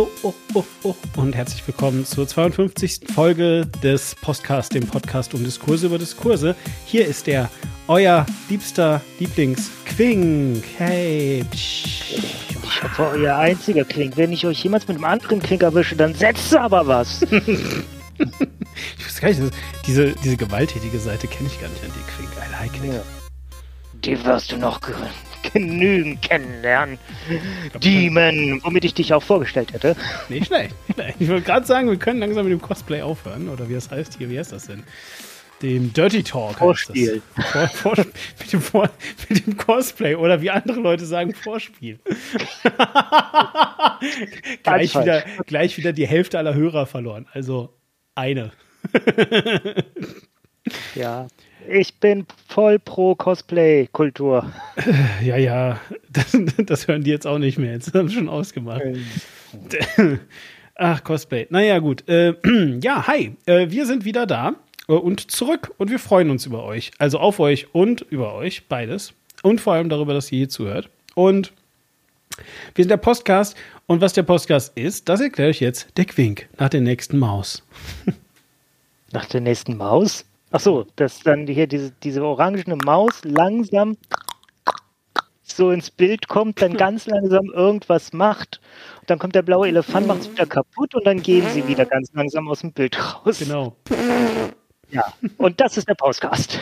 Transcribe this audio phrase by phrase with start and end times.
[0.00, 3.00] Hallo oh, oh, oh, und herzlich willkommen zur 52.
[3.14, 6.56] Folge des Podcasts, dem Podcast um Diskurse über Diskurse.
[6.86, 7.50] Hier ist der
[7.86, 10.64] euer liebster Lieblingsquink.
[10.78, 11.44] Hey.
[11.52, 14.16] Ich hoffe, euer einziger Quink.
[14.16, 17.20] Wenn ich euch jemals mit einem anderen Quink erwische, dann setzt aber was.
[17.30, 19.42] ich weiß gar nicht,
[19.86, 22.30] diese, diese gewalttätige Seite kenne ich gar nicht an die Quink.
[22.38, 22.94] I like it.
[22.94, 23.02] Ja.
[24.02, 24.80] Die wirst du noch
[25.42, 26.98] genügend kennenlernen.
[27.82, 29.96] Demon, womit ich dich auch vorgestellt hätte.
[30.28, 31.16] Nicht schlecht, nicht schlecht.
[31.18, 33.48] Ich wollte gerade sagen, wir können langsam mit dem Cosplay aufhören.
[33.48, 34.84] Oder wie das heißt hier, wie heißt das denn?
[35.62, 36.58] Dem Dirty Talk.
[36.58, 37.20] Vorspiel.
[37.52, 37.96] Vor, vor,
[38.38, 38.90] mit, dem vor,
[39.28, 41.98] mit, dem Cosplay oder wie andere Leute sagen, Vorspiel.
[44.62, 47.26] gleich, wieder, gleich wieder die Hälfte aller Hörer verloren.
[47.32, 47.74] Also
[48.14, 48.52] eine.
[50.94, 51.28] ja,
[51.70, 54.52] ich bin voll pro Cosplay-Kultur.
[55.22, 57.72] Ja, ja, das, das, hören die jetzt auch nicht mehr.
[57.72, 58.82] Jetzt haben sie schon ausgemacht.
[60.74, 61.46] Ach, Cosplay.
[61.50, 62.08] Naja, gut.
[62.08, 62.34] Äh,
[62.82, 63.36] ja, hi.
[63.46, 64.54] Äh, wir sind wieder da
[64.88, 66.90] äh, und zurück und wir freuen uns über euch.
[66.98, 69.12] Also auf euch und über euch, beides.
[69.42, 70.88] Und vor allem darüber, dass ihr hier zuhört.
[71.14, 71.52] Und
[72.74, 73.56] wir sind der Podcast.
[73.86, 77.62] Und was der Podcast ist, das erkläre ich jetzt der Quink nach der nächsten Maus.
[79.12, 80.24] Nach der nächsten Maus?
[80.52, 83.96] Ach so, dass dann hier diese, diese orangene Maus langsam
[85.44, 88.60] so ins Bild kommt, dann ganz langsam irgendwas macht.
[89.00, 91.86] Und dann kommt der blaue Elefant, macht es wieder kaputt und dann gehen sie wieder
[91.86, 93.38] ganz langsam aus dem Bild raus.
[93.38, 93.76] Genau.
[94.92, 95.04] Ja,
[95.36, 96.58] und das ist der Podcast.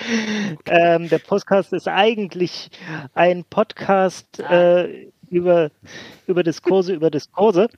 [0.64, 2.70] ähm, der Podcast ist eigentlich
[3.12, 5.70] ein Podcast äh, über,
[6.26, 7.68] über Diskurse, über Diskurse.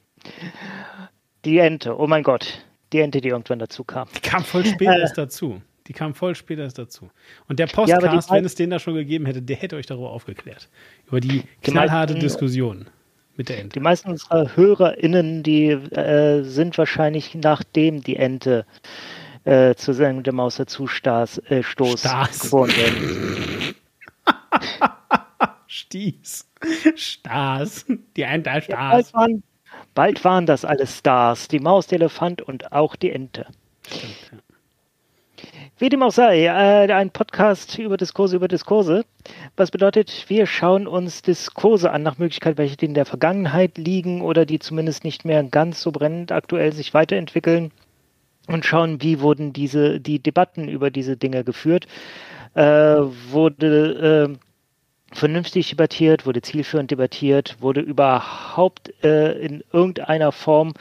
[1.44, 4.08] Die Ente, oh mein Gott die Ente, die irgendwann dazu kam.
[4.16, 5.60] Die kam voll spät äh, erst dazu.
[5.86, 7.10] Die kam voll spät erst dazu.
[7.48, 10.10] Und der Podcast, ja, wenn es den da schon gegeben hätte, der hätte euch darüber
[10.10, 10.68] aufgeklärt.
[11.08, 12.86] Über die knallharte meisten, Diskussion
[13.36, 13.74] mit der Ente.
[13.74, 18.66] Die meisten unserer HörerInnen, die äh, sind wahrscheinlich nachdem die Ente
[19.44, 22.72] äh, zur Sendung der Maus dazu Stoß äh, geworden
[25.66, 26.50] Stieß.
[26.96, 27.86] Stars.
[28.16, 29.12] Die Ente Stars.
[29.12, 29.26] Ja,
[29.94, 33.46] bald, waren das alles Stars, die Maus, der Elefant und auch die Ente.
[35.78, 39.06] Wie dem auch sei, äh, ein Podcast über Diskurse über Diskurse.
[39.56, 44.44] Was bedeutet, wir schauen uns Diskurse an, nach Möglichkeit, welche in der Vergangenheit liegen oder
[44.44, 47.72] die zumindest nicht mehr ganz so brennend aktuell sich weiterentwickeln
[48.46, 51.86] und schauen, wie wurden diese, die Debatten über diese Dinge geführt.
[52.52, 54.49] Äh, wurde äh,
[55.12, 60.74] vernünftig debattiert, wurde zielführend debattiert, wurde überhaupt äh, in irgendeiner Form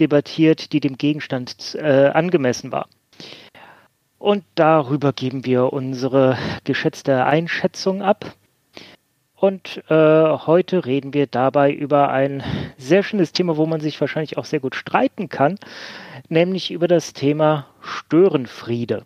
[0.00, 2.88] debattiert, die dem Gegenstand äh, angemessen war.
[4.18, 8.34] Und darüber geben wir unsere geschätzte Einschätzung ab.
[9.36, 12.42] Und äh, heute reden wir dabei über ein
[12.78, 15.58] sehr schönes Thema, wo man sich wahrscheinlich auch sehr gut streiten kann,
[16.28, 19.04] nämlich über das Thema Störenfriede.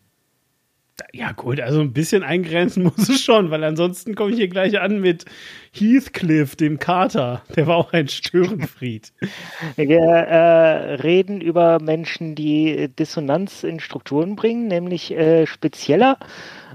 [1.13, 4.81] Ja, gut, also ein bisschen eingrenzen muss es schon, weil ansonsten komme ich hier gleich
[4.81, 5.25] an mit
[5.73, 7.43] Heathcliff, dem Kater.
[7.57, 9.13] Der war auch ein Störenfried.
[9.77, 16.19] Wir äh, reden über Menschen, die Dissonanz in Strukturen bringen, nämlich äh, spezieller.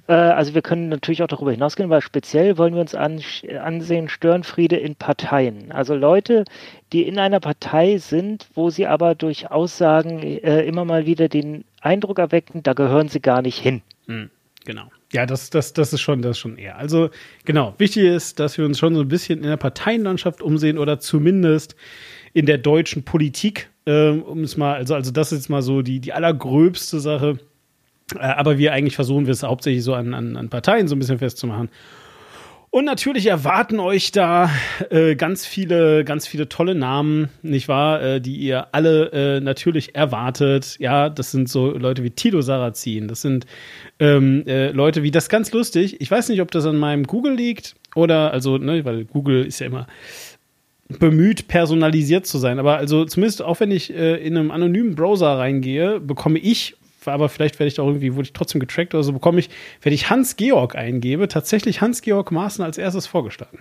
[0.08, 3.22] Äh, also wir können natürlich auch darüber hinausgehen, weil speziell wollen wir uns an,
[3.62, 5.72] ansehen Störenfriede in Parteien.
[5.72, 6.46] Also Leute,
[6.94, 11.66] die in einer Partei sind, wo sie aber durch Aussagen äh, immer mal wieder den
[11.82, 13.82] Eindruck erwecken, da gehören sie gar nicht hin.
[14.08, 14.30] Hm,
[14.66, 14.92] genau.
[15.14, 16.78] Ja, das, das, das ist schon, das ist schon eher.
[16.78, 17.10] Also,
[17.46, 21.00] genau, wichtig ist, dass wir uns schon so ein bisschen in der Parteienlandschaft umsehen oder
[21.00, 21.76] zumindest
[22.34, 25.82] in der deutschen Politik, ähm, um es mal, also, also das ist jetzt mal so
[25.82, 27.40] die, die allergröbste Sache.
[28.14, 31.00] Äh, aber wir eigentlich versuchen wir es hauptsächlich so an, an, an Parteien so ein
[31.00, 31.70] bisschen festzumachen.
[32.76, 34.50] Und natürlich erwarten euch da
[34.90, 39.96] äh, ganz viele, ganz viele tolle Namen, nicht wahr, äh, die ihr alle äh, natürlich
[39.96, 40.76] erwartet.
[40.80, 43.46] Ja, das sind so Leute wie Tito Sarrazin, das sind
[43.98, 46.02] ähm, äh, Leute wie das ganz lustig.
[46.02, 49.60] Ich weiß nicht, ob das an meinem Google liegt oder also, ne, weil Google ist
[49.60, 49.88] ja immer
[50.90, 52.60] bemüht, personalisiert zu sein.
[52.60, 56.76] Aber also zumindest auch wenn ich äh, in einem anonymen Browser reingehe, bekomme ich
[57.08, 59.50] aber vielleicht werde ich da irgendwie, wurde ich trotzdem getrackt oder so, bekomme ich,
[59.82, 63.60] wenn ich Hans-Georg eingebe, tatsächlich Hans-Georg Maaßen als erstes vorgeschlagen.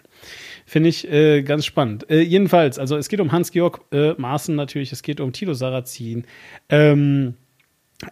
[0.66, 2.08] Finde ich äh, ganz spannend.
[2.10, 6.24] Äh, jedenfalls, also es geht um Hans-Georg äh, Maaßen natürlich, es geht um Tilo Sarrazin.
[6.68, 7.34] Ähm,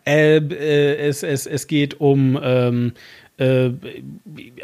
[0.07, 2.93] äh, äh, es, es, es geht um ähm,
[3.39, 3.71] äh,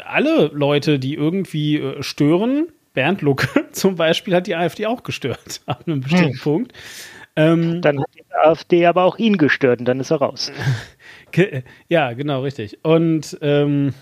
[0.05, 2.67] alle Leute, die irgendwie stören.
[2.93, 6.39] Bernd Lucke zum Beispiel hat die AfD auch gestört, ab einem bestimmten hm.
[6.39, 6.73] Punkt.
[7.39, 10.51] Ähm, dann hat die AfD aber auch ihn gestört und dann ist er raus.
[11.89, 12.83] ja, genau, richtig.
[12.83, 13.93] Und ähm,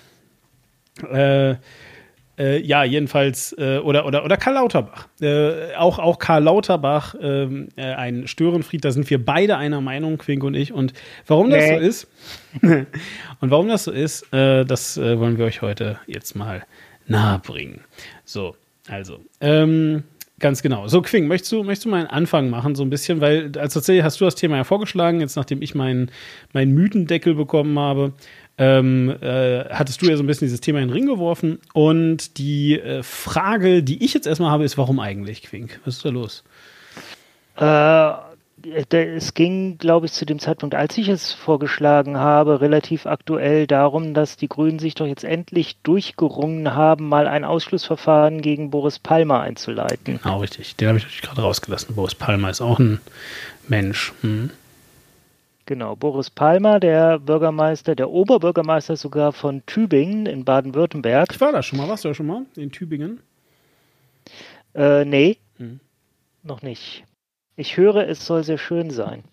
[1.11, 1.55] äh,
[2.37, 5.07] Äh, ja, jedenfalls, äh, oder, oder, oder Karl Lauterbach.
[5.19, 10.19] Äh, auch, auch Karl Lauterbach, ähm, äh, ein Störenfried, da sind wir beide einer Meinung,
[10.19, 10.71] Quink und ich.
[10.71, 10.93] Und
[11.25, 11.79] warum das nee.
[11.79, 12.07] so ist,
[12.61, 16.63] und warum das so ist, äh, das äh, wollen wir euch heute jetzt mal
[17.07, 17.81] nahebringen.
[18.23, 18.55] So,
[18.87, 20.03] also, ähm,
[20.39, 20.87] Ganz genau.
[20.87, 23.21] So, Quing, möchtest du, möchtest du mal einen Anfang machen, so ein bisschen?
[23.21, 26.11] Weil als tatsächlich hast du das Thema ja vorgeschlagen, jetzt nachdem ich meinen,
[26.53, 28.13] meinen Mythendeckel bekommen habe
[28.57, 31.59] ähm, äh, hattest du ja so ein bisschen dieses Thema in den Ring geworfen.
[31.73, 35.79] Und die äh, Frage, die ich jetzt erstmal habe, ist, warum eigentlich, Quink?
[35.85, 36.43] Was ist da los?
[37.55, 38.13] Äh,
[38.63, 44.13] es ging, glaube ich, zu dem Zeitpunkt, als ich es vorgeschlagen habe, relativ aktuell darum,
[44.13, 49.41] dass die Grünen sich doch jetzt endlich durchgerungen haben, mal ein Ausschlussverfahren gegen Boris Palmer
[49.41, 50.19] einzuleiten.
[50.21, 50.75] Genau, richtig.
[50.75, 51.95] Den habe ich gerade rausgelassen.
[51.95, 52.99] Boris Palmer ist auch ein
[53.67, 54.13] Mensch.
[54.21, 54.49] Hm.
[55.65, 61.29] Genau, Boris Palmer, der Bürgermeister, der Oberbürgermeister sogar von Tübingen in Baden-Württemberg.
[61.31, 63.19] Ich war da schon mal, warst du ja schon mal in Tübingen?
[64.73, 65.79] Äh, nee, hm.
[66.43, 67.03] noch nicht.
[67.57, 69.23] Ich höre, es soll sehr schön sein.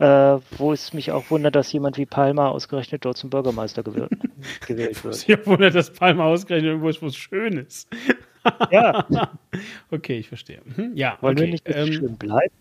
[0.00, 3.82] Äh, wo es mich auch wundert, dass jemand wie Palmer ausgerechnet dort zum Bürgermeister
[4.66, 5.28] gewählt, wird.
[5.28, 7.88] Ich wundert, dass Palmer ausgerechnet irgendwo ist, wo es schön ist.
[8.72, 9.06] Ja.
[9.92, 10.60] okay, ich verstehe.
[10.64, 10.90] Mhm.
[10.96, 11.44] Ja, Wollen okay.
[11.44, 12.52] wir nicht, dass ähm, schön bleibt?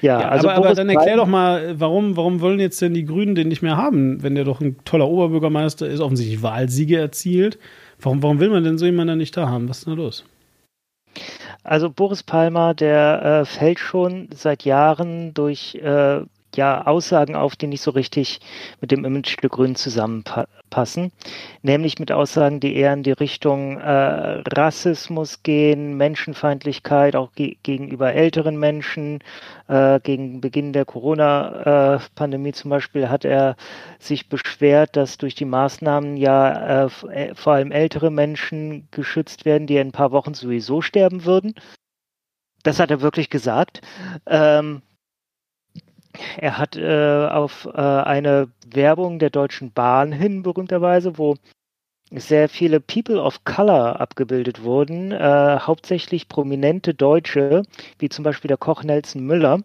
[0.00, 3.04] Ja, ja also aber, aber dann erklär doch mal, warum, warum wollen jetzt denn die
[3.04, 7.58] Grünen den nicht mehr haben, wenn der doch ein toller Oberbürgermeister ist, offensichtlich Wahlsiege erzielt?
[8.00, 9.68] Warum, warum will man denn so jemanden nicht da haben?
[9.68, 10.24] Was ist denn da los?
[11.66, 16.20] Also Boris Palmer, der äh, fällt schon seit Jahren durch äh,
[16.56, 18.40] ja, Aussagen auf, die nicht so richtig
[18.80, 21.12] mit dem Image der Grünen zusammenpassen.
[21.62, 28.12] Nämlich mit Aussagen, die eher in die Richtung äh, Rassismus gehen, Menschenfeindlichkeit, auch ge gegenüber
[28.12, 29.20] älteren Menschen.
[29.68, 33.56] Äh, gegen Beginn der Corona-Pandemie zum Beispiel hat er
[33.98, 39.66] sich beschwert, dass durch die Maßnahmen ja äh, äh vor allem ältere Menschen geschützt werden,
[39.66, 41.54] die in ein paar Wochen sowieso sterben würden.
[42.62, 43.80] Das hat er wirklich gesagt.
[44.26, 44.82] Ähm,
[46.36, 51.36] er hat äh, auf äh, eine Werbung der Deutschen Bahn hin, berühmterweise, wo
[52.10, 57.62] sehr viele People of Color abgebildet wurden, äh, hauptsächlich prominente Deutsche,
[57.98, 59.60] wie zum Beispiel der Koch Nelson Müller.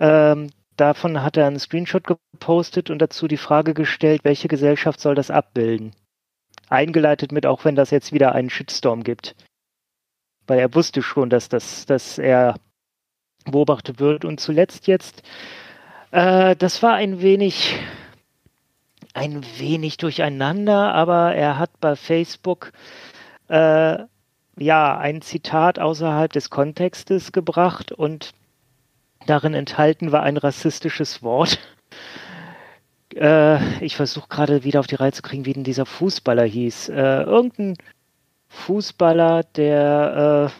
[0.00, 5.14] Ähm, davon hat er einen Screenshot gepostet und dazu die Frage gestellt, welche Gesellschaft soll
[5.14, 5.92] das abbilden?
[6.68, 9.36] Eingeleitet mit, auch wenn das jetzt wieder einen Shitstorm gibt.
[10.46, 12.56] Weil er wusste schon, dass, das, dass er
[13.44, 14.24] beobachtet wird.
[14.24, 15.22] Und zuletzt jetzt
[16.10, 17.76] äh, das war ein wenig,
[19.14, 22.72] ein wenig durcheinander, aber er hat bei Facebook
[23.48, 23.98] äh,
[24.58, 28.32] ja ein Zitat außerhalb des Kontextes gebracht und
[29.26, 31.58] darin enthalten war ein rassistisches Wort.
[33.14, 36.90] Äh, ich versuche gerade wieder auf die Reihe zu kriegen, wie denn dieser Fußballer hieß.
[36.90, 37.78] Äh, irgendein
[38.48, 40.50] Fußballer, der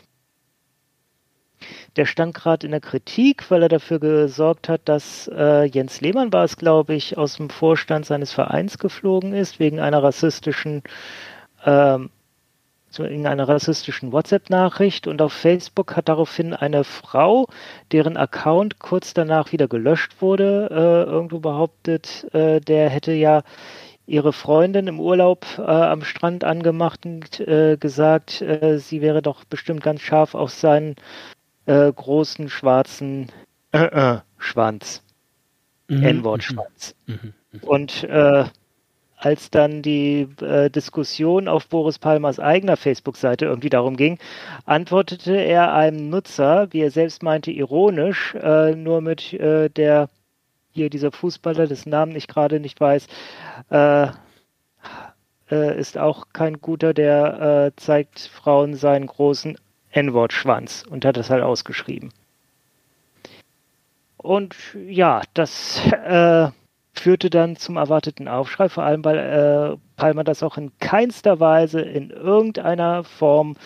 [1.97, 6.33] der stand gerade in der Kritik, weil er dafür gesorgt hat, dass äh, Jens Lehmann
[6.33, 10.83] war es, glaube ich, aus dem Vorstand seines Vereins geflogen ist, wegen einer rassistischen,
[11.65, 12.11] ähm,
[12.99, 15.07] wegen einer rassistischen WhatsApp-Nachricht.
[15.07, 17.49] Und auf Facebook hat daraufhin eine Frau,
[17.93, 23.43] deren Account kurz danach wieder gelöscht wurde, äh, irgendwo behauptet, äh, der hätte ja
[24.07, 29.45] ihre Freundin im Urlaub äh, am Strand angemacht und äh, gesagt, äh, sie wäre doch
[29.45, 30.95] bestimmt ganz scharf auf seinen
[31.67, 33.31] äh, großen schwarzen
[33.73, 35.03] äh, äh, Schwanz.
[35.89, 36.03] Mhm.
[36.03, 36.95] N-Wort-Schwanz.
[37.07, 37.15] Mhm.
[37.23, 37.35] mhm.
[37.53, 37.69] Mhm.
[37.69, 38.45] Und äh,
[39.17, 44.19] als dann die äh, Diskussion auf Boris Palmers eigener Facebook-Seite irgendwie darum ging,
[44.67, 50.11] antwortete er einem Nutzer, wie er selbst meinte, ironisch, äh, nur mit äh, der,
[50.71, 53.07] hier dieser Fußballer, dessen Namen ich gerade nicht weiß,
[53.71, 54.09] äh,
[55.51, 59.57] äh, ist auch kein guter, der äh, zeigt Frauen seinen großen
[59.97, 62.13] N-Wort Schwanz und hat das halt ausgeschrieben.
[64.19, 64.55] Und
[64.89, 66.49] ja, das äh,
[66.93, 71.81] führte dann zum erwarteten Aufschrei, vor allem weil äh, Palmer das auch in keinster Weise
[71.81, 73.57] in irgendeiner Form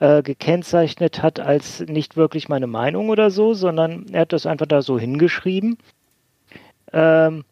[0.00, 4.66] äh, gekennzeichnet hat als nicht wirklich meine Meinung oder so, sondern er hat das einfach
[4.66, 5.78] da so hingeschrieben.
[6.92, 7.44] Ähm,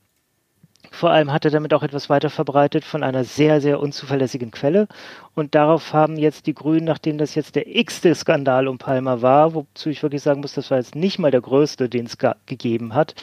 [0.97, 4.89] vor allem hat er damit auch etwas weiter verbreitet von einer sehr, sehr unzuverlässigen Quelle.
[5.35, 9.55] Und darauf haben jetzt die Grünen, nachdem das jetzt der x-te Skandal um Palmer war,
[9.55, 12.95] wozu ich wirklich sagen muss, das war jetzt nicht mal der größte, den es gegeben
[12.95, 13.15] hat,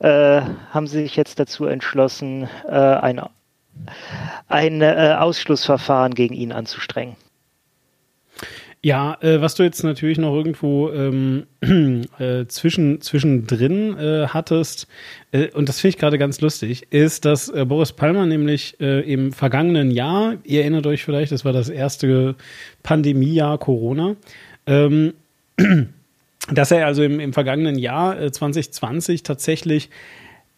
[0.00, 3.20] äh, haben sie sich jetzt dazu entschlossen, äh, ein,
[4.48, 7.16] ein äh, Ausschlussverfahren gegen ihn anzustrengen.
[8.80, 11.46] Ja, äh, was du jetzt natürlich noch irgendwo ähm,
[12.18, 14.86] äh, zwischen, zwischendrin äh, hattest,
[15.32, 19.00] äh, und das finde ich gerade ganz lustig, ist, dass äh, Boris Palmer nämlich äh,
[19.00, 22.36] im vergangenen Jahr, ihr erinnert euch vielleicht, das war das erste
[22.84, 24.14] Pandemiejahr Corona,
[24.66, 25.14] ähm,
[26.52, 29.90] dass er also im, im vergangenen Jahr äh, 2020 tatsächlich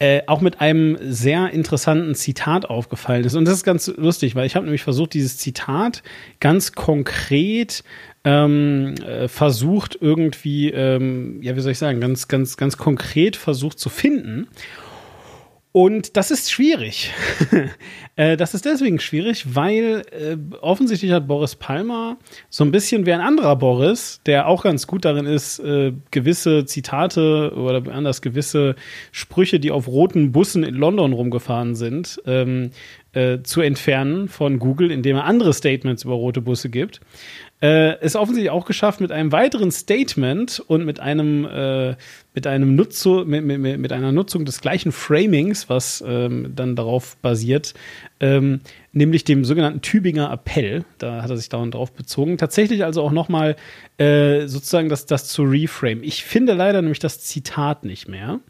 [0.01, 3.35] äh, auch mit einem sehr interessanten Zitat aufgefallen ist.
[3.35, 6.03] Und das ist ganz lustig, weil ich habe nämlich versucht, dieses Zitat
[6.41, 7.85] ganz konkret
[8.25, 13.79] ähm, äh, versucht irgendwie, ähm, ja, wie soll ich sagen, ganz, ganz, ganz konkret versucht
[13.79, 14.49] zu finden.
[15.73, 17.13] Und das ist schwierig.
[18.17, 22.17] äh, das ist deswegen schwierig, weil äh, offensichtlich hat Boris Palmer
[22.49, 26.65] so ein bisschen wie ein anderer Boris, der auch ganz gut darin ist, äh, gewisse
[26.65, 28.75] Zitate oder anders gewisse
[29.13, 32.73] Sprüche, die auf roten Bussen in London rumgefahren sind, ähm,
[33.13, 37.01] äh, zu entfernen von Google, indem er andere Statements über rote Busse gibt
[37.63, 41.95] äh, es offensichtlich auch geschafft, mit einem weiteren Statement und mit einem, äh,
[42.33, 47.19] mit einem Nutzu mit, mit, mit einer Nutzung des gleichen Framings, was ähm, dann darauf
[47.19, 47.75] basiert,
[48.19, 48.61] ähm,
[48.93, 53.13] nämlich dem sogenannten Tübinger Appell, da hat er sich dauernd drauf bezogen, tatsächlich also auch
[53.13, 53.57] nochmal
[53.99, 56.03] äh, sozusagen das, das zu reframe.
[56.03, 58.41] Ich finde leider nämlich das Zitat nicht mehr.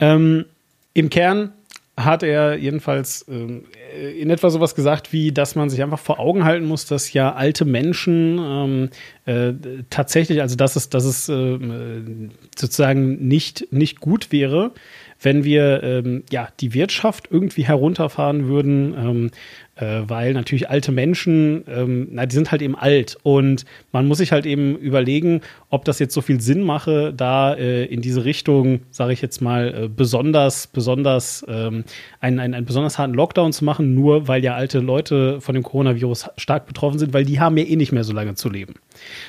[0.00, 0.46] Ähm,
[0.92, 1.52] Im Kern
[1.96, 3.64] hat er jedenfalls ähm,
[4.18, 7.34] in etwa sowas gesagt, wie dass man sich einfach vor Augen halten muss, dass ja
[7.34, 8.90] alte Menschen ähm,
[9.26, 11.58] äh, tatsächlich, also dass es, dass es äh,
[12.56, 14.72] sozusagen nicht, nicht gut wäre,
[15.20, 19.30] wenn wir ähm, ja die Wirtschaft irgendwie herunterfahren würden, ähm,
[19.76, 24.18] äh, weil natürlich alte Menschen, ähm, na, die sind halt eben alt und man muss
[24.18, 25.40] sich halt eben überlegen,
[25.70, 29.40] ob das jetzt so viel Sinn mache, da äh, in diese Richtung, sage ich jetzt
[29.40, 31.84] mal, äh, besonders, besonders ähm,
[32.20, 35.64] einen, einen, einen besonders harten Lockdown zu machen, nur weil ja alte Leute von dem
[35.64, 38.74] Coronavirus stark betroffen sind, weil die haben ja eh nicht mehr so lange zu leben.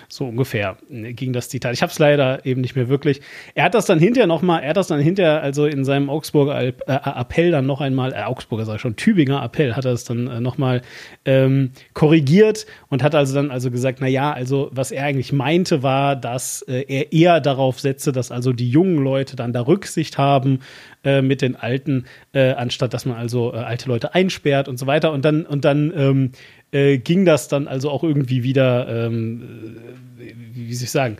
[0.09, 1.73] So ungefähr äh, ging das Zitat.
[1.73, 3.21] Ich habe es leider eben nicht mehr wirklich.
[3.55, 6.09] Er hat das dann hinterher noch mal, er hat das dann hinterher also in seinem
[6.09, 9.93] Augsburger äh, Appell dann noch einmal, äh, Augsburger sag ich schon, Tübinger Appell hat er
[9.93, 10.81] es dann äh, noch mal
[11.25, 15.83] ähm, korrigiert und hat also dann also gesagt, na ja, also was er eigentlich meinte
[15.83, 20.17] war, dass äh, er eher darauf setze, dass also die jungen Leute dann da Rücksicht
[20.17, 20.59] haben
[21.03, 24.87] äh, mit den Alten, äh, anstatt dass man also äh, alte Leute einsperrt und so
[24.87, 25.11] weiter.
[25.11, 26.31] Und dann, und dann ähm,
[26.71, 29.77] äh, ging das dann also auch irgendwie wieder, ähm,
[30.17, 31.17] wie, soll ich sagen,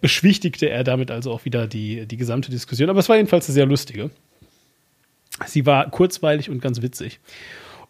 [0.00, 2.90] beschwichtigte er damit also auch wieder die, die gesamte Diskussion.
[2.90, 4.10] Aber es war jedenfalls eine sehr lustige.
[5.46, 7.20] Sie war kurzweilig und ganz witzig.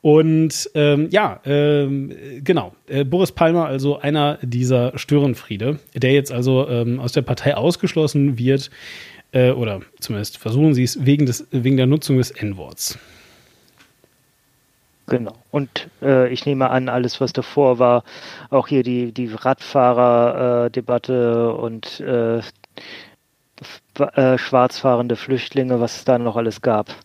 [0.02, 6.68] Und ähm, ja, ähm, genau, äh, Boris Palmer, also einer dieser Störenfriede, der jetzt also
[6.68, 8.68] ähm, aus der Partei ausgeschlossen wird,
[9.30, 12.98] äh, oder zumindest versuchen sie es wegen, des, wegen der Nutzung des N-Worts.
[15.06, 15.36] Genau.
[15.52, 18.02] Und äh, ich nehme an, alles, was davor war,
[18.50, 22.40] auch hier die, die Radfahrer-Debatte und äh,
[23.98, 26.96] äh, schwarzfahrende Flüchtlinge, was es da noch alles gab.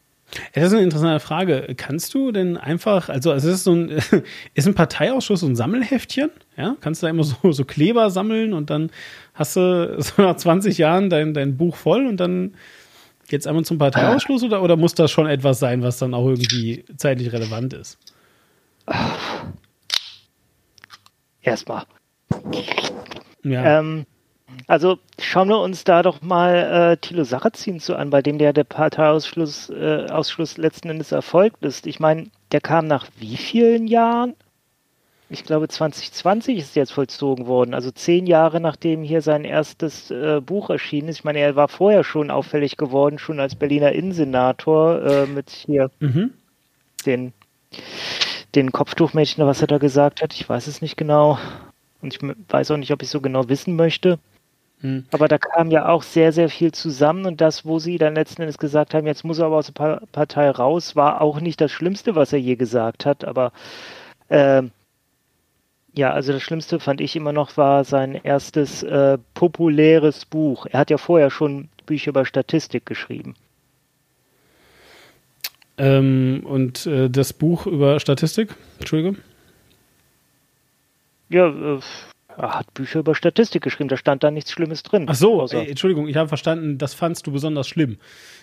[0.54, 1.74] Das ist eine interessante Frage.
[1.78, 3.90] Kannst du denn einfach, also es ist so ein,
[4.54, 6.30] ist ein Parteiausschuss so ein Sammelheftchen?
[6.58, 8.92] Ja, kannst du da immer so, so Kleber sammeln und dann
[9.34, 12.56] hast du so nach 20 Jahren dein, dein Buch voll und dann
[13.30, 16.86] geht's einmal zum Parteiausschluss oder, oder muss das schon etwas sein, was dann auch irgendwie
[16.96, 17.98] zeitlich relevant ist?
[21.42, 21.84] Erstmal.
[23.44, 23.80] Ja.
[23.80, 24.06] Ähm,
[24.66, 26.56] also schauen wir uns da doch mal
[26.94, 31.64] äh, Thilo Sarrazin zu an, bei dem der, der Parteiausschluss äh, Ausschluss letzten Endes erfolgt
[31.64, 31.86] ist.
[31.88, 34.36] Ich meine, der kam nach wie vielen Jahren?
[35.30, 40.40] Ich glaube 2020 ist jetzt vollzogen worden, also zehn Jahre nachdem hier sein erstes äh,
[40.40, 41.18] Buch erschienen ist.
[41.18, 45.92] Ich meine, er war vorher schon auffällig geworden, schon als Berliner Innensenator äh, mit hier
[46.00, 46.32] mhm.
[47.06, 47.34] den,
[48.56, 50.34] den Kopftuchmädchen, was er da gesagt hat.
[50.34, 51.38] Ich weiß es nicht genau.
[52.02, 54.20] Und ich weiß auch nicht, ob ich so genau wissen möchte.
[54.82, 55.06] Hm.
[55.12, 58.44] Aber da kam ja auch sehr, sehr viel zusammen und das, wo sie dann letzten
[58.44, 61.72] Endes gesagt haben, jetzt muss er aber aus der Partei raus, war auch nicht das
[61.72, 63.26] Schlimmste, was er je gesagt hat.
[63.26, 63.52] Aber
[64.30, 64.64] äh,
[65.94, 70.68] ja, also das Schlimmste fand ich immer noch war sein erstes äh, populäres Buch.
[70.68, 73.36] Er hat ja vorher schon Bücher über Statistik geschrieben.
[75.80, 79.16] Ähm, und äh, das Buch über Statistik, Entschuldige?
[81.30, 81.80] Ja, äh,
[82.38, 85.06] er hat Bücher über Statistik geschrieben, da stand da nichts Schlimmes drin.
[85.10, 87.98] Ach so, ey, Entschuldigung, ich habe verstanden, das fandst du besonders schlimm.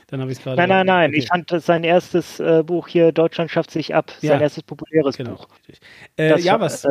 [0.08, 0.56] Dann habe ich gerade.
[0.56, 1.18] Nein, nein, nein, okay.
[1.18, 4.32] ich fand sein erstes äh, Buch hier, Deutschland schafft sich ab, ja.
[4.32, 5.32] sein erstes populäres genau.
[5.32, 5.48] Buch.
[6.18, 6.84] Äh, ja, was.
[6.84, 6.90] Äh,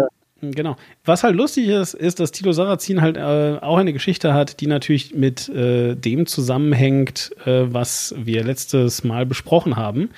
[0.51, 0.75] Genau.
[1.05, 4.67] Was halt lustig ist, ist, dass Tilo Sarrazin halt äh, auch eine Geschichte hat, die
[4.67, 10.09] natürlich mit äh, dem zusammenhängt, äh, was wir letztes Mal besprochen haben.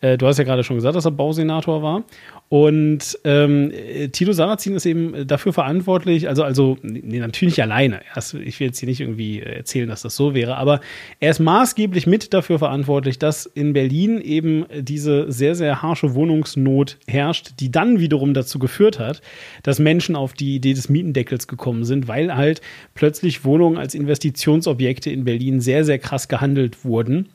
[0.00, 2.04] Äh, du hast ja gerade schon gesagt, dass er Bausenator war.
[2.52, 3.72] Und ähm,
[4.12, 8.02] Tilo Sarrazin ist eben dafür verantwortlich, also, also nee, natürlich nicht alleine.
[8.14, 10.82] Erst, ich will jetzt hier nicht irgendwie erzählen, dass das so wäre, aber
[11.18, 16.98] er ist maßgeblich mit dafür verantwortlich, dass in Berlin eben diese sehr, sehr harsche Wohnungsnot
[17.06, 19.22] herrscht, die dann wiederum dazu geführt hat,
[19.62, 22.60] dass Menschen auf die Idee des Mietendeckels gekommen sind, weil halt
[22.94, 27.30] plötzlich Wohnungen als Investitionsobjekte in Berlin sehr, sehr krass gehandelt wurden.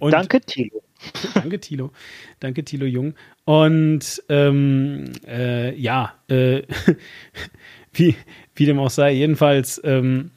[0.00, 0.82] Und Danke, Thilo.
[1.34, 1.90] Danke, Thilo.
[2.40, 3.14] Danke, Thilo Jung.
[3.44, 6.62] Und ähm, äh, ja, äh,
[7.92, 8.16] wie,
[8.54, 10.30] wie dem auch sei, jedenfalls, ähm,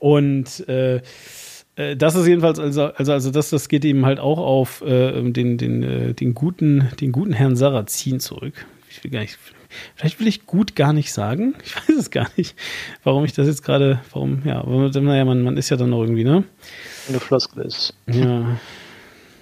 [0.00, 1.00] und äh,
[1.76, 5.22] äh, das ist jedenfalls, also, also, also das, das geht eben halt auch auf äh,
[5.30, 8.66] den, den, äh, den, guten, den guten Herrn Sarrazin zurück.
[8.90, 9.38] Ich will gar nicht,
[9.94, 11.54] vielleicht will ich gut gar nicht sagen.
[11.64, 12.56] Ich weiß es gar nicht,
[13.04, 16.24] warum ich das jetzt gerade, warum, ja, naja, man, man ist ja dann noch irgendwie,
[16.24, 16.44] ne?
[17.08, 17.94] Eine Floskel ist.
[18.06, 18.58] Ja.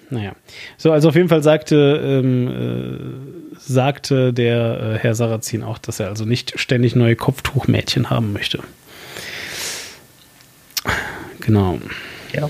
[0.09, 0.33] Naja.
[0.77, 5.99] So, also auf jeden Fall sagte, ähm, äh, sagte der äh, Herr Sarrazin auch, dass
[5.99, 8.59] er also nicht ständig neue Kopftuchmädchen haben möchte.
[11.39, 11.79] Genau.
[12.33, 12.49] Ja.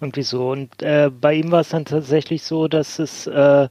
[0.00, 0.50] Und wieso?
[0.50, 3.68] Und äh, bei ihm war es dann tatsächlich so, dass es äh,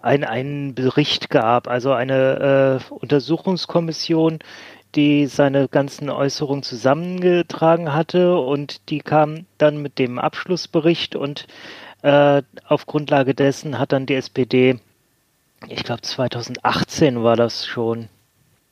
[0.00, 4.40] ein, einen Bericht gab, also eine äh, Untersuchungskommission,
[4.94, 11.46] die seine ganzen Äußerungen zusammengetragen hatte und die kam dann mit dem Abschlussbericht und
[12.02, 14.78] äh, auf Grundlage dessen hat dann die SPD,
[15.68, 18.08] ich glaube 2018 war das schon,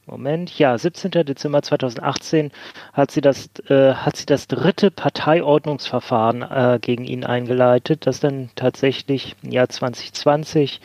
[0.07, 1.13] Moment, ja, 17.
[1.13, 2.51] Dezember 2018
[2.93, 8.51] hat sie das, äh, hat sie das dritte Parteiordnungsverfahren äh, gegen ihn eingeleitet, das dann
[8.57, 10.81] tatsächlich im Jahr 2020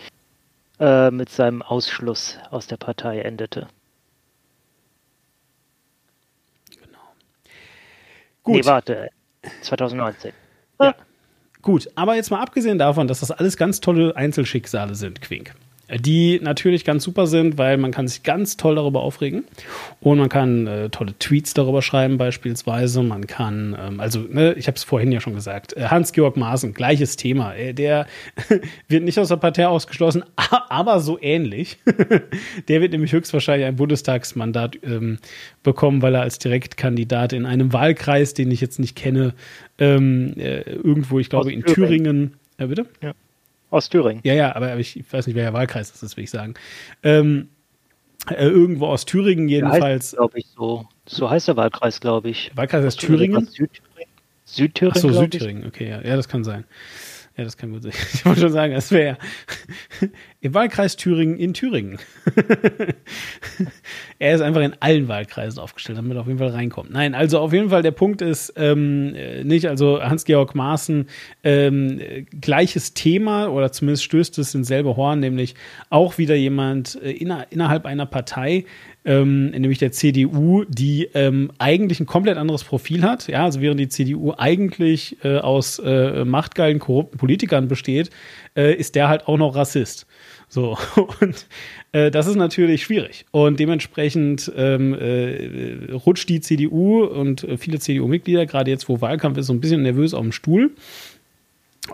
[0.79, 3.67] äh, mit seinem Ausschluss aus der Partei endete.
[6.79, 6.99] Genau.
[8.43, 8.55] Gut.
[8.55, 9.09] Nee, warte,
[9.61, 10.33] 2019.
[10.79, 10.93] Ja.
[11.65, 15.55] Gut, aber jetzt mal abgesehen davon, dass das alles ganz tolle Einzelschicksale sind, Quink
[15.93, 19.43] die natürlich ganz super sind, weil man kann sich ganz toll darüber aufregen
[20.01, 23.03] und man kann äh, tolle Tweets darüber schreiben beispielsweise.
[23.03, 26.73] Man kann, ähm, also ne, ich habe es vorhin ja schon gesagt, äh, Hans-Georg Maaßen,
[26.73, 27.53] gleiches Thema.
[27.53, 28.07] Äh, der
[28.87, 30.23] wird nicht aus der Partei ausgeschlossen,
[30.69, 31.77] aber so ähnlich.
[32.67, 35.19] der wird nämlich höchstwahrscheinlich ein Bundestagsmandat ähm,
[35.61, 39.33] bekommen, weil er als Direktkandidat in einem Wahlkreis, den ich jetzt nicht kenne,
[39.77, 42.31] ähm, äh, irgendwo, ich glaube, in Thüringen.
[42.57, 42.85] Thüringen bitte?
[43.01, 43.13] Ja.
[43.69, 44.21] Aus Thüringen.
[44.23, 46.53] Ja, ja, aber ich weiß nicht, welcher Wahlkreis das ist, will ich sagen.
[47.03, 47.49] Ähm,
[48.29, 50.13] äh, irgendwo aus Thüringen jedenfalls.
[50.13, 50.87] Glaube ich so.
[51.07, 52.51] So heißt der Wahlkreis, glaube ich.
[52.55, 53.45] Wahlkreis ist Thüringen?
[53.45, 54.11] Südthüringen.
[54.45, 54.93] Südthüringen.
[54.95, 56.01] Ach so, Südthüringen, okay, ja.
[56.01, 56.65] ja, das kann sein.
[57.37, 57.91] Ja, das kann gut sein.
[58.13, 59.17] Ich wollte schon sagen, es wäre
[60.39, 61.99] im Wahlkreis Thüringen in Thüringen.
[64.19, 66.91] er ist einfach in allen Wahlkreisen aufgestellt, damit er auf jeden Fall reinkommt.
[66.91, 69.11] Nein, also auf jeden Fall der Punkt ist ähm,
[69.43, 71.07] nicht, also Hans-Georg Maaßen,
[71.43, 71.99] ähm,
[72.39, 75.55] gleiches Thema oder zumindest stößt es ins selbe Horn, nämlich
[75.89, 78.63] auch wieder jemand äh, inner, innerhalb einer Partei,
[79.05, 83.27] ähm, nämlich der CDU, die ähm, eigentlich ein komplett anderes Profil hat.
[83.27, 88.09] Ja, also während die CDU eigentlich äh, aus äh, machtgeilen, korrupten Politikern besteht,
[88.55, 90.07] äh, ist der halt auch noch Rassist.
[90.49, 90.77] So,
[91.21, 91.47] und
[91.91, 93.25] äh, das ist natürlich schwierig.
[93.31, 99.37] Und dementsprechend ähm, äh, rutscht die CDU und äh, viele CDU-Mitglieder, gerade jetzt, wo Wahlkampf
[99.37, 100.71] ist, so ein bisschen nervös auf dem Stuhl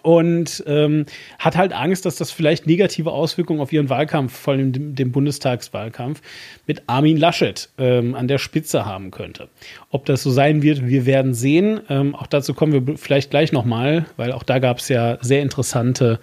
[0.03, 1.05] und ähm,
[1.39, 6.21] hat halt Angst, dass das vielleicht negative Auswirkungen auf ihren Wahlkampf, vor allem dem, Bundestagswahlkampf,
[6.65, 9.49] mit Armin Laschet ähm, an der Spitze haben könnte.
[9.89, 11.81] Ob das so sein wird, wir werden sehen.
[11.89, 15.41] Ähm, auch dazu kommen wir vielleicht gleich nochmal, weil auch da gab es ja sehr
[15.41, 16.19] interessante,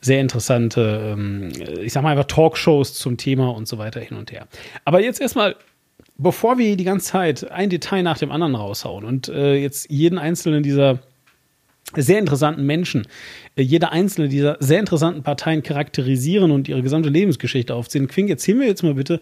[0.00, 1.52] sehr interessante, ähm,
[1.82, 4.46] ich sag mal einfach Talkshows zum Thema und so weiter hin und her.
[4.84, 5.56] Aber jetzt erstmal
[6.18, 10.18] bevor wir die ganze Zeit ein Detail nach dem anderen raushauen und äh, jetzt jeden
[10.18, 11.00] einzelnen dieser
[12.02, 13.06] sehr interessanten Menschen,
[13.56, 18.08] äh, jeder einzelne dieser sehr interessanten Parteien charakterisieren und ihre gesamte Lebensgeschichte aufziehen.
[18.08, 19.20] Quink, erzähl mir jetzt mal bitte,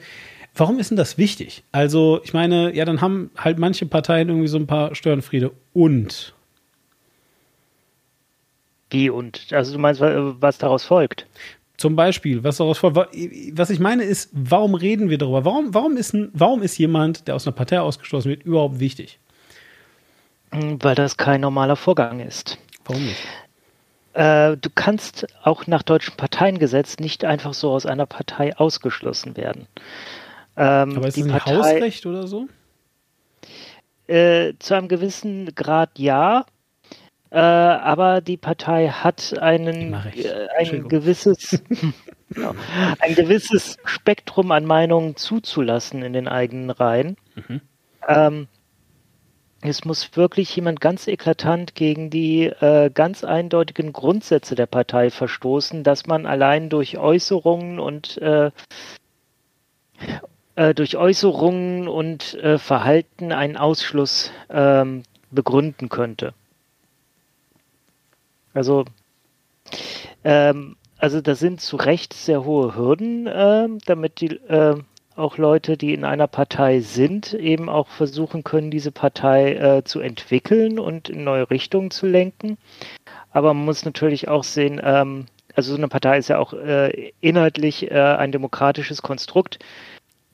[0.54, 1.64] warum ist denn das wichtig?
[1.72, 6.34] Also, ich meine, ja, dann haben halt manche Parteien irgendwie so ein paar Störenfriede und.
[8.90, 9.48] Wie und?
[9.52, 11.26] Also, du meinst, was daraus folgt?
[11.76, 12.96] Zum Beispiel, was daraus folgt.
[13.52, 15.44] Was ich meine ist, warum reden wir darüber?
[15.44, 19.18] Warum, warum, ist, warum ist jemand, der aus einer Partei ausgeschlossen wird, überhaupt wichtig?
[20.54, 22.58] Weil das kein normaler Vorgang ist.
[22.84, 23.26] Warum nicht?
[24.12, 29.66] Äh, du kannst auch nach deutschem Parteiengesetz nicht einfach so aus einer Partei ausgeschlossen werden.
[30.56, 32.46] Ähm, Aber ist das ein Partei, Hausrecht oder so?
[34.06, 36.46] Äh, zu einem gewissen Grad ja.
[37.30, 41.60] Äh, aber die Partei hat einen, äh, ein gewisses
[42.30, 42.54] genau,
[43.00, 47.16] ein gewisses Spektrum an Meinungen zuzulassen in den eigenen Reihen.
[47.34, 47.60] Mhm.
[48.06, 48.48] Ähm,
[49.66, 55.82] es muss wirklich jemand ganz eklatant gegen die äh, ganz eindeutigen Grundsätze der Partei verstoßen,
[55.82, 58.50] dass man allein durch Äußerungen und äh,
[60.56, 66.34] äh, durch Äußerungen und äh, Verhalten einen Ausschluss ähm, begründen könnte.
[68.52, 68.84] Also,
[70.24, 74.76] ähm, also da sind zu Recht sehr hohe Hürden, äh, damit die äh,
[75.16, 80.00] auch Leute, die in einer Partei sind, eben auch versuchen können, diese Partei äh, zu
[80.00, 82.58] entwickeln und in neue Richtungen zu lenken.
[83.30, 87.12] Aber man muss natürlich auch sehen, ähm, also so eine Partei ist ja auch äh,
[87.20, 89.58] inhaltlich äh, ein demokratisches Konstrukt.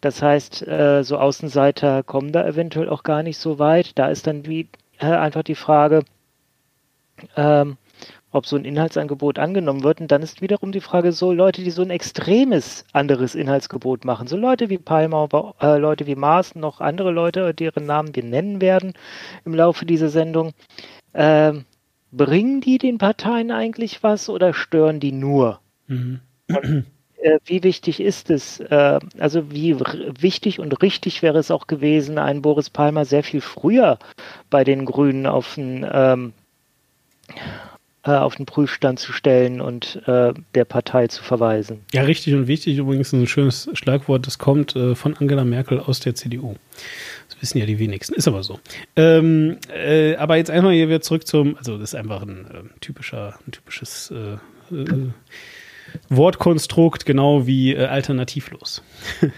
[0.00, 3.98] Das heißt, äh, so Außenseiter kommen da eventuell auch gar nicht so weit.
[3.98, 6.04] Da ist dann wie äh, einfach die Frage,
[7.36, 7.76] ähm,
[8.32, 10.00] ob so ein Inhaltsangebot angenommen wird.
[10.00, 14.26] Und dann ist wiederum die Frage, so Leute, die so ein extremes anderes Inhaltsgebot machen,
[14.26, 15.28] so Leute wie Palmer,
[15.60, 18.94] äh, Leute wie Maas, noch andere Leute, deren Namen wir nennen werden
[19.44, 20.52] im Laufe dieser Sendung,
[21.12, 21.52] äh,
[22.12, 25.60] bringen die den Parteien eigentlich was oder stören die nur?
[25.86, 26.20] Mhm.
[26.48, 26.86] Und,
[27.22, 32.18] äh, wie wichtig ist es, äh, also wie wichtig und richtig wäre es auch gewesen,
[32.18, 33.98] einen Boris Palmer sehr viel früher
[34.48, 36.32] bei den Grünen auf ein ähm,
[37.28, 37.69] äh,
[38.02, 41.80] auf den Prüfstand zu stellen und äh, der Partei zu verweisen.
[41.92, 46.00] Ja, richtig und wichtig übrigens ein schönes Schlagwort, das kommt äh, von Angela Merkel aus
[46.00, 46.56] der CDU.
[47.28, 48.58] Das wissen ja die wenigsten, ist aber so.
[48.96, 52.78] Ähm, äh, aber jetzt einmal hier wieder zurück zum, also das ist einfach ein äh,
[52.80, 54.38] typischer, ein typisches äh,
[56.08, 58.82] Wortkonstrukt, genau wie alternativlos.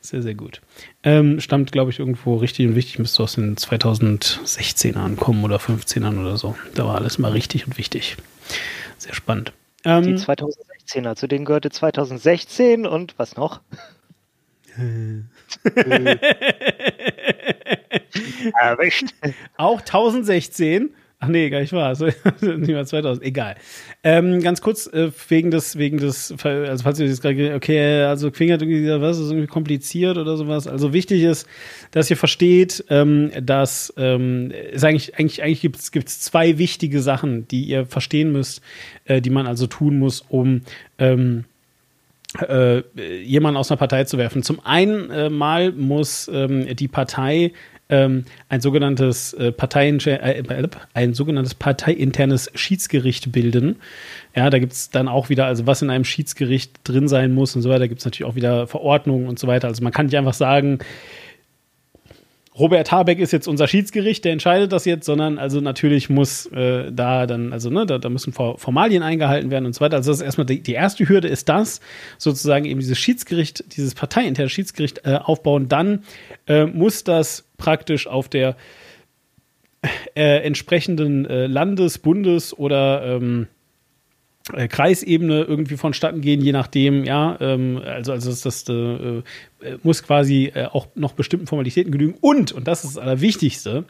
[0.00, 0.60] Sehr, sehr gut.
[1.04, 6.20] Ähm, stammt, glaube ich, irgendwo richtig und wichtig, müsste aus den 2016ern kommen oder 15ern
[6.20, 6.56] oder so.
[6.74, 8.16] Da war alles mal richtig und wichtig.
[8.98, 9.52] Sehr spannend.
[9.84, 13.60] Ähm, Die 2016er, zu denen gehörte 2016 und was noch?
[18.60, 19.14] Erwischt.
[19.56, 21.88] Auch 1016 Ach nee, gar nicht wahr.
[21.88, 22.06] Also,
[22.40, 23.24] nicht mal 2000.
[23.26, 23.56] Egal.
[24.04, 28.30] Ähm, ganz kurz, äh, wegen des, wegen des, also falls ihr jetzt gerade, okay, also
[28.30, 30.68] Quinger hat irgendwie was ist irgendwie kompliziert oder sowas.
[30.68, 31.48] Also wichtig ist,
[31.90, 37.00] dass ihr versteht, ähm, dass ähm, ist eigentlich, eigentlich, eigentlich gibt es gibt's zwei wichtige
[37.00, 38.62] Sachen, die ihr verstehen müsst,
[39.06, 40.62] äh, die man also tun muss, um
[40.98, 41.46] ähm,
[42.46, 42.82] äh,
[43.22, 44.44] jemanden aus einer Partei zu werfen.
[44.44, 47.52] Zum einen äh, mal muss ähm, die Partei
[47.88, 50.42] ähm, ein sogenanntes äh, Parteien, äh,
[50.94, 53.76] ein sogenanntes parteiinternes Schiedsgericht bilden.
[54.34, 57.56] Ja, da gibt es dann auch wieder, also was in einem Schiedsgericht drin sein muss
[57.56, 59.68] und so weiter, gibt es natürlich auch wieder Verordnungen und so weiter.
[59.68, 60.80] Also man kann nicht einfach sagen,
[62.58, 66.90] Robert Habeck ist jetzt unser Schiedsgericht, der entscheidet das jetzt, sondern also natürlich muss äh,
[66.90, 69.96] da dann, also ne, da, da, müssen Formalien eingehalten werden und so weiter.
[69.96, 71.80] Also das ist erstmal die, die, erste Hürde ist das,
[72.18, 75.68] sozusagen eben dieses Schiedsgericht, dieses parteiinterne Schiedsgericht äh, aufbauen.
[75.68, 76.02] Dann
[76.48, 78.56] äh, muss das praktisch auf der
[80.14, 83.46] äh, entsprechenden äh, Landes-, Bundes- oder ähm,
[84.52, 89.22] äh, Kreisebene irgendwie vonstatten gehen, je nachdem, ja, ähm, also, also das, das äh,
[89.82, 92.14] muss quasi äh, auch noch bestimmten Formalitäten genügen.
[92.20, 93.84] Und, und das ist das Allerwichtigste,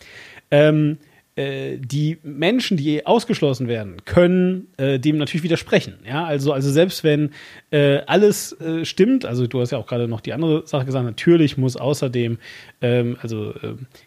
[0.50, 0.98] ähm,
[1.38, 5.94] äh, die Menschen, die ausgeschlossen werden, können äh, dem natürlich widersprechen.
[6.04, 7.30] Ja, also, also selbst wenn
[7.70, 11.04] äh, alles äh, stimmt, also du hast ja auch gerade noch die andere Sache gesagt,
[11.04, 12.38] natürlich muss außerdem,
[12.82, 13.54] ähm, also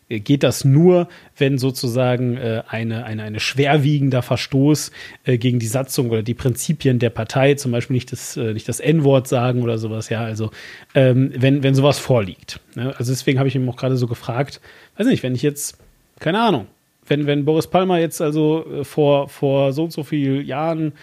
[0.10, 4.91] äh, geht das nur, wenn sozusagen eine, eine, eine schwerwiegender Verstoß
[5.26, 9.30] gegen die Satzung oder die Prinzipien der Partei, zum Beispiel nicht das, nicht das N-Wort
[9.30, 10.52] sagen oder sowas, ja, also
[10.94, 12.60] ähm, wenn, wenn sowas vorliegt.
[12.76, 12.94] Ne?
[12.98, 14.60] Also deswegen habe ich ihm auch gerade so gefragt,
[14.98, 15.78] weiß nicht, wenn ich jetzt,
[16.20, 16.67] keine Ahnung,
[17.12, 20.93] wenn, wenn Boris Palmer jetzt also äh, vor, vor so und so vielen Jahren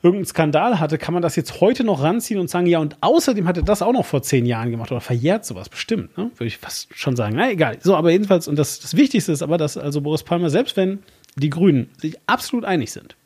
[0.00, 3.48] irgendeinen Skandal hatte, kann man das jetzt heute noch ranziehen und sagen, ja, und außerdem
[3.48, 6.30] hat er das auch noch vor zehn Jahren gemacht oder verjährt sowas bestimmt, ne?
[6.36, 7.34] Würde ich fast schon sagen.
[7.36, 7.78] Na, egal.
[7.80, 11.00] So, aber jedenfalls, und das, das Wichtigste ist aber, dass also Boris Palmer, selbst wenn
[11.34, 13.16] die Grünen sich absolut einig sind,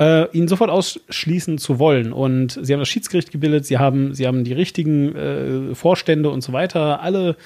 [0.00, 2.12] äh, ihn sofort ausschließen zu wollen.
[2.12, 6.40] Und sie haben das Schiedsgericht gebildet, sie haben, sie haben die richtigen äh, Vorstände und
[6.42, 7.36] so weiter, alle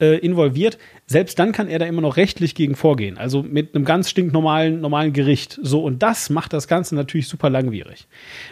[0.00, 0.78] äh, involviert.
[1.06, 3.16] Selbst dann kann er da immer noch rechtlich gegen vorgehen.
[3.16, 5.58] Also mit einem ganz stinknormalen normalen Gericht.
[5.62, 8.06] So, und das macht das Ganze natürlich super langwierig.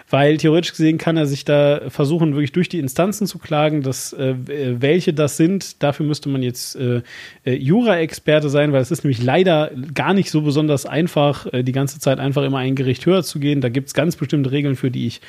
[0.08, 4.12] Weil theoretisch gesehen kann er sich da versuchen, wirklich durch die Instanzen zu klagen, dass
[4.12, 4.34] äh,
[4.80, 5.82] welche das sind.
[5.82, 7.02] Dafür müsste man jetzt äh,
[7.44, 11.72] äh, Jura-Experte sein, weil es ist nämlich leider gar nicht so besonders einfach, äh, die
[11.72, 13.60] ganze Zeit einfach immer ein Gericht höher zu gehen.
[13.60, 15.20] Da gibt es ganz bestimmte Regeln, für die ich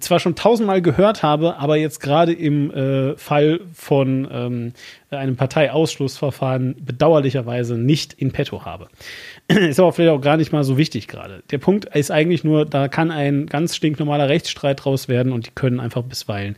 [0.00, 4.72] zwar schon tausendmal gehört habe, aber jetzt gerade im äh, Fall von ähm,
[5.10, 8.88] einem Parteiausschlussverfahren bedauerlicherweise nicht in petto habe.
[9.48, 11.42] ist aber vielleicht auch gar nicht mal so wichtig gerade.
[11.50, 15.52] Der Punkt ist eigentlich nur, da kann ein ganz stinknormaler Rechtsstreit draus werden und die
[15.54, 16.56] können einfach bisweilen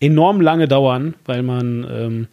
[0.00, 2.28] enorm lange dauern, weil man ähm,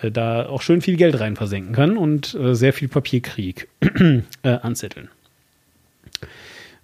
[0.00, 4.22] äh, da auch schön viel Geld rein versenken kann und äh, sehr viel Papierkrieg äh,
[4.62, 5.08] anzetteln.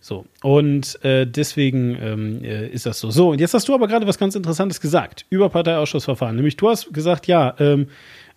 [0.04, 3.12] So, und äh, deswegen ähm, äh, ist das so.
[3.12, 6.34] So, und jetzt hast du aber gerade was ganz Interessantes gesagt über Parteiausschussverfahren.
[6.34, 7.86] Nämlich, du hast gesagt, ja, ähm,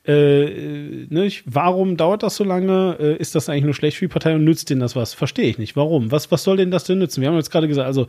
[0.05, 2.97] äh, ne, warum dauert das so lange?
[2.99, 5.15] Äh, ist das eigentlich nur schlecht für die Partei und nützt denen das was?
[5.15, 5.75] Verstehe ich nicht.
[5.75, 6.11] Warum?
[6.11, 7.21] Was, was soll denn das denn nützen?
[7.21, 8.05] Wir haben jetzt gerade gesagt, also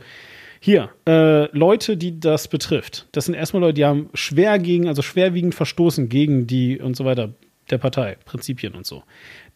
[0.59, 5.01] hier, äh, Leute, die das betrifft, das sind erstmal Leute, die haben schwer gegen, also
[5.01, 7.33] schwerwiegend verstoßen gegen die und so weiter
[7.71, 9.03] der Partei, Prinzipien und so.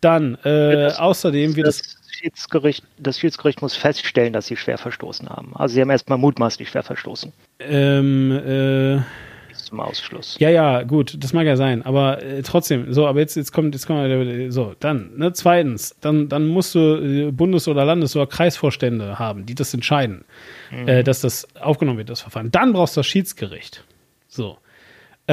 [0.02, 5.56] Dann, äh, außerdem wird das, Schiedsgericht, das Schiedsgericht muss feststellen, dass sie schwer verstoßen haben.
[5.56, 7.34] Also sie haben erstmal mutmaßlich schwer verstoßen.
[7.60, 9.02] Ähm, äh,
[9.72, 10.36] zum Ausschluss.
[10.40, 13.74] Ja, ja, gut, das mag ja sein, aber äh, trotzdem, so, aber jetzt, jetzt kommt,
[13.74, 18.28] jetzt kommt, so, dann, ne, zweitens, dann, dann musst du äh, Bundes- oder Landes- oder
[18.28, 20.26] Kreisvorstände haben, die das entscheiden,
[20.72, 20.88] mhm.
[20.88, 22.52] äh, dass das aufgenommen wird, das Verfahren.
[22.52, 23.84] Dann brauchst du das Schiedsgericht.
[24.28, 24.58] So.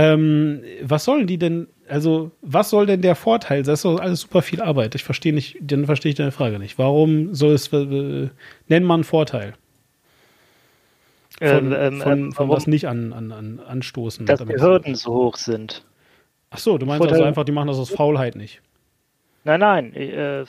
[0.00, 3.64] Ähm, was sollen die denn, also, was soll denn der Vorteil?
[3.64, 4.94] Das ist doch alles super viel Arbeit.
[4.94, 6.78] Ich verstehe nicht, dann verstehe ich deine Frage nicht.
[6.78, 8.28] Warum soll es, äh,
[8.68, 9.54] nenn mal einen Vorteil?
[11.40, 14.24] Von, ähm, von, ähm, von was nicht an, an, an anstoßen.
[14.26, 15.84] Dass die Hürden so hoch sind.
[16.50, 18.60] Ach so, du meinst Vorteil, also einfach, die machen das aus Faulheit nicht.
[19.44, 19.94] Nein, nein.
[19.94, 20.44] Äh,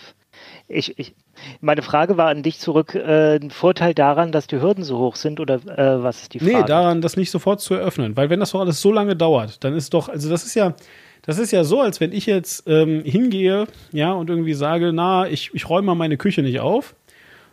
[0.67, 1.13] ich, ich,
[1.61, 2.95] meine Frage war an dich zurück.
[2.95, 6.39] Äh, ein Vorteil daran, dass die Hürden so hoch sind oder äh, was ist die
[6.39, 6.57] Frage?
[6.57, 8.15] Nee, daran, das nicht sofort zu eröffnen.
[8.15, 10.75] Weil wenn das doch alles so lange dauert, dann ist doch, also das ist ja,
[11.23, 15.27] das ist ja so, als wenn ich jetzt ähm, hingehe, ja, und irgendwie sage, na,
[15.27, 16.95] ich, ich räume mal meine Küche nicht auf.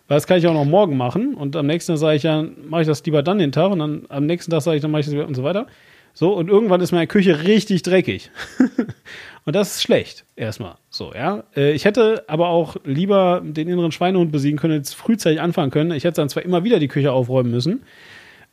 [0.08, 1.34] Weil das kann ich auch noch morgen machen.
[1.34, 3.72] Und am nächsten Tag sage ich ja, mache ich das lieber dann den Tag.
[3.72, 5.66] Und dann am nächsten Tag sage ich, dann mache ich das wieder und so weiter.
[6.14, 8.30] So, und irgendwann ist meine Küche richtig dreckig.
[9.46, 10.74] und das ist schlecht, erstmal.
[10.90, 11.44] So, ja.
[11.56, 15.92] Äh, ich hätte aber auch lieber den inneren Schweinehund besiegen können, jetzt frühzeitig anfangen können.
[15.92, 17.84] Ich hätte dann zwar immer wieder die Küche aufräumen müssen,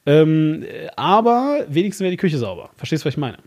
[0.05, 0.63] ähm,
[0.95, 2.69] aber wenigstens wäre die Küche sauber.
[2.77, 3.37] Verstehst du, was ich meine?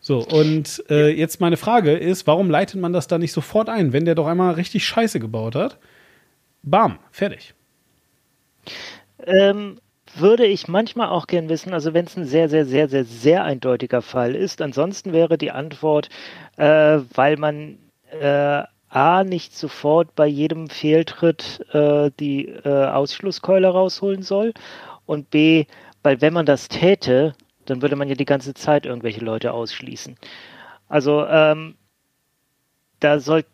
[0.00, 3.92] So, und äh, jetzt meine Frage ist, warum leitet man das da nicht sofort ein,
[3.92, 5.78] wenn der doch einmal richtig Scheiße gebaut hat?
[6.62, 7.54] Bam, fertig.
[9.24, 9.78] Ähm,
[10.16, 13.44] würde ich manchmal auch gern wissen, also wenn es ein sehr, sehr, sehr, sehr, sehr
[13.44, 14.62] eindeutiger Fall ist.
[14.62, 16.08] Ansonsten wäre die Antwort,
[16.56, 17.78] äh, weil man
[18.20, 24.52] äh, A, nicht sofort bei jedem Fehltritt äh, die äh, Ausschlusskeule rausholen soll
[25.06, 25.66] und B,
[26.02, 27.34] weil wenn man das täte,
[27.66, 30.16] dann würde man ja die ganze Zeit irgendwelche Leute ausschließen.
[30.88, 31.76] Also ähm,
[32.98, 33.44] da soll,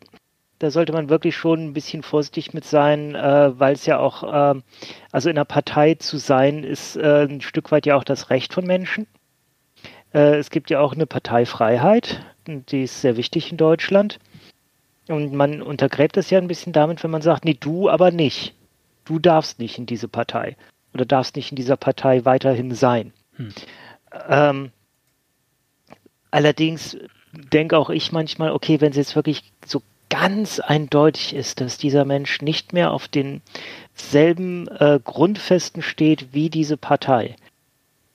[0.59, 4.23] da sollte man wirklich schon ein bisschen vorsichtig mit sein, äh, weil es ja auch,
[4.23, 4.59] äh,
[5.11, 8.53] also in einer Partei zu sein, ist äh, ein Stück weit ja auch das Recht
[8.53, 9.07] von Menschen.
[10.13, 14.19] Äh, es gibt ja auch eine Parteifreiheit, die ist sehr wichtig in Deutschland.
[15.07, 18.53] Und man untergräbt das ja ein bisschen damit, wenn man sagt, nee, du aber nicht.
[19.05, 20.57] Du darfst nicht in diese Partei
[20.93, 23.13] oder darfst nicht in dieser Partei weiterhin sein.
[23.35, 23.53] Hm.
[24.27, 24.71] Ähm,
[26.31, 26.97] allerdings
[27.31, 32.05] denke auch ich manchmal, okay, wenn es jetzt wirklich so ganz eindeutig ist, dass dieser
[32.05, 37.35] Mensch nicht mehr auf denselben äh, Grundfesten steht wie diese Partei.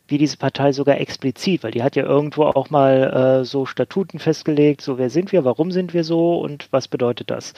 [0.09, 4.18] Wie diese Partei sogar explizit, weil die hat ja irgendwo auch mal äh, so Statuten
[4.18, 7.55] festgelegt, so wer sind wir, warum sind wir so und was bedeutet das.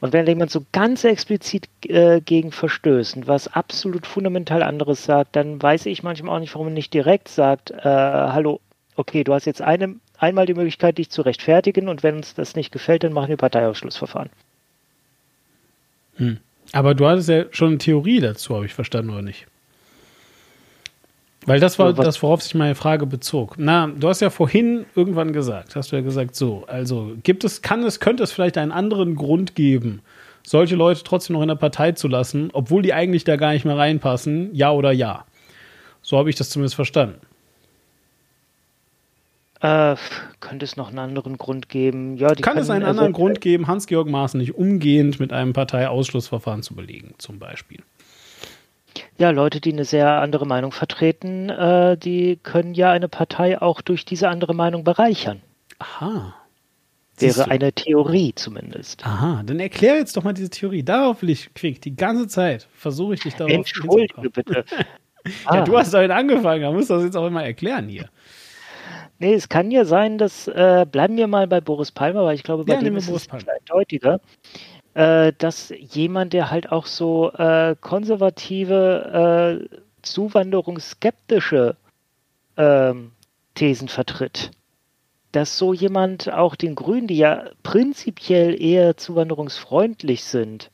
[0.00, 5.60] Und wenn jemand so ganz explizit äh, gegen verstößt was absolut fundamental anderes sagt, dann
[5.60, 8.60] weiß ich manchmal auch nicht, warum man nicht direkt sagt, äh, hallo,
[8.94, 12.56] okay, du hast jetzt eine einmal die Möglichkeit, dich zu rechtfertigen und wenn uns das
[12.56, 14.30] nicht gefällt, dann machen wir Parteiausschlussverfahren.
[16.16, 16.38] Hm.
[16.72, 19.46] Aber du hattest ja schon eine Theorie dazu, habe ich verstanden, oder nicht?
[21.46, 23.54] Weil das war das, worauf sich meine Frage bezog.
[23.56, 27.62] Na, du hast ja vorhin irgendwann gesagt, hast du ja gesagt, so, also gibt es,
[27.62, 30.02] kann es, könnte es vielleicht einen anderen Grund geben,
[30.42, 33.64] solche Leute trotzdem noch in der Partei zu lassen, obwohl die eigentlich da gar nicht
[33.64, 35.24] mehr reinpassen, ja oder ja?
[36.02, 37.20] So habe ich das zumindest verstanden.
[39.60, 39.96] Äh,
[40.40, 42.16] könnte es noch einen anderen Grund geben?
[42.16, 46.74] Ja, Kann es einen anderen Grund geben, Hans-Georg Maaßen nicht umgehend mit einem Parteiausschlussverfahren zu
[46.74, 47.80] belegen, zum Beispiel?
[49.16, 53.80] Ja, Leute, die eine sehr andere Meinung vertreten, äh, die können ja eine Partei auch
[53.80, 55.40] durch diese andere Meinung bereichern.
[55.78, 56.34] Aha.
[57.18, 59.04] Wäre eine Theorie zumindest.
[59.04, 60.84] Aha, dann erklär jetzt doch mal diese Theorie.
[60.84, 61.82] Darauf will ich quick.
[61.82, 64.64] Die ganze Zeit versuche ich dich darauf Entschuldige bitte.
[65.24, 65.60] ja, ah.
[65.62, 68.08] du hast damit angefangen, da musst du das jetzt auch immer erklären hier.
[69.18, 72.44] Nee, es kann ja sein, dass, äh, bleiben wir mal bei Boris Palmer, weil ich
[72.44, 74.20] glaube, bei ja, dem ist es eindeutiger,
[74.94, 81.76] äh, dass jemand, der halt auch so äh, konservative, äh, zuwanderungsskeptische
[82.56, 83.12] ähm,
[83.54, 84.52] Thesen vertritt,
[85.32, 90.70] dass so jemand auch den Grünen, die ja prinzipiell eher zuwanderungsfreundlich sind,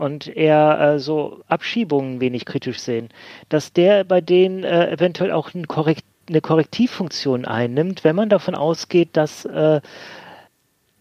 [0.00, 3.10] und eher äh, so Abschiebungen wenig kritisch sehen,
[3.50, 8.54] dass der bei denen äh, eventuell auch einen korrekt, eine Korrektivfunktion einnimmt, wenn man davon
[8.54, 9.80] ausgeht, dass, äh,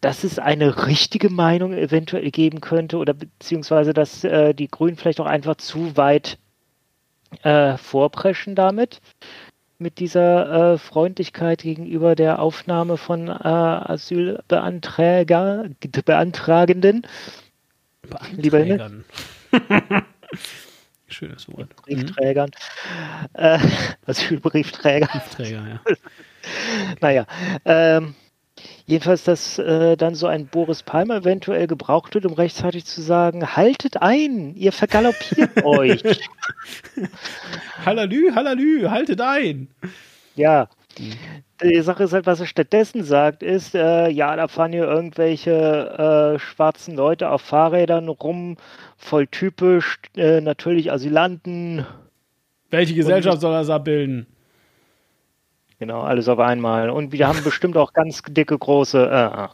[0.01, 5.19] dass es eine richtige Meinung eventuell geben könnte oder beziehungsweise dass äh, die Grünen vielleicht
[5.19, 6.37] auch einfach zu weit
[7.43, 9.01] äh, vorpreschen damit
[9.77, 15.69] mit dieser äh, Freundlichkeit gegenüber der Aufnahme von äh, Asylbeantrager,
[16.05, 17.07] Beantragenden.
[21.09, 21.75] Schönes Wort.
[21.77, 22.51] Briefträgern.
[23.33, 23.41] Mhm.
[23.41, 23.59] Äh,
[24.05, 25.07] Asylbriefträger.
[25.07, 25.81] Briefträger, ja.
[27.01, 27.25] naja.
[27.65, 28.15] Ähm,
[28.85, 33.55] jedenfalls, dass äh, dann so ein Boris Palmer eventuell gebraucht wird, um rechtzeitig zu sagen,
[33.55, 36.03] haltet ein, ihr vergaloppiert euch.
[37.85, 39.69] Hallalü, hallalü, haltet ein.
[40.35, 40.69] Ja.
[40.97, 41.13] Mhm.
[41.61, 46.35] Die Sache ist halt, was er stattdessen sagt, ist, äh, ja, da fahren hier irgendwelche
[46.35, 48.55] äh, schwarzen Leute auf Fahrrädern rum,
[48.97, 51.85] voll typisch, äh, natürlich Asylanten.
[52.69, 54.25] Welche Gesellschaft soll das abbilden?
[55.79, 56.89] Genau, alles auf einmal.
[56.89, 58.99] Und wir haben bestimmt auch ganz dicke, große.
[59.05, 59.47] Äh, äh.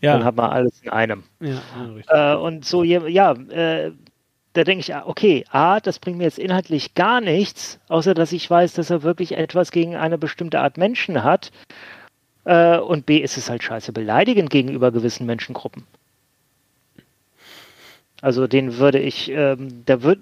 [0.00, 0.12] ja.
[0.14, 1.24] Dann hat man alles in einem.
[1.40, 3.92] Ja, äh, und so, ja, äh,
[4.52, 8.32] da denke ich, ah, okay, A, das bringt mir jetzt inhaltlich gar nichts, außer dass
[8.32, 11.52] ich weiß, dass er wirklich etwas gegen eine bestimmte Art Menschen hat.
[12.44, 15.86] Äh, und B, ist es halt scheiße beleidigend gegenüber gewissen Menschengruppen.
[18.20, 20.20] Also den würde ich, ähm, da wird,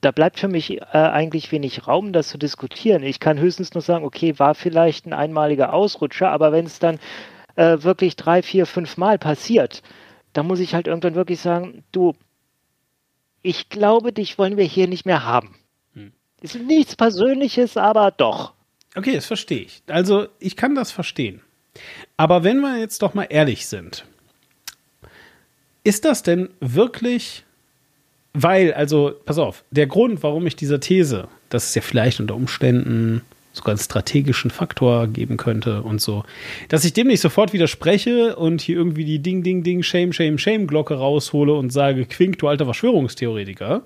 [0.00, 3.02] da bleibt für mich äh, eigentlich wenig Raum, das zu diskutieren.
[3.02, 6.98] Ich kann höchstens nur sagen, okay, war vielleicht ein einmaliger Ausrutscher, aber wenn es dann
[7.56, 9.82] äh, wirklich drei, vier, fünf Mal passiert,
[10.32, 12.14] dann muss ich halt irgendwann wirklich sagen, du,
[13.42, 15.56] ich glaube, dich wollen wir hier nicht mehr haben.
[15.94, 16.12] Hm.
[16.40, 18.52] Ist nichts Persönliches, aber doch.
[18.94, 19.82] Okay, das verstehe ich.
[19.86, 21.40] Also, ich kann das verstehen.
[22.16, 24.04] Aber wenn wir jetzt doch mal ehrlich sind,
[25.84, 27.44] ist das denn wirklich,
[28.34, 32.34] weil, also, pass auf, der Grund, warum ich dieser These, dass es ja vielleicht unter
[32.34, 36.24] Umständen sogar einen strategischen Faktor geben könnte und so.
[36.68, 40.38] Dass ich dem nicht sofort widerspreche und hier irgendwie die Ding, Ding, Ding, Shame, Shame,
[40.38, 43.82] Shame-Glocke raushole und sage, Quink, du alter Verschwörungstheoretiker.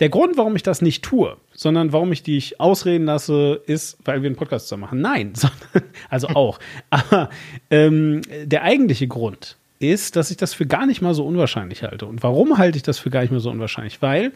[0.00, 4.22] Der Grund, warum ich das nicht tue, sondern warum ich dich ausreden lasse, ist, weil
[4.22, 5.00] wir einen Podcast zusammen machen.
[5.02, 5.34] Nein,
[6.08, 6.58] also auch.
[6.88, 7.28] Aber
[7.70, 12.06] ähm, der eigentliche Grund ist, dass ich das für gar nicht mal so unwahrscheinlich halte.
[12.06, 14.00] Und warum halte ich das für gar nicht mal so unwahrscheinlich?
[14.00, 14.32] Weil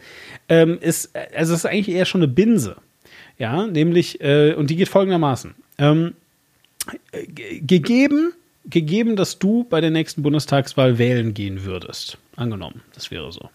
[0.49, 2.77] ähm, es, also es ist eigentlich eher schon eine Binse.
[3.37, 5.55] Ja, nämlich, äh, und die geht folgendermaßen.
[5.77, 6.13] Ähm,
[7.11, 8.33] gegeben,
[8.69, 12.17] gegeben, dass du bei der nächsten Bundestagswahl wählen gehen würdest.
[12.35, 13.49] Angenommen, das wäre so.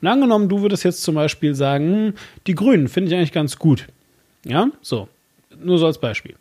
[0.00, 2.14] Und angenommen, du würdest jetzt zum Beispiel sagen, hm,
[2.46, 3.86] die Grünen finde ich eigentlich ganz gut.
[4.44, 5.08] Ja, so.
[5.62, 6.34] Nur so als Beispiel.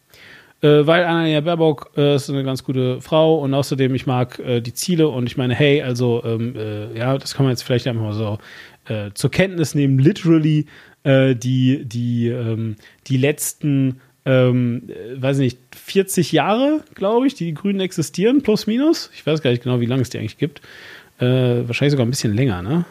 [0.62, 4.62] Äh, weil Annalena Baerbock äh, ist eine ganz gute Frau und außerdem, ich mag äh,
[4.62, 7.86] die Ziele und ich meine, hey, also, ähm, äh, ja, das kann man jetzt vielleicht
[7.88, 8.40] einfach mal so
[8.86, 10.66] äh, zur Kenntnis nehmen, literally
[11.04, 12.76] äh, die, die, ähm,
[13.08, 18.68] die letzten, ähm, äh, weiß nicht, 40 Jahre, glaube ich, die, die Grünen existieren, plus
[18.68, 19.10] minus.
[19.14, 20.62] Ich weiß gar nicht genau, wie lange es die eigentlich gibt.
[21.20, 22.86] Äh, wahrscheinlich sogar ein bisschen länger, ne?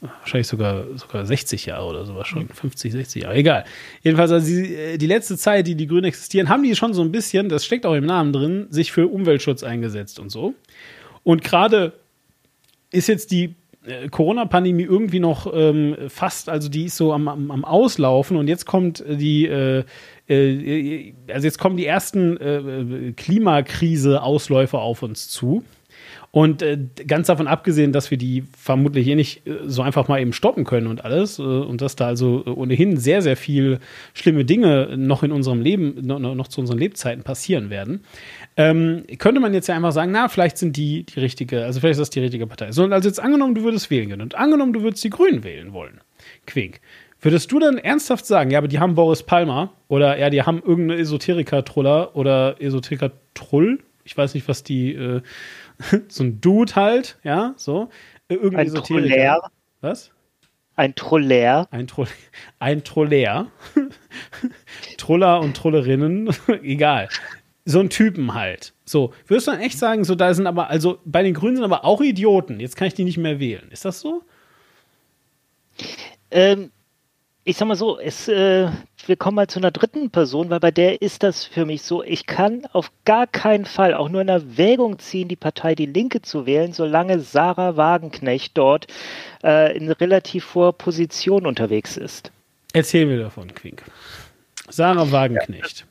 [0.00, 3.64] Wahrscheinlich sogar, sogar 60 Jahre oder sowas schon, 50, 60 Jahre, egal.
[4.02, 7.02] Jedenfalls, also die, äh, die letzte Zeit, die die Grünen existieren, haben die schon so
[7.02, 10.54] ein bisschen, das steckt auch im Namen drin, sich für Umweltschutz eingesetzt und so.
[11.24, 11.94] Und gerade
[12.92, 13.56] ist jetzt die
[14.10, 18.66] Corona-Pandemie irgendwie noch ähm, fast, also die ist so am, am, am Auslaufen und jetzt
[18.66, 19.84] kommt die, äh,
[20.28, 25.64] äh, also jetzt kommen die ersten äh, Klimakrise-Ausläufer auf uns zu.
[26.30, 30.20] Und äh, ganz davon abgesehen, dass wir die vermutlich eh nicht äh, so einfach mal
[30.20, 33.78] eben stoppen können und alles, äh, und dass da also ohnehin sehr, sehr viel
[34.12, 38.04] schlimme Dinge noch in unserem Leben, noch, noch zu unseren Lebzeiten passieren werden,
[38.56, 41.92] ähm, könnte man jetzt ja einfach sagen, na, vielleicht sind die die richtige, also vielleicht
[41.92, 42.72] ist das die richtige Partei.
[42.72, 45.72] So, also jetzt angenommen, du würdest wählen gehen und angenommen, du würdest die Grünen wählen
[45.72, 46.00] wollen.
[46.46, 46.80] Quink.
[47.20, 50.62] Würdest du dann ernsthaft sagen, ja, aber die haben Boris Palmer oder ja, die haben
[50.64, 53.80] irgendeine Esoteriker-Truller oder Esoteriker-Trull?
[54.04, 55.20] Ich weiß nicht, was die, äh,
[56.08, 57.90] so ein Dude halt, ja, so.
[58.28, 58.74] Irgendein ein.
[58.74, 59.50] Troller.
[59.80, 60.10] Was?
[60.76, 61.66] Ein Troller.
[61.70, 62.06] Ein, Tro
[62.58, 63.50] ein Troller.
[64.98, 66.30] Troller und Trollerinnen,
[66.62, 67.08] egal
[67.68, 68.72] so ein Typen halt.
[68.86, 71.64] So, würdest du dann echt sagen, so da sind aber, also bei den Grünen sind
[71.66, 72.60] aber auch Idioten.
[72.60, 73.68] Jetzt kann ich die nicht mehr wählen.
[73.70, 74.22] Ist das so?
[76.30, 76.70] Ähm,
[77.44, 78.70] ich sag mal so, es, äh,
[79.08, 82.02] wir kommen mal zu einer dritten Person, weil bei der ist das für mich so,
[82.02, 86.22] ich kann auf gar keinen Fall auch nur in Erwägung ziehen, die Partei Die Linke
[86.22, 88.86] zu wählen, solange Sarah Wagenknecht dort
[89.42, 92.30] äh, in relativ hoher Position unterwegs ist.
[92.72, 93.82] Erzähl mir davon, Quink.
[94.68, 95.80] Sarah Wagenknecht.
[95.80, 95.86] Ja.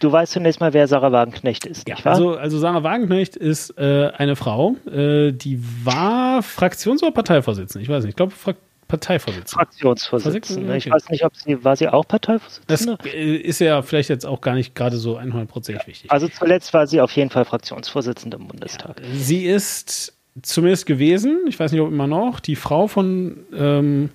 [0.00, 4.10] Du weißt zunächst mal, wer Sarah Wagenknecht ist, ja, Also, also Sarah Wagenknecht ist äh,
[4.16, 7.82] eine Frau, äh, die war Fraktions- oder Parteivorsitzende.
[7.82, 8.12] Ich weiß nicht.
[8.12, 8.54] Ich glaube, Fra
[8.90, 9.50] Parteivorsitzende.
[9.50, 10.76] Fraktionsvorsitzende.
[10.76, 12.98] Ich weiß nicht, ob sie, war sie auch Parteivorsitzende?
[12.98, 15.86] Das äh, ist ja vielleicht jetzt auch gar nicht gerade so 100% ja.
[15.86, 16.10] wichtig.
[16.10, 19.00] Also zuletzt war sie auf jeden Fall Fraktionsvorsitzende im Bundestag.
[19.00, 19.06] Ja.
[19.14, 24.10] Sie ist zumindest gewesen, ich weiß nicht, ob immer noch, die Frau von, ähm,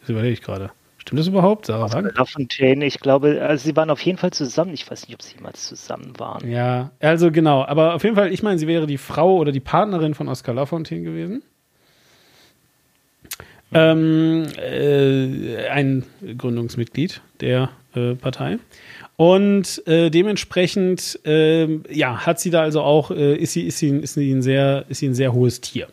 [0.00, 0.70] das überlege ich gerade.
[0.98, 2.12] Stimmt das überhaupt, Sarah Wagner?
[2.14, 4.74] Lafontaine, ich glaube, also sie waren auf jeden Fall zusammen.
[4.74, 6.50] Ich weiß nicht, ob sie jemals zusammen waren.
[6.50, 7.64] Ja, also genau.
[7.64, 10.52] Aber auf jeden Fall, ich meine, sie wäre die Frau oder die Partnerin von Oscar
[10.52, 11.44] Lafontaine gewesen.
[13.76, 16.04] Ähm, äh, ein
[16.38, 18.58] Gründungsmitglied der äh, Partei.
[19.16, 23.90] Und äh, dementsprechend, ähm, ja, hat sie da also auch, äh, ist, sie, ist, sie,
[23.98, 25.88] ist, sie ein sehr, ist sie ein sehr hohes Tier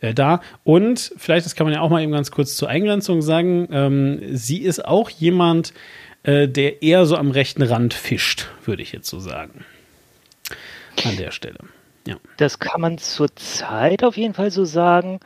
[0.00, 0.40] äh, da.
[0.64, 4.20] Und vielleicht, das kann man ja auch mal eben ganz kurz zur Eingrenzung sagen, ähm,
[4.32, 5.72] sie ist auch jemand,
[6.22, 9.64] äh, der eher so am rechten Rand fischt, würde ich jetzt so sagen.
[11.04, 11.58] An der Stelle.
[12.06, 12.16] Ja.
[12.36, 15.18] Das kann man zurzeit auf jeden Fall so sagen.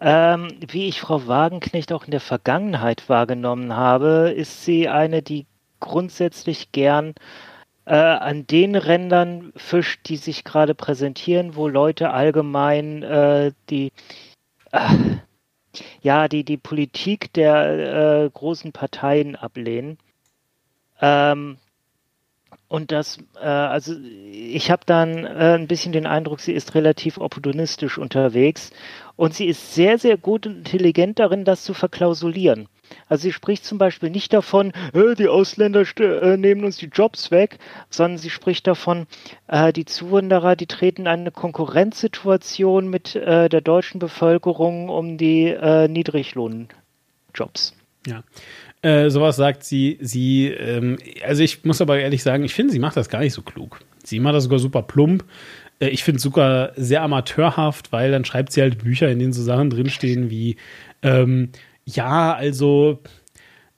[0.00, 5.46] Ähm, wie ich Frau Wagenknecht auch in der Vergangenheit wahrgenommen habe, ist sie eine, die
[5.78, 7.14] grundsätzlich gern
[7.84, 13.92] äh, an den Rändern fischt, die sich gerade präsentieren, wo Leute allgemein äh, die
[14.72, 14.88] äh,
[16.02, 19.98] ja die die Politik der äh, großen Parteien ablehnen.
[21.00, 21.58] Ähm,
[22.68, 27.18] und das, äh, also ich habe dann äh, ein bisschen den Eindruck, sie ist relativ
[27.18, 28.70] opportunistisch unterwegs
[29.16, 32.68] und sie ist sehr, sehr gut und intelligent darin, das zu verklausulieren.
[33.08, 37.58] Also sie spricht zum Beispiel nicht davon, die Ausländer äh, nehmen uns die Jobs weg,
[37.90, 39.06] sondern sie spricht davon,
[39.46, 45.54] äh, die Zuwanderer, die treten in eine Konkurrenzsituation mit äh, der deutschen Bevölkerung um die
[45.88, 47.74] Niedriglohnjobs.
[48.06, 48.22] Ja.
[48.84, 52.78] Äh, sowas sagt sie, sie, ähm, also ich muss aber ehrlich sagen, ich finde, sie
[52.78, 53.80] macht das gar nicht so klug.
[54.04, 55.24] Sie macht das sogar super plump.
[55.80, 59.32] Äh, ich finde es sogar sehr amateurhaft, weil dann schreibt sie halt Bücher, in denen
[59.32, 60.56] so Sachen drinstehen wie,
[61.02, 61.48] ähm,
[61.86, 63.00] ja, also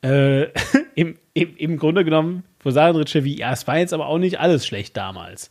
[0.03, 0.49] äh,
[0.97, 4.41] im, im, im Grunde genommen, wo sagen wie, ja, es war jetzt aber auch nicht
[4.41, 5.51] alles schlecht damals.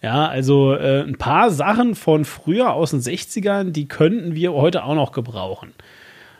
[0.00, 4.84] Ja, also äh, ein paar Sachen von früher aus den 60ern, die könnten wir heute
[4.84, 5.74] auch noch gebrauchen.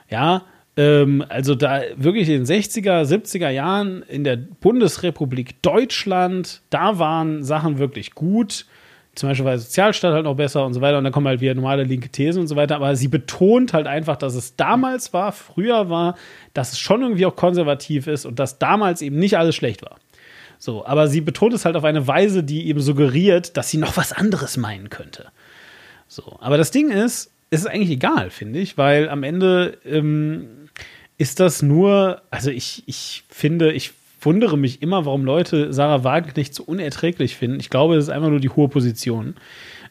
[0.08, 0.44] Ja,
[0.76, 7.42] ähm, also da wirklich in den 60er, 70er Jahren in der Bundesrepublik Deutschland, da waren
[7.44, 8.66] Sachen wirklich gut
[9.14, 10.98] zum Beispiel war der Sozialstaat halt noch besser und so weiter.
[10.98, 12.76] Und dann kommen halt wieder normale linke Thesen und so weiter.
[12.76, 16.16] Aber sie betont halt einfach, dass es damals war, früher war,
[16.52, 19.98] dass es schon irgendwie auch konservativ ist und dass damals eben nicht alles schlecht war.
[20.58, 23.96] So, aber sie betont es halt auf eine Weise, die eben suggeriert, dass sie noch
[23.96, 25.26] was anderes meinen könnte.
[26.08, 30.63] So, aber das Ding ist, es ist eigentlich egal, finde ich, weil am Ende ähm,
[31.18, 36.54] ist das nur, also ich, ich finde, ich wundere mich immer, warum Leute Sarah Wagenknecht
[36.54, 37.60] so unerträglich finden.
[37.60, 39.34] Ich glaube, es ist einfach nur die hohe Position,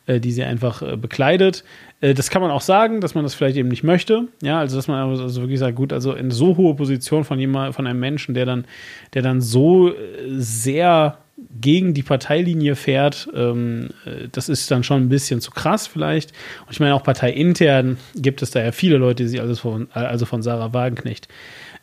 [0.08, 1.64] die sie einfach äh, bekleidet.
[2.02, 4.28] Äh, das kann man auch sagen, dass man das vielleicht eben nicht möchte.
[4.42, 7.76] Ja, also dass man also wirklich sagt, gut, also in so hohe Position von jemand,
[7.76, 8.66] von einem Menschen, der dann,
[9.14, 9.96] der dann so äh,
[10.28, 11.18] sehr
[11.60, 16.32] gegen die Parteilinie fährt, ähm, äh, das ist dann schon ein bisschen zu krass vielleicht.
[16.66, 19.88] Und ich meine, auch parteiintern gibt es da ja viele Leute, die sich also von,
[19.94, 21.28] also von Sarah Wagenknecht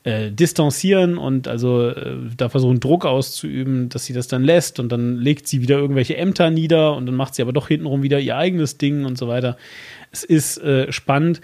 [0.05, 4.91] äh, distanzieren und also äh, da versuchen Druck auszuüben, dass sie das dann lässt und
[4.91, 8.19] dann legt sie wieder irgendwelche Ämter nieder und dann macht sie aber doch hintenrum wieder
[8.19, 9.57] ihr eigenes Ding und so weiter.
[10.11, 11.41] Es ist äh, spannend.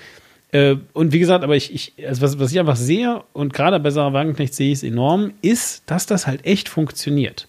[0.52, 3.78] Äh, und wie gesagt, aber ich, ich also was, was ich einfach sehe und gerade
[3.78, 7.46] bei Sarah Wagenknecht sehe ich es enorm, ist, dass das halt echt funktioniert.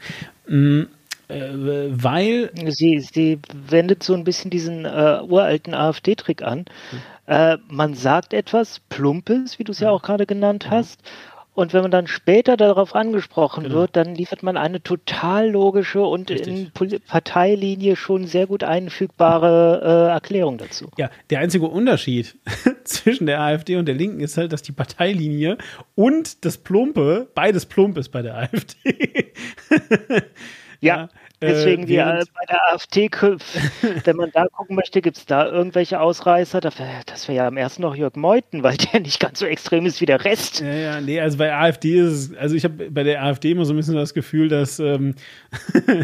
[0.48, 0.88] Mhm
[1.28, 2.52] weil.
[2.68, 6.60] Sie, sie wendet so ein bisschen diesen äh, uralten AfD-Trick an.
[6.60, 7.02] Mhm.
[7.28, 11.02] Äh, man sagt etwas Plumpes, wie du es ja auch gerade genannt hast.
[11.58, 13.78] Und wenn man dann später darauf angesprochen genau.
[13.78, 16.72] wird, dann liefert man eine total logische und Richtig.
[16.80, 20.92] in Parteilinie schon sehr gut einfügbare äh, Erklärung dazu.
[21.00, 22.38] Ja, der einzige Unterschied
[22.84, 25.58] zwischen der AfD und der Linken ist halt, dass die Parteilinie
[25.96, 29.34] und das Plumpe, beides plump ist bei der AfD.
[30.82, 30.98] ja.
[30.98, 31.10] ja.
[31.40, 33.10] Deswegen äh, wir bei der AfD,
[34.04, 36.62] wenn man da gucken möchte, gibt es da irgendwelche Ausreißer?
[36.62, 39.86] Das wäre wär ja am ersten noch Jörg Meuthen, weil der nicht ganz so extrem
[39.86, 40.62] ist wie der Rest.
[40.62, 43.66] Ja, ja, nee, also bei AfD ist es, also ich habe bei der AfD immer
[43.66, 45.14] so ein bisschen das Gefühl, dass, ähm,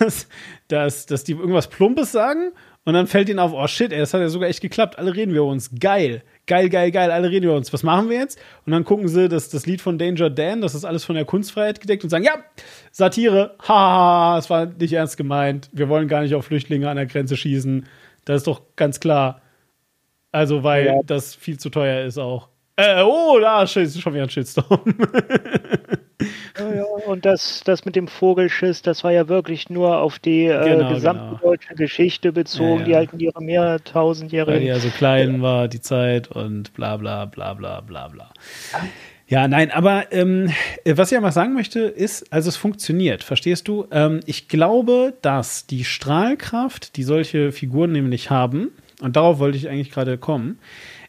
[0.00, 0.28] dass,
[0.66, 2.52] dass, dass die irgendwas Plumpes sagen
[2.84, 5.14] und dann fällt ihnen auf, oh shit, ey, das hat ja sogar echt geklappt, alle
[5.14, 7.72] reden wir uns, geil geil, geil, geil, alle reden über uns.
[7.72, 8.40] Was machen wir jetzt?
[8.66, 11.24] Und dann gucken sie das, das Lied von Danger Dan, das ist alles von der
[11.24, 12.34] Kunstfreiheit gedeckt und sagen, ja,
[12.90, 15.70] Satire, haha, es war nicht ernst gemeint.
[15.72, 17.86] Wir wollen gar nicht auf Flüchtlinge an der Grenze schießen.
[18.24, 19.40] Das ist doch ganz klar.
[20.32, 21.00] Also, weil ja.
[21.06, 22.48] das viel zu teuer ist auch.
[22.78, 24.80] Äh, oh, da ist schon wieder ein Shitstorm.
[26.56, 30.44] Ja, ja, und das, das mit dem Vogelschiss, das war ja wirklich nur auf die
[30.44, 31.40] äh, genau, gesamte genau.
[31.42, 34.54] deutsche Geschichte bezogen, ja, die halt in ihre mehrtausendjährigen.
[34.54, 38.30] Weil die ja so klein war, die Zeit und bla bla bla bla bla bla.
[39.26, 40.52] Ja, nein, aber ähm,
[40.84, 43.86] was ich einfach sagen möchte, ist, also es funktioniert, verstehst du?
[43.90, 48.70] Ähm, ich glaube, dass die Strahlkraft, die solche Figuren nämlich haben,
[49.00, 50.58] und darauf wollte ich eigentlich gerade kommen,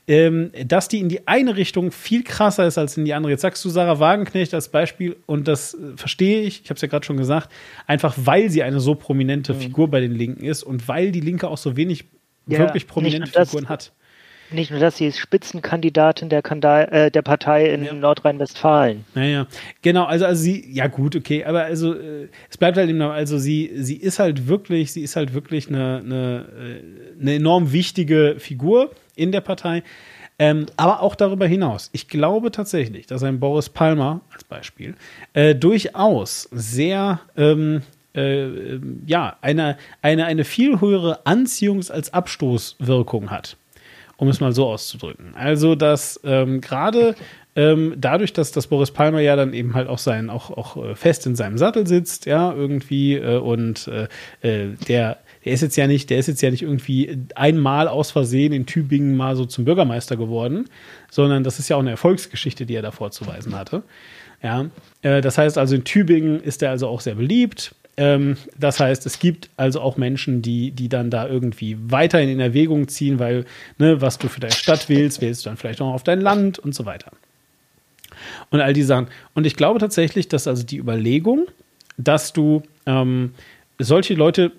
[0.10, 3.32] ähm, dass die in die eine Richtung viel krasser ist als in die andere.
[3.32, 6.82] Jetzt sagst du Sarah Wagenknecht als Beispiel und das äh, verstehe ich, ich habe es
[6.82, 7.52] ja gerade schon gesagt,
[7.86, 9.60] einfach weil sie eine so prominente mhm.
[9.60, 12.06] Figur bei den Linken ist und weil die Linke auch so wenig
[12.48, 13.94] ja, wirklich prominente Figuren hat.
[14.52, 17.94] Nicht nur das, sie ist Spitzenkandidatin der, Kandal, äh, der Partei in ja.
[17.94, 19.06] Nordrhein-Westfalen.
[19.14, 19.46] Naja,
[19.84, 23.12] genau, also, also sie, ja gut, okay, aber also äh, es bleibt halt eben noch,
[23.12, 27.72] also sie, sie ist halt wirklich, sie ist halt wirklich eine, eine, äh, eine enorm
[27.72, 28.90] wichtige Figur
[29.20, 29.84] in der Partei.
[30.42, 31.90] Ähm, aber auch darüber hinaus.
[31.92, 34.96] Ich glaube tatsächlich, dass ein Boris Palmer als Beispiel
[35.34, 37.82] äh, durchaus sehr ähm,
[38.16, 43.58] äh, ja, eine, eine, eine viel höhere Anziehungs- als Abstoßwirkung hat.
[44.16, 45.34] Um es mal so auszudrücken.
[45.36, 47.16] Also, dass ähm, gerade
[47.56, 50.96] ähm, dadurch, dass, dass Boris Palmer ja dann eben halt auch sein, auch, auch äh,
[50.96, 54.08] fest in seinem Sattel sitzt, ja, irgendwie, äh, und äh,
[54.42, 58.12] äh der der ist jetzt ja nicht, der ist jetzt ja nicht irgendwie einmal aus
[58.12, 60.66] Versehen in Tübingen mal so zum Bürgermeister geworden,
[61.10, 63.84] sondern das ist ja auch eine Erfolgsgeschichte, die er da vorzuweisen hatte.
[64.44, 64.66] Ja,
[65.02, 67.74] äh, das heißt also in Tübingen ist er also auch sehr beliebt.
[67.98, 72.40] Ähm, das heißt, es gibt also auch Menschen, die, die dann da irgendwie weiterhin in
[72.40, 73.46] Erwägung ziehen, weil,
[73.78, 76.60] ne, was du für deine Stadt wählst, wählst du dann vielleicht auch auf dein Land
[76.60, 77.12] und so weiter.
[78.52, 79.08] Und all die Sachen.
[79.34, 81.48] Und ich glaube tatsächlich, dass also die Überlegung,
[81.98, 83.34] dass du ähm,
[83.80, 84.54] solche Leute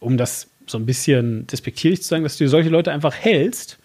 [0.00, 3.78] um das so ein bisschen despektierlich zu sagen, dass du solche Leute einfach hältst,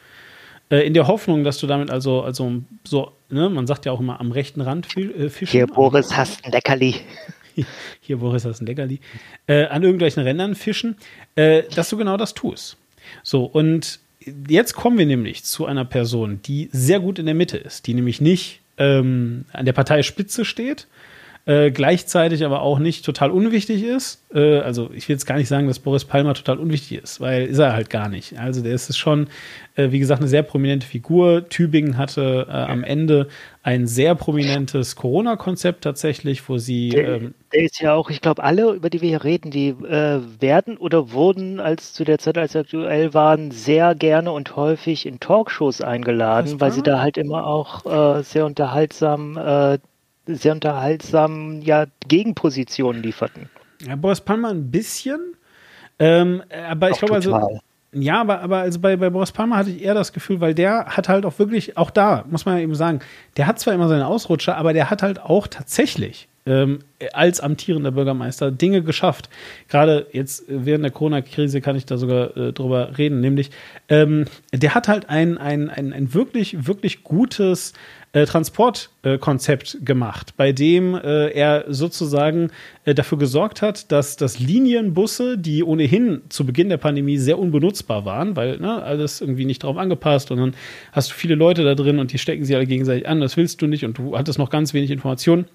[0.69, 3.99] äh, in der Hoffnung, dass du damit also, also so, ne, man sagt ja auch
[3.99, 5.51] immer am rechten Rand äh, fischen.
[5.51, 6.95] Hier, Boris, hast ein Leckerli.
[8.01, 8.99] Hier, Boris, hast ein Leckerli.
[9.47, 10.95] Äh, an irgendwelchen Rändern fischen,
[11.35, 12.77] äh, dass du genau das tust.
[13.21, 13.99] So, und
[14.47, 17.93] jetzt kommen wir nämlich zu einer Person, die sehr gut in der Mitte ist, die
[17.93, 20.87] nämlich nicht ähm, an der Parteispitze steht,
[21.45, 24.23] äh, gleichzeitig aber auch nicht total unwichtig ist.
[24.33, 27.47] Äh, also ich will jetzt gar nicht sagen, dass Boris Palmer total unwichtig ist, weil
[27.47, 28.39] ist er halt gar nicht.
[28.39, 29.27] Also der ist schon,
[29.75, 31.49] äh, wie gesagt, eine sehr prominente Figur.
[31.49, 33.27] Tübingen hatte äh, am Ende
[33.61, 36.89] ein sehr prominentes Corona-Konzept tatsächlich, wo sie.
[36.89, 39.69] Der, ähm, der ist ja auch, ich glaube, alle, über die wir hier reden, die
[39.69, 44.55] äh, werden oder wurden, als zu der Zeit, als sie aktuell waren, sehr gerne und
[44.55, 47.85] häufig in Talkshows eingeladen, weil sie da halt immer auch
[48.19, 49.37] äh, sehr unterhaltsam
[50.25, 53.49] sehr unterhaltsamen ja, Gegenpositionen lieferten.
[53.85, 55.19] Ja, Boris Palmer ein bisschen.
[55.99, 57.59] Ähm, aber ich glaube also.
[57.95, 60.85] Ja, aber, aber also bei, bei Boris Palmer hatte ich eher das Gefühl, weil der
[60.85, 63.01] hat halt auch wirklich, auch da, muss man ja eben sagen,
[63.37, 66.79] der hat zwar immer seine Ausrutscher, aber der hat halt auch tatsächlich ähm,
[67.13, 69.29] als amtierender Bürgermeister Dinge geschafft.
[69.69, 73.51] Gerade jetzt während der Corona-Krise kann ich da sogar äh, drüber reden, nämlich
[73.89, 77.73] ähm, der hat halt ein, ein, ein, ein wirklich, wirklich gutes
[78.13, 82.51] äh, Transportkonzept äh, gemacht, bei dem äh, er sozusagen
[82.85, 88.05] äh, dafür gesorgt hat, dass, dass Linienbusse, die ohnehin zu Beginn der Pandemie sehr unbenutzbar
[88.05, 90.53] waren, weil ne, alles irgendwie nicht drauf angepasst und dann
[90.91, 93.61] hast du viele Leute da drin und die stecken sie alle gegenseitig an, das willst
[93.61, 95.45] du nicht und du hattest noch ganz wenig Informationen.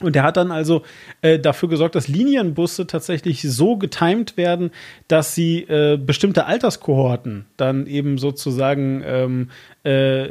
[0.00, 0.82] Und der hat dann also
[1.22, 4.70] äh, dafür gesorgt, dass Linienbusse tatsächlich so getimt werden,
[5.08, 9.50] dass sie äh, bestimmte Alterskohorten dann eben sozusagen ähm,
[9.84, 10.28] äh,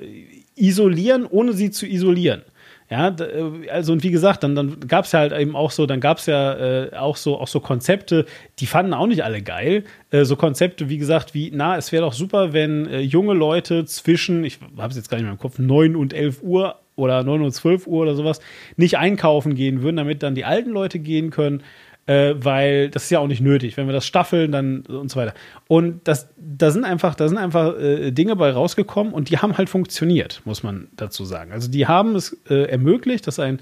[0.55, 2.43] isolieren, ohne sie zu isolieren.
[2.89, 5.85] Ja, äh, also und wie gesagt, dann, dann gab es ja halt eben auch so,
[5.85, 8.25] dann gab es ja äh, auch so auch so Konzepte,
[8.59, 9.85] die fanden auch nicht alle geil.
[10.11, 13.85] Äh, so Konzepte, wie gesagt, wie, na, es wäre doch super, wenn äh, junge Leute
[13.85, 17.23] zwischen, ich habe es jetzt gar nicht mehr im Kopf, 9 und 11 Uhr oder
[17.23, 18.39] 9 und 12 Uhr oder sowas,
[18.77, 21.63] nicht einkaufen gehen würden, damit dann die alten Leute gehen können
[22.07, 23.77] äh, weil das ist ja auch nicht nötig.
[23.77, 25.33] Wenn wir das staffeln, dann und so weiter.
[25.67, 29.57] Und das, da sind einfach, da sind einfach äh, Dinge bei rausgekommen und die haben
[29.57, 31.51] halt funktioniert, muss man dazu sagen.
[31.51, 33.59] Also die haben es äh, ermöglicht, dass ein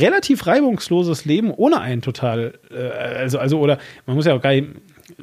[0.00, 2.88] relativ reibungsloses Leben ohne einen total, äh,
[3.18, 4.68] also, also, oder man muss ja auch gar nicht,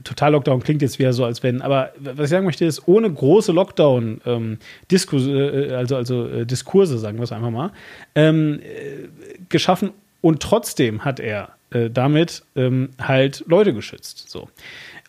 [0.03, 3.11] total Lockdown klingt jetzt wieder so, als wenn, aber was ich sagen möchte, ist, ohne
[3.11, 4.57] große Lockdown, ähm,
[4.91, 7.71] Diskurse, äh, also, also äh, Diskurse, sagen wir es einfach mal,
[8.13, 9.07] ähm, äh,
[9.49, 9.91] geschaffen
[10.21, 14.29] und trotzdem hat er äh, damit ähm, halt Leute geschützt.
[14.29, 14.49] So.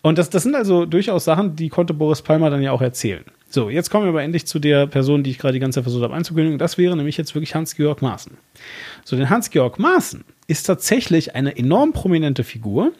[0.02, 3.24] Und das, das sind also durchaus Sachen, die konnte Boris Palmer dann ja auch erzählen.
[3.48, 5.84] So, jetzt kommen wir aber endlich zu der Person, die ich gerade die ganze Zeit
[5.84, 6.58] versucht habe einzukündigen.
[6.58, 8.36] Das wäre nämlich jetzt wirklich Hans-Georg Maaßen.
[9.04, 12.92] So, denn Hans-Georg Maaßen ist tatsächlich eine enorm prominente Figur,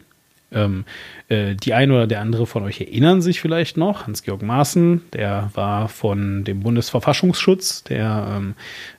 [0.53, 0.83] Ähm,
[1.29, 5.49] äh, die eine oder der andere von euch erinnern sich vielleicht noch, Hans-Georg Maaßen, der
[5.53, 8.55] war von dem Bundesverfassungsschutz der ähm,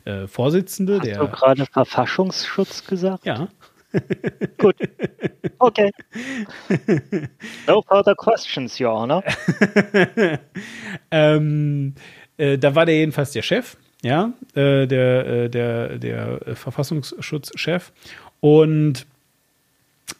[0.06, 0.94] äh, Vorsitzende.
[1.00, 3.26] Hast der, du gerade Verfassungsschutz gesagt?
[3.26, 3.48] Ja.
[4.58, 4.76] Gut.
[5.58, 5.90] Okay.
[7.66, 9.22] No further questions, Your Honor.
[11.10, 11.94] ähm,
[12.36, 17.92] äh, da war der jedenfalls der Chef, ja, äh, der, äh, der, der Verfassungsschutzchef.
[18.40, 19.06] Und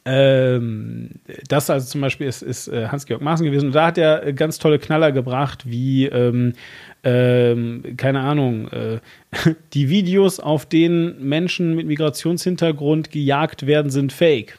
[0.05, 1.11] ähm,
[1.49, 3.67] das also zum Beispiel ist, ist äh, Hans-Georg Maaßen gewesen.
[3.67, 6.55] Und da hat er ganz tolle Knaller gebracht, wie, ähm,
[7.05, 8.99] ähm, keine Ahnung, äh,
[9.75, 14.59] die Videos, auf denen Menschen mit Migrationshintergrund gejagt werden, sind fake.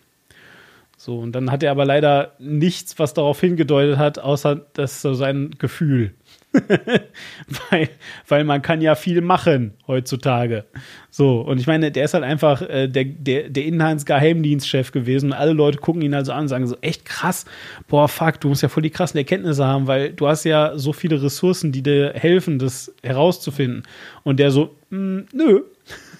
[0.97, 5.13] So, und dann hat er aber leider nichts, was darauf hingedeutet hat, außer das so
[5.13, 6.13] sein Gefühl.
[7.69, 7.89] weil,
[8.27, 10.65] weil man kann ja viel machen heutzutage.
[11.09, 15.33] So, und ich meine, der ist halt einfach äh, der, der, der Inhaltsgeheimdienstchef gewesen und
[15.33, 17.45] alle Leute gucken ihn also an und sagen so, echt krass,
[17.87, 20.93] boah, fuck, du musst ja voll die krassen Erkenntnisse haben, weil du hast ja so
[20.93, 23.83] viele Ressourcen, die dir helfen, das herauszufinden.
[24.23, 25.61] Und der so, mm, nö.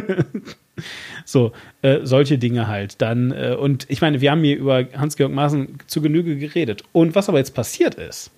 [1.25, 1.51] so,
[1.81, 3.01] äh, solche Dinge halt.
[3.01, 6.83] Dann, äh, und ich meine, wir haben hier über Hans-Georg Maaßen zu Genüge geredet.
[6.91, 8.31] Und was aber jetzt passiert ist,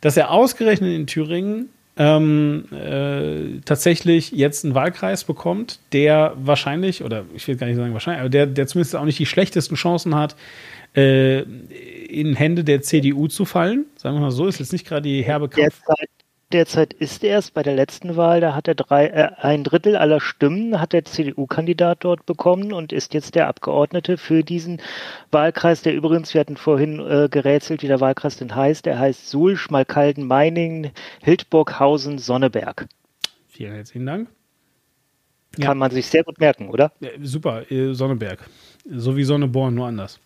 [0.00, 7.24] dass er ausgerechnet in Thüringen ähm, äh, tatsächlich jetzt einen Wahlkreis bekommt, der wahrscheinlich, oder
[7.34, 10.14] ich will gar nicht sagen wahrscheinlich, aber der, der zumindest auch nicht die schlechtesten Chancen
[10.14, 10.36] hat,
[10.94, 13.86] äh, in Hände der CDU zu fallen.
[13.96, 15.80] Sagen wir mal so, ist jetzt nicht gerade die herbe Kampf.
[15.86, 16.08] Derzeit,
[16.52, 19.96] derzeit ist er es bei der letzten Wahl, da hat er drei, äh, ein Drittel
[19.96, 24.80] aller Stimmen hat der CDU-Kandidat dort bekommen und ist jetzt der Abgeordnete für diesen
[25.30, 29.28] Wahlkreis, der übrigens, wir hatten vorhin äh, gerätselt, wie der Wahlkreis denn heißt, der heißt
[29.28, 30.90] Suhl, Schmalkalden, Meiningen,
[31.22, 32.86] Hildburghausen, Sonneberg.
[33.48, 34.28] Vielen herzlichen Dank.
[35.52, 35.74] Kann ja.
[35.74, 36.92] man sich sehr gut merken, oder?
[37.00, 38.48] Ja, super, äh, Sonneberg.
[38.90, 40.20] So wie Sonneborn, nur anders.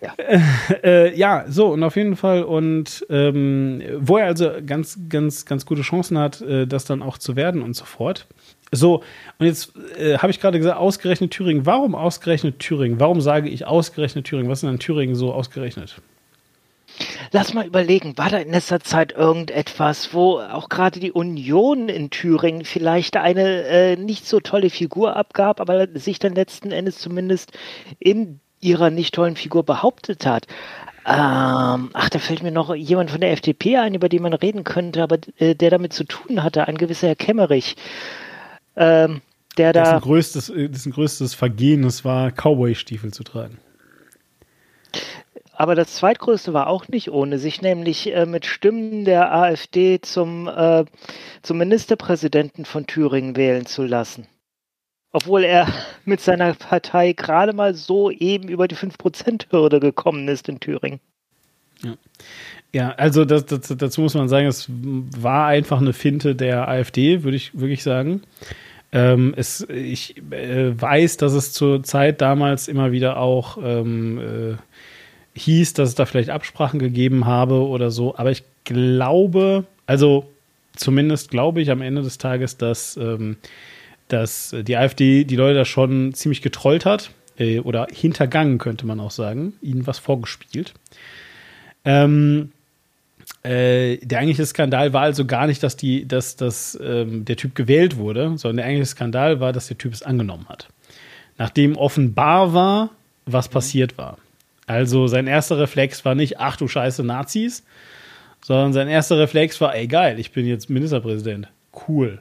[0.00, 0.14] Ja.
[0.82, 5.66] Äh, ja, so und auf jeden Fall und ähm, wo er also ganz, ganz, ganz
[5.66, 8.26] gute Chancen hat, äh, das dann auch zu werden und so fort.
[8.72, 9.02] So,
[9.38, 11.66] und jetzt äh, habe ich gerade gesagt, ausgerechnet Thüringen.
[11.66, 13.00] Warum ausgerechnet Thüringen?
[13.00, 14.48] Warum sage ich ausgerechnet Thüringen?
[14.48, 16.00] Was ist denn an Thüringen so ausgerechnet?
[17.32, 22.10] Lass mal überlegen, war da in letzter Zeit irgendetwas, wo auch gerade die Union in
[22.10, 27.52] Thüringen vielleicht eine äh, nicht so tolle Figur abgab, aber sich dann letzten Endes zumindest
[27.98, 30.46] in ihrer nicht tollen Figur behauptet hat.
[31.06, 34.64] Ähm, ach, da fällt mir noch jemand von der FDP ein, über den man reden
[34.64, 37.76] könnte, aber äh, der damit zu tun hatte, ein gewisser Herr Kemmerich.
[38.76, 39.22] Ähm,
[39.56, 39.82] der da.
[39.84, 43.58] Dessen größtes, äh, dessen größtes Vergehen, es war Cowboy-Stiefel zu tragen.
[45.54, 50.48] Aber das zweitgrößte war auch nicht ohne, sich nämlich äh, mit Stimmen der AfD zum,
[50.48, 50.84] äh,
[51.42, 54.26] zum Ministerpräsidenten von Thüringen wählen zu lassen
[55.12, 55.68] obwohl er
[56.04, 61.00] mit seiner Partei gerade mal so eben über die 5%-Hürde gekommen ist in Thüringen.
[61.82, 61.96] Ja.
[62.72, 67.24] Ja, also das, das, dazu muss man sagen, es war einfach eine Finte der AfD,
[67.24, 68.22] würde ich wirklich sagen.
[68.92, 75.38] Ähm, es, ich äh, weiß, dass es zur Zeit damals immer wieder auch ähm, äh,
[75.38, 80.28] hieß, dass es da vielleicht Absprachen gegeben habe oder so, aber ich glaube, also
[80.76, 83.36] zumindest glaube ich am Ende des Tages, dass ähm,
[84.12, 89.00] dass die AfD die Leute da schon ziemlich getrollt hat äh, oder hintergangen, könnte man
[89.00, 90.74] auch sagen, ihnen was vorgespielt.
[91.84, 92.52] Ähm,
[93.42, 97.54] äh, der eigentliche Skandal war also gar nicht, dass, die, dass, dass ähm, der Typ
[97.54, 100.68] gewählt wurde, sondern der eigentliche Skandal war, dass der Typ es angenommen hat.
[101.38, 102.90] Nachdem offenbar war,
[103.24, 103.52] was mhm.
[103.52, 104.18] passiert war.
[104.66, 107.64] Also sein erster Reflex war nicht, ach du scheiße Nazis,
[108.42, 111.48] sondern sein erster Reflex war, ey geil, ich bin jetzt Ministerpräsident.
[111.88, 112.20] Cool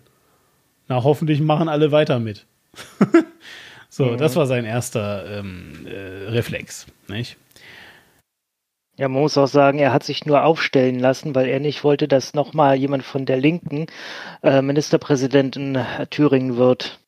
[0.89, 2.45] na, hoffentlich machen alle weiter mit.
[3.89, 4.17] so, mhm.
[4.17, 7.37] das war sein erster ähm, äh, Reflex, nicht?
[8.97, 12.09] Ja, man muss auch sagen, er hat sich nur aufstellen lassen, weil er nicht wollte,
[12.09, 13.85] dass nochmal jemand von der Linken
[14.43, 15.77] äh, Ministerpräsident in
[16.09, 16.99] Thüringen wird.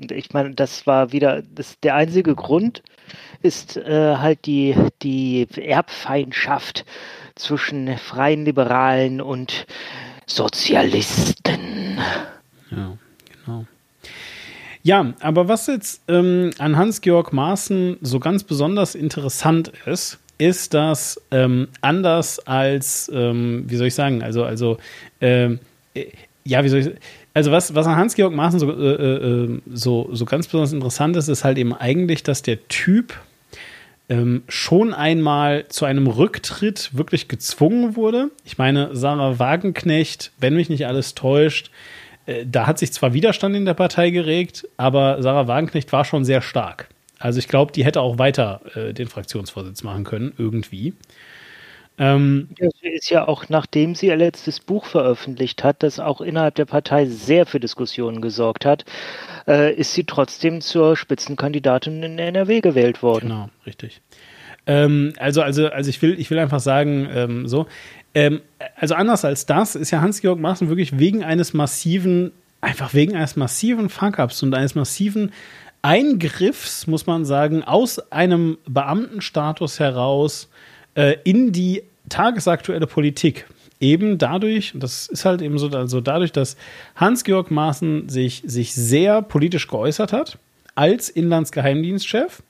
[0.00, 2.82] Und ich meine, das war wieder, das, der einzige Grund
[3.42, 6.84] ist äh, halt die, die Erbfeindschaft
[7.36, 9.66] zwischen freien Liberalen und
[10.26, 11.98] Sozialisten.
[12.70, 12.96] Ja,
[13.44, 13.66] genau.
[14.82, 21.20] Ja, aber was jetzt ähm, an Hans-Georg Maaßen so ganz besonders interessant ist, ist, dass
[21.30, 24.78] ähm, anders als, ähm, wie soll ich sagen, also, also,
[25.20, 25.60] ähm,
[25.94, 26.06] äh,
[26.44, 26.90] ja, wie soll ich
[27.34, 31.28] also was, was an Hans-Georg Maaßen so, äh, äh, so, so ganz besonders interessant ist,
[31.28, 33.14] ist halt eben eigentlich, dass der Typ
[34.08, 38.30] ähm, schon einmal zu einem Rücktritt wirklich gezwungen wurde.
[38.44, 41.70] Ich meine, Sarah Wagenknecht, wenn mich nicht alles täuscht,
[42.26, 46.24] äh, da hat sich zwar Widerstand in der Partei geregt, aber Sarah Wagenknecht war schon
[46.24, 46.88] sehr stark.
[47.18, 50.92] Also ich glaube, die hätte auch weiter äh, den Fraktionsvorsitz machen können, irgendwie.
[51.96, 56.56] Ähm, das ist ja auch, nachdem sie ihr letztes Buch veröffentlicht hat, das auch innerhalb
[56.56, 58.84] der Partei sehr für Diskussionen gesorgt hat,
[59.46, 63.28] äh, ist sie trotzdem zur Spitzenkandidatin in NRW gewählt worden.
[63.28, 64.00] Genau, richtig.
[64.66, 67.66] Ähm, also, also, also ich will, ich will einfach sagen, ähm, so,
[68.14, 68.40] ähm,
[68.76, 73.36] also anders als das ist ja Hans-Georg Maaßen wirklich wegen eines massiven, einfach wegen eines
[73.36, 75.32] massiven Fuck-Ups und eines massiven
[75.82, 80.48] Eingriffs, muss man sagen, aus einem Beamtenstatus heraus
[80.94, 83.46] äh, in die tagesaktuelle Politik.
[83.80, 86.56] Eben dadurch, und das ist halt eben so, also dadurch, dass
[86.96, 90.38] Hans-Georg Maaßen sich, sich sehr politisch geäußert hat,
[90.74, 92.42] als Inlandsgeheimdienstchef,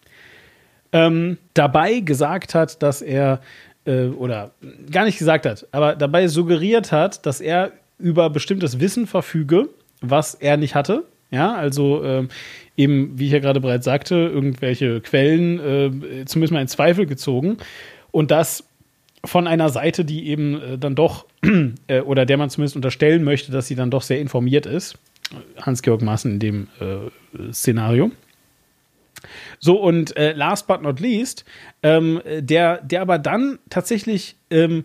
[0.92, 3.40] ähm, dabei gesagt hat, dass er,
[3.84, 4.52] äh, oder
[4.90, 9.68] gar nicht gesagt hat, aber dabei suggeriert hat, dass er über bestimmtes Wissen verfüge,
[10.00, 11.04] was er nicht hatte.
[11.30, 12.28] Ja, also ähm,
[12.76, 17.56] eben, wie ich ja gerade bereits sagte, irgendwelche Quellen äh, zumindest mal in Zweifel gezogen.
[18.12, 18.64] Und das
[19.24, 21.26] von einer Seite, die eben äh, dann doch,
[21.86, 24.98] äh, oder der man zumindest unterstellen möchte, dass sie dann doch sehr informiert ist.
[25.60, 28.10] Hans-Georg Maaßen in dem äh, Szenario.
[29.58, 31.44] So, und äh, last but not least,
[31.82, 34.84] ähm, der, der aber dann tatsächlich ähm,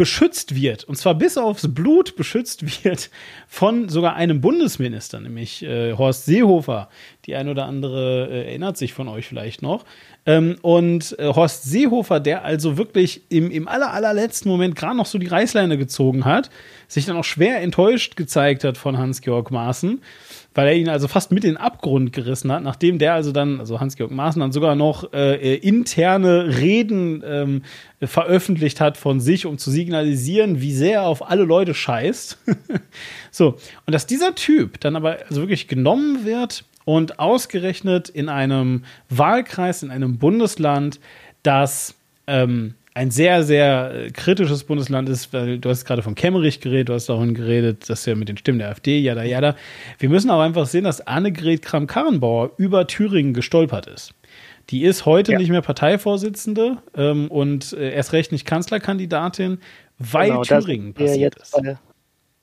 [0.00, 3.10] beschützt wird, und zwar bis aufs Blut beschützt wird
[3.46, 6.88] von sogar einem Bundesminister, nämlich äh, Horst Seehofer.
[7.26, 9.84] Die ein oder andere äh, erinnert sich von euch vielleicht noch.
[10.26, 15.06] Ähm, und äh, Horst Seehofer, der also wirklich im, im aller, allerletzten Moment gerade noch
[15.06, 16.50] so die Reißleine gezogen hat,
[16.88, 20.00] sich dann auch schwer enttäuscht gezeigt hat von Hans-Georg Maaßen
[20.54, 23.60] weil er ihn also fast mit in den Abgrund gerissen hat, nachdem der also dann,
[23.60, 27.62] also Hans-Georg Maaßen dann sogar noch äh, interne Reden ähm,
[28.02, 32.38] veröffentlicht hat von sich, um zu signalisieren, wie sehr er auf alle Leute scheißt.
[33.30, 33.56] so,
[33.86, 39.82] und dass dieser Typ dann aber also wirklich genommen wird und ausgerechnet in einem Wahlkreis,
[39.82, 41.00] in einem Bundesland,
[41.42, 41.94] das
[42.26, 46.88] ähm, ein sehr, sehr äh, kritisches Bundesland ist, weil du hast gerade von Kemmerich geredet,
[46.88, 49.56] du hast davon geredet, dass er mit den Stimmen der AfD, jada, jada.
[49.98, 54.14] Wir müssen aber einfach sehen, dass Annegret Kramp-Karrenbauer über Thüringen gestolpert ist.
[54.70, 55.38] Die ist heute ja.
[55.38, 59.58] nicht mehr Parteivorsitzende ähm, und äh, erst recht nicht Kanzlerkandidatin,
[59.98, 61.52] weil genau, Thüringen passiert ist.
[61.52, 61.78] Bei,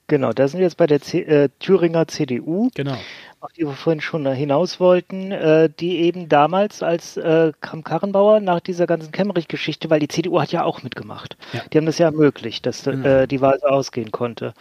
[0.08, 2.70] genau, da sind wir jetzt bei der C äh, Thüringer CDU.
[2.76, 2.98] Genau
[3.40, 8.60] auf die wir vorhin schon hinaus wollten, äh, die eben damals als äh, Kramp-Karrenbauer nach
[8.60, 11.38] dieser ganzen Kemmerich-Geschichte, weil die CDU hat ja auch mitgemacht.
[11.54, 11.62] Ja.
[11.72, 13.08] Die haben das ja ermöglicht, dass genau.
[13.08, 14.54] äh, die Wahl so ausgehen konnte.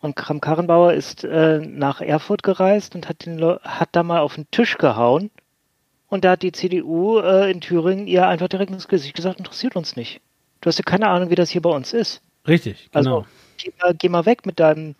[0.00, 4.50] Und Kramp-Karrenbauer ist äh, nach Erfurt gereist und hat, den hat da mal auf den
[4.50, 5.30] Tisch gehauen.
[6.08, 9.76] Und da hat die CDU äh, in Thüringen ihr einfach direkt ins Gesicht gesagt, interessiert
[9.76, 10.20] uns nicht.
[10.60, 12.20] Du hast ja keine Ahnung, wie das hier bei uns ist.
[12.48, 13.18] Richtig, genau.
[13.18, 13.26] Also,
[13.56, 14.94] geh mal, geh mal weg mit deinem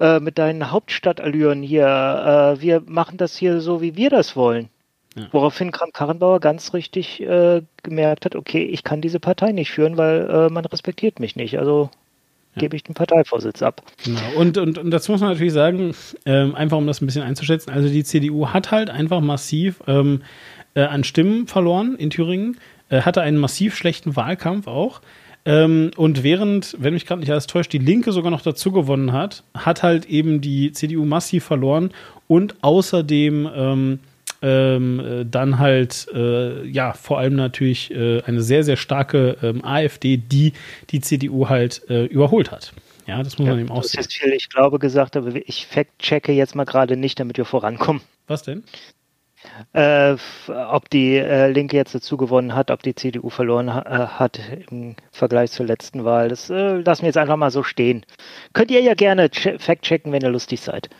[0.00, 4.68] äh, mit deinen Hauptstadtallüren hier, äh, wir machen das hier so, wie wir das wollen.
[5.14, 5.28] Ja.
[5.30, 10.28] Woraufhin Kram-Karrenbauer ganz richtig äh, gemerkt hat, okay, ich kann diese Partei nicht führen, weil
[10.28, 11.58] äh, man respektiert mich nicht.
[11.60, 11.90] Also
[12.56, 12.60] ja.
[12.60, 13.82] gebe ich den Parteivorsitz ab.
[14.04, 14.20] Genau.
[14.36, 15.94] Und, und, und dazu muss man natürlich sagen,
[16.26, 20.22] ähm, einfach um das ein bisschen einzuschätzen, also die CDU hat halt einfach massiv ähm,
[20.74, 22.58] äh, an Stimmen verloren in Thüringen,
[22.88, 25.00] äh, hatte einen massiv schlechten Wahlkampf auch.
[25.46, 29.12] Ähm, und während, wenn mich gerade nicht alles täuscht, die Linke sogar noch dazu gewonnen
[29.12, 31.90] hat, hat halt eben die CDU massiv verloren
[32.28, 33.98] und außerdem ähm,
[34.40, 39.64] ähm, äh, dann halt, äh, ja, vor allem natürlich äh, eine sehr, sehr starke ähm,
[39.64, 40.52] AfD, die
[40.90, 42.72] die CDU halt äh, überholt hat.
[43.06, 43.96] Ja, das muss ja, man eben auch sehen.
[43.96, 47.44] Das ist viel, ich glaube, gesagt, aber ich fact-checke jetzt mal gerade nicht, damit wir
[47.44, 48.02] vorankommen.
[48.26, 48.64] Was denn?
[49.72, 50.16] Äh,
[50.48, 54.40] ob die äh, Linke jetzt dazu gewonnen hat, ob die CDU verloren ha äh, hat
[54.70, 56.28] im Vergleich zur letzten Wahl.
[56.28, 58.04] Das äh, lassen wir jetzt einfach mal so stehen.
[58.52, 60.90] Könnt ihr ja gerne fact-checken, wenn ihr lustig seid.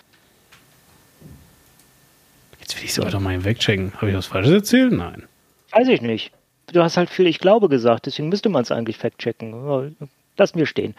[2.61, 3.93] Jetzt will ich sogar doch mal wegchecken.
[3.97, 4.93] Habe ich was Falsches erzählt?
[4.93, 5.25] Nein.
[5.73, 6.33] Weiß ich nicht.
[6.73, 9.97] Du hast halt viel Ich glaube gesagt, deswegen müsste man es eigentlich fact-checken.
[10.37, 10.95] Lassen wir stehen.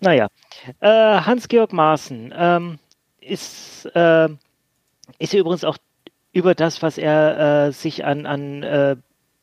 [0.00, 0.28] Naja.
[0.80, 2.78] Äh, Hans-Georg Maaßen ähm,
[3.20, 4.28] ist, äh,
[5.18, 5.78] ist ja übrigens auch
[6.36, 8.96] über das, was er äh, sich an, an äh,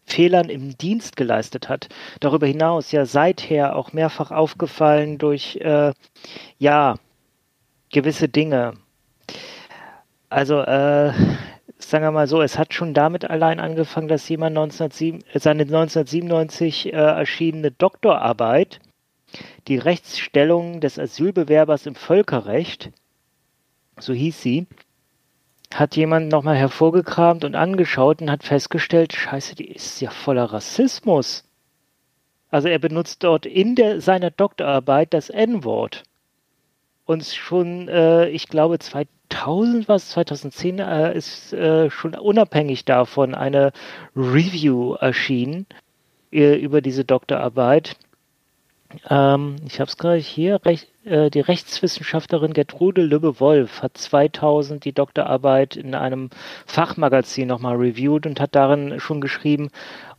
[0.05, 1.89] Fehlern im Dienst geleistet hat.
[2.19, 5.91] Darüber hinaus ja seither auch mehrfach aufgefallen durch äh,
[6.59, 6.95] ja
[7.91, 8.75] gewisse Dinge.
[10.29, 11.13] Also äh,
[11.79, 16.93] sagen wir mal so, es hat schon damit allein angefangen, dass jemand 1907, seine 1997
[16.93, 18.81] äh, erschienene Doktorarbeit
[19.67, 22.91] die Rechtsstellung des Asylbewerbers im Völkerrecht,
[23.99, 24.67] so hieß sie,
[25.79, 31.45] hat jemand nochmal hervorgekramt und angeschaut und hat festgestellt, scheiße, die ist ja voller Rassismus.
[32.49, 36.03] Also er benutzt dort in der, seiner Doktorarbeit das N-Wort.
[37.05, 43.71] uns schon, äh, ich glaube, 2000 was, 2010 äh, ist äh, schon unabhängig davon eine
[44.15, 45.65] Review erschienen
[46.31, 47.97] äh, über diese Doktorarbeit.
[49.09, 54.93] Ähm, ich habe es gerade hier, Rech, äh, die Rechtswissenschaftlerin Gertrude Lübbe-Wolf hat 2000 die
[54.93, 56.29] Doktorarbeit in einem
[56.65, 59.69] Fachmagazin nochmal reviewed und hat darin schon geschrieben,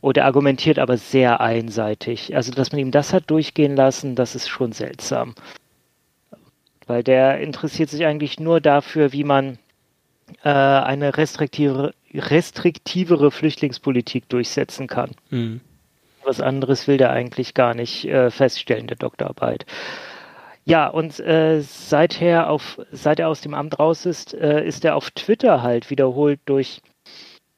[0.01, 2.35] oder argumentiert aber sehr einseitig.
[2.35, 5.33] Also, dass man ihm das hat durchgehen lassen, das ist schon seltsam.
[6.85, 9.57] Weil der interessiert sich eigentlich nur dafür, wie man
[10.43, 15.11] äh, eine restriktivere, restriktivere Flüchtlingspolitik durchsetzen kann.
[15.29, 15.61] Mhm.
[16.25, 19.65] Was anderes will der eigentlich gar nicht äh, feststellen, der Doktorarbeit.
[20.65, 24.95] Ja, und äh, seither auf, seit er aus dem Amt raus ist, äh, ist er
[24.95, 26.81] auf Twitter halt wiederholt durch,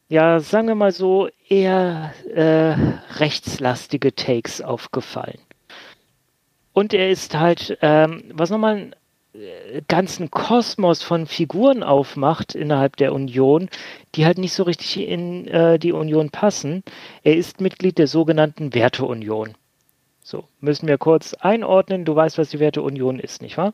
[0.09, 2.75] ja, sagen wir mal so, eher äh,
[3.17, 5.39] rechtslastige Takes aufgefallen.
[6.73, 8.91] Und er ist halt, ähm, was nochmal
[9.87, 13.69] ganzen Kosmos von Figuren aufmacht innerhalb der Union,
[14.15, 16.83] die halt nicht so richtig in äh, die Union passen.
[17.23, 19.55] Er ist Mitglied der sogenannten Werteunion.
[20.23, 22.03] So, müssen wir kurz einordnen.
[22.03, 23.73] Du weißt, was die Werteunion ist, nicht wahr?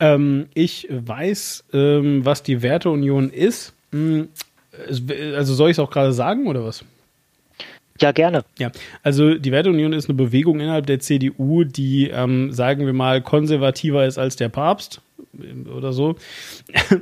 [0.00, 3.72] Ähm, ich weiß, ähm, was die Werteunion ist.
[3.90, 4.28] Hm,
[5.34, 6.84] also soll ich es auch gerade sagen oder was?
[8.00, 8.44] Ja, gerne.
[8.58, 8.70] Ja,
[9.02, 14.06] also die Werteunion ist eine Bewegung innerhalb der CDU, die, ähm, sagen wir mal, konservativer
[14.06, 15.00] ist als der Papst
[15.74, 16.16] oder so.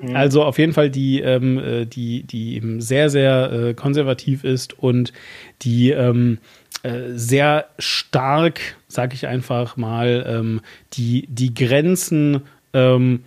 [0.01, 0.15] Mhm.
[0.17, 4.79] Also auf jeden Fall die, ähm, äh, die, die eben sehr, sehr äh, konservativ ist
[4.79, 5.13] und
[5.63, 6.39] die ähm,
[6.83, 10.61] äh, sehr stark, sag ich einfach mal, ähm,
[10.95, 12.43] die, die Grenzen
[12.73, 13.25] ähm,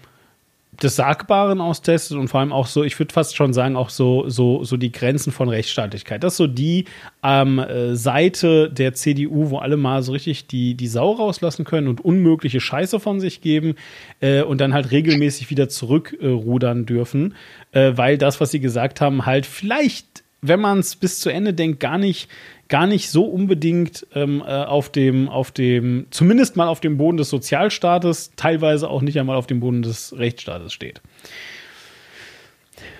[0.83, 4.29] des Sagbaren austestet und vor allem auch so, ich würde fast schon sagen, auch so,
[4.29, 6.23] so, so die Grenzen von Rechtsstaatlichkeit.
[6.23, 6.85] Das ist so die
[7.23, 11.87] ähm, äh, Seite der CDU, wo alle mal so richtig die, die Sau rauslassen können
[11.87, 13.75] und unmögliche Scheiße von sich geben
[14.21, 17.35] äh, und dann halt regelmäßig wieder zurückrudern äh, dürfen,
[17.71, 21.53] äh, weil das, was sie gesagt haben, halt vielleicht, wenn man es bis zu Ende
[21.53, 22.29] denkt, gar nicht
[22.69, 27.17] gar nicht so unbedingt ähm, äh, auf dem, auf dem, zumindest mal auf dem Boden
[27.17, 31.01] des Sozialstaates, teilweise auch nicht einmal auf dem Boden des Rechtsstaates steht.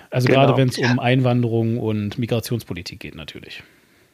[0.09, 0.39] Also genau.
[0.39, 3.63] gerade wenn es um Einwanderung und Migrationspolitik geht, natürlich.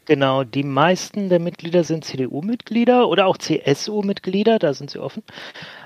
[0.05, 5.23] Genau, die meisten der Mitglieder sind CDU-Mitglieder oder auch CSU-Mitglieder, da sind sie offen.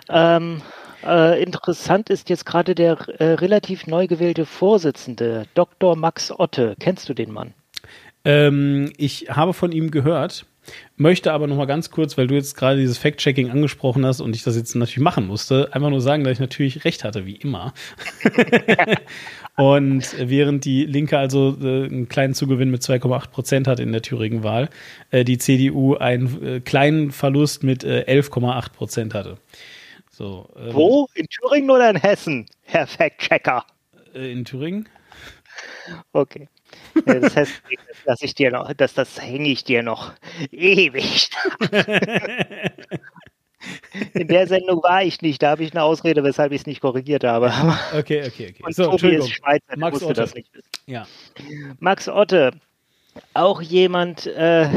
[0.09, 0.61] Ähm,
[1.05, 5.95] äh, interessant ist jetzt gerade der äh, relativ neu gewählte Vorsitzende, Dr.
[5.95, 6.75] Max Otte.
[6.79, 7.53] Kennst du den Mann?
[8.29, 10.45] Ähm, ich habe von ihm gehört,
[10.97, 14.35] möchte aber noch mal ganz kurz, weil du jetzt gerade dieses Fact-Checking angesprochen hast und
[14.35, 17.37] ich das jetzt natürlich machen musste, einfach nur sagen, dass ich natürlich recht hatte, wie
[17.37, 17.73] immer.
[19.55, 24.03] und während die Linke also äh, einen kleinen Zugewinn mit 2,8 Prozent hat in der
[24.03, 24.69] Thüringen-Wahl,
[25.09, 29.37] äh, die CDU einen äh, kleinen Verlust mit 11,8 äh, Prozent hatte.
[30.11, 31.07] So, ähm, Wo?
[31.15, 33.65] In Thüringen oder in Hessen, Herr Fact-Checker?
[34.13, 34.87] In Thüringen.
[36.13, 36.47] Okay.
[37.05, 37.61] Das heißt,
[38.05, 40.13] das ich dir noch, das, das hänge ich dir noch
[40.51, 41.29] ewig.
[44.13, 46.79] In der Sendung war ich nicht, da habe ich eine Ausrede, weshalb ich es nicht
[46.79, 47.51] korrigiert habe.
[47.93, 48.63] Okay, okay, okay.
[48.63, 50.21] Und so, Tobi ist Schweizer, Max wusste Otte.
[50.21, 50.49] das nicht.
[50.85, 51.05] Ja.
[51.79, 52.51] Max Otte,
[53.33, 54.69] auch jemand, äh,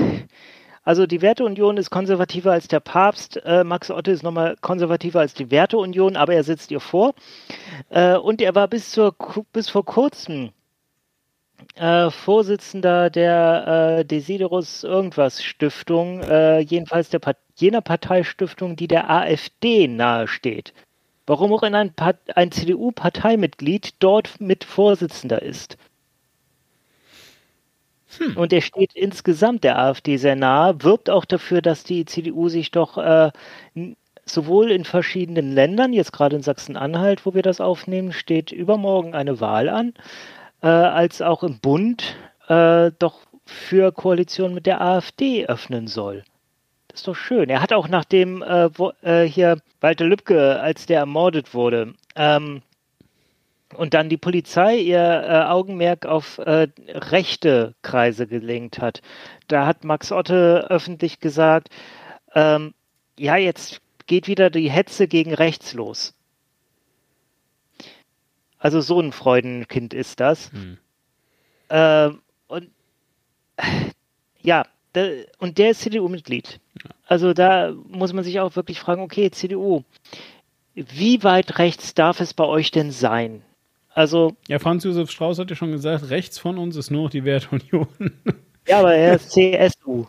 [0.82, 3.36] also die Werteunion ist konservativer als der Papst.
[3.44, 7.14] Äh, Max Otte ist nochmal konservativer als die Werteunion, aber er sitzt ihr vor.
[7.90, 9.14] Äh, und er war bis, zur,
[9.52, 10.50] bis vor kurzem
[11.76, 19.10] äh, Vorsitzender der äh, Desiderus irgendwas Stiftung, äh, jedenfalls der Part jener Parteistiftung, die der
[19.10, 20.72] AfD nahesteht.
[21.26, 21.92] Warum auch ein,
[22.34, 25.76] ein CDU-Parteimitglied dort mit Vorsitzender ist.
[28.18, 28.36] Hm.
[28.36, 32.70] Und er steht insgesamt der AfD sehr nahe, wirbt auch dafür, dass die CDU sich
[32.70, 33.30] doch äh,
[34.24, 39.40] sowohl in verschiedenen Ländern, jetzt gerade in Sachsen-Anhalt, wo wir das aufnehmen, steht übermorgen eine
[39.40, 39.94] Wahl an,
[40.62, 42.16] äh, als auch im Bund
[42.48, 46.24] äh, doch für Koalition mit der AfD öffnen soll.
[46.88, 47.48] Das ist doch schön.
[47.48, 51.94] Er hat auch nach dem äh, wo, äh, hier Walter Lübcke, als der ermordet wurde,
[52.16, 52.62] ähm,
[53.74, 59.00] und dann die Polizei ihr äh, Augenmerk auf äh, rechte Kreise gelenkt hat.
[59.48, 61.70] Da hat Max Otte öffentlich gesagt,
[62.34, 62.74] ähm,
[63.18, 66.14] ja, jetzt geht wieder die Hetze gegen rechts los.
[68.62, 70.52] Also so ein Freudenkind ist das.
[70.52, 70.78] Hm.
[71.68, 72.10] Äh,
[72.46, 72.70] und
[74.40, 75.08] ja, da,
[75.38, 76.60] und der ist CDU-Mitglied.
[76.84, 76.90] Ja.
[77.06, 79.82] Also da muss man sich auch wirklich fragen, okay, CDU,
[80.74, 83.42] wie weit rechts darf es bei euch denn sein?
[83.94, 84.36] Also.
[84.46, 87.24] Ja, Franz Josef Strauß hat ja schon gesagt, rechts von uns ist nur noch die
[87.24, 87.88] Werteunion.
[88.68, 90.06] Ja, aber er ist CSU.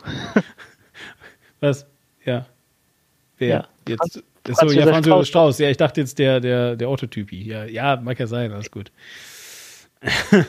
[1.58, 1.86] Was?
[2.24, 2.46] Ja.
[3.36, 3.48] Wer?
[3.48, 3.68] Ja.
[3.88, 5.58] Jetzt, Franz, so, ja, Franz Josef Strauß.
[5.58, 7.42] Ja, ich dachte jetzt der, der, der Autotypi.
[7.42, 8.92] Ja, ja, mag ja sein, alles gut.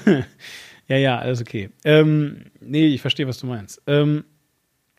[0.87, 1.69] ja, ja, alles okay.
[1.85, 3.81] Ähm, nee, ich verstehe, was du meinst.
[3.87, 4.25] Ähm,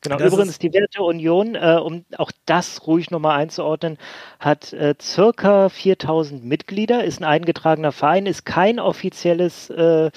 [0.03, 3.99] Genau, das übrigens die Werteunion, äh, um auch das ruhig nochmal einzuordnen,
[4.39, 10.11] hat äh, circa 4000 Mitglieder, ist ein eingetragener Verein, ist kein offizielles, äh,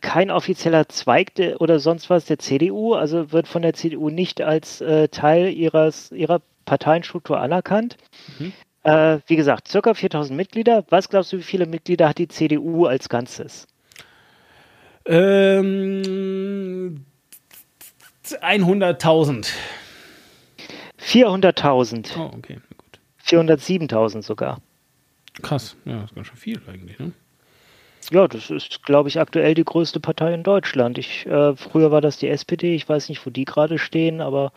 [0.00, 4.40] kein offizieller Zweig de, oder sonst was der CDU, also wird von der CDU nicht
[4.40, 7.96] als äh, Teil ihres, ihrer Parteienstruktur anerkannt.
[8.38, 8.52] Mhm.
[8.84, 10.84] Äh, wie gesagt, circa 4000 Mitglieder.
[10.88, 13.66] Was glaubst du, wie viele Mitglieder hat die CDU als Ganzes?
[15.04, 17.04] Ähm,
[18.24, 19.48] 100.000.
[21.00, 22.16] 400.000.
[22.16, 23.00] Oh, okay, gut.
[23.26, 24.60] 407.000 sogar.
[25.42, 27.12] Krass, ja, das ist ganz schön viel eigentlich, ne?
[28.10, 30.98] Ja, das ist, glaube ich, aktuell die größte Partei in Deutschland.
[30.98, 34.52] Ich, äh, früher war das die SPD, ich weiß nicht, wo die gerade stehen, aber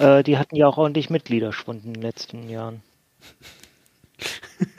[0.00, 2.82] äh, die hatten ja auch ordentlich Mitgliederschwund in den letzten Jahren.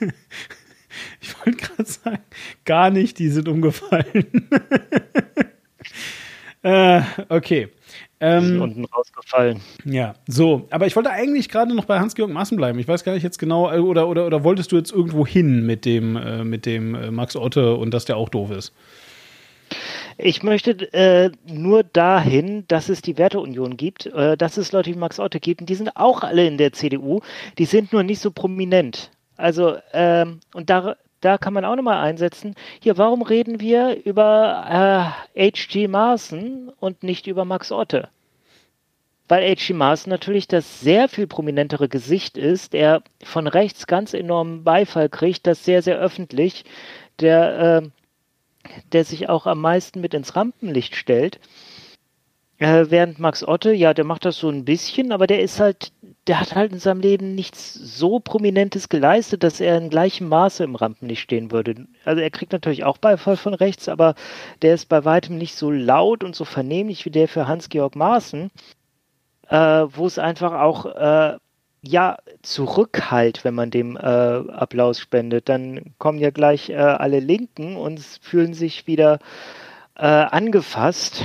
[1.20, 2.22] ich wollte gerade sagen,
[2.64, 4.48] gar nicht, die sind umgefallen.
[6.62, 7.68] äh, okay.
[8.20, 9.60] Ähm, unten rausgefallen.
[9.84, 10.66] Ja, so.
[10.70, 12.78] Aber ich wollte eigentlich gerade noch bei Hans-Georg Maaßen bleiben.
[12.78, 15.66] Ich weiß gar nicht jetzt genau, äh, oder, oder, oder wolltest du jetzt irgendwo hin
[15.66, 18.72] mit dem, äh, mit dem äh, Max Otte und dass der auch doof ist?
[20.18, 24.98] Ich möchte äh, nur dahin, dass es die Werteunion gibt, äh, dass es Leute wie
[24.98, 25.60] Max Otte gibt.
[25.60, 27.20] Und die sind auch alle in der CDU.
[27.58, 29.10] Die sind nur nicht so prominent.
[29.36, 32.54] Also, ähm, und da, da kann man auch nochmal einsetzen.
[32.80, 35.88] Hier, warum reden wir über äh, H.G.
[35.88, 38.08] Maaßen und nicht über Max Otte?
[39.28, 39.72] Weil H.G.
[39.72, 45.46] Maaßen natürlich das sehr viel prominentere Gesicht ist, der von rechts ganz enormen Beifall kriegt,
[45.46, 46.64] das sehr, sehr öffentlich,
[47.18, 47.88] der, äh,
[48.92, 51.40] der sich auch am meisten mit ins Rampenlicht stellt.
[52.62, 55.92] Äh, während Max Otte, ja, der macht das so ein bisschen, aber der ist halt,
[56.28, 60.62] der hat halt in seinem Leben nichts so Prominentes geleistet, dass er in gleichem Maße
[60.62, 61.88] im Rampenlicht stehen würde.
[62.04, 64.14] Also er kriegt natürlich auch Beifall von rechts, aber
[64.62, 68.52] der ist bei weitem nicht so laut und so vernehmlich wie der für Hans-Georg Maaßen,
[69.48, 71.38] äh, wo es einfach auch, äh,
[71.82, 75.48] ja, zurückhalt, wenn man dem äh, Applaus spendet.
[75.48, 79.18] Dann kommen ja gleich äh, alle Linken und fühlen sich wieder
[79.96, 81.22] äh, angefasst.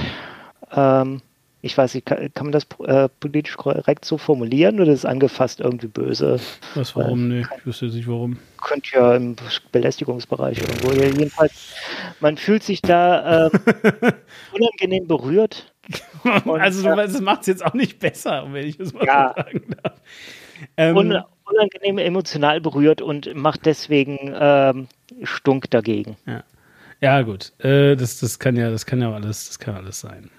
[0.71, 1.21] Ähm,
[1.61, 5.59] ich weiß nicht, kann, kann man das äh, politisch korrekt so formulieren oder ist angefasst
[5.59, 6.39] irgendwie böse?
[6.75, 7.31] Was, warum?
[7.31, 8.37] Äh, nee, ich wüsste nicht warum.
[8.61, 9.35] Könnte ja im
[9.71, 10.91] Belästigungsbereich irgendwo.
[10.91, 11.73] Ja, jedenfalls,
[12.19, 13.49] man fühlt sich da äh,
[14.53, 15.73] unangenehm berührt.
[16.45, 19.43] Und, also, das macht es jetzt auch nicht besser, wenn ich das mal ja, so
[19.43, 20.01] sagen darf.
[20.77, 24.87] Ähm, unangenehm emotional berührt und macht deswegen ähm,
[25.23, 26.17] Stunk dagegen.
[26.25, 26.43] Ja,
[27.01, 27.53] ja gut.
[27.59, 30.29] Äh, das, das kann ja, das kann ja alles, das kann alles sein.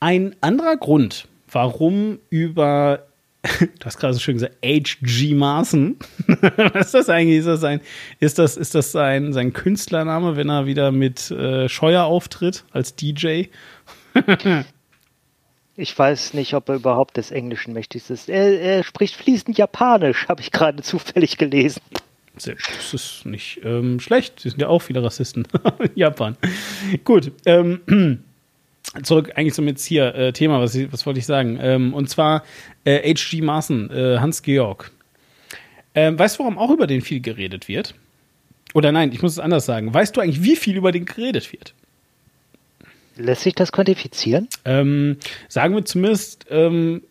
[0.00, 3.06] Ein anderer Grund, warum über,
[3.42, 5.34] du hast gerade so schön gesagt, H.G.
[5.34, 5.96] Maaßen,
[6.56, 7.38] was ist das eigentlich?
[7.38, 7.80] Ist das sein,
[8.20, 12.94] ist das, ist das sein, sein Künstlername, wenn er wieder mit äh, Scheuer auftritt als
[12.94, 13.44] DJ?
[15.80, 18.28] Ich weiß nicht, ob er überhaupt des Englischen mächtig ist.
[18.28, 21.80] Er, er spricht fließend Japanisch, habe ich gerade zufällig gelesen.
[22.34, 24.40] Das ist nicht ähm, schlecht.
[24.40, 25.46] Sie sind ja auch viele Rassisten
[25.78, 26.36] in Japan.
[27.04, 27.30] Gut.
[27.46, 27.80] Ähm,
[29.04, 31.60] zurück eigentlich zum jetzt hier äh, Thema, was, was wollte ich sagen?
[31.62, 32.42] Ähm, und zwar
[32.84, 33.40] äh, H.G.
[33.40, 34.90] Maaßen, äh, Hans-Georg.
[35.94, 37.94] Ähm, weißt du, warum auch über den viel geredet wird?
[38.74, 39.94] Oder nein, ich muss es anders sagen.
[39.94, 41.74] Weißt du eigentlich, wie viel über den geredet wird?
[43.18, 44.48] Lässt sich das quantifizieren?
[44.64, 45.16] Ähm,
[45.48, 47.02] sagen wir zumindest, ähm,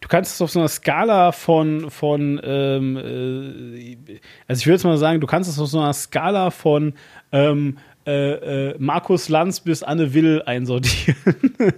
[0.00, 4.84] du kannst es auf so einer Skala von, von ähm, äh, also ich würde jetzt
[4.84, 6.94] mal sagen, du kannst es auf so einer Skala von
[7.30, 11.16] ähm, äh, äh, Markus Lanz bis Anne Will einsortieren.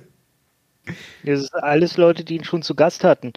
[1.25, 3.33] Das ist alles Leute, die ihn schon zu Gast hatten.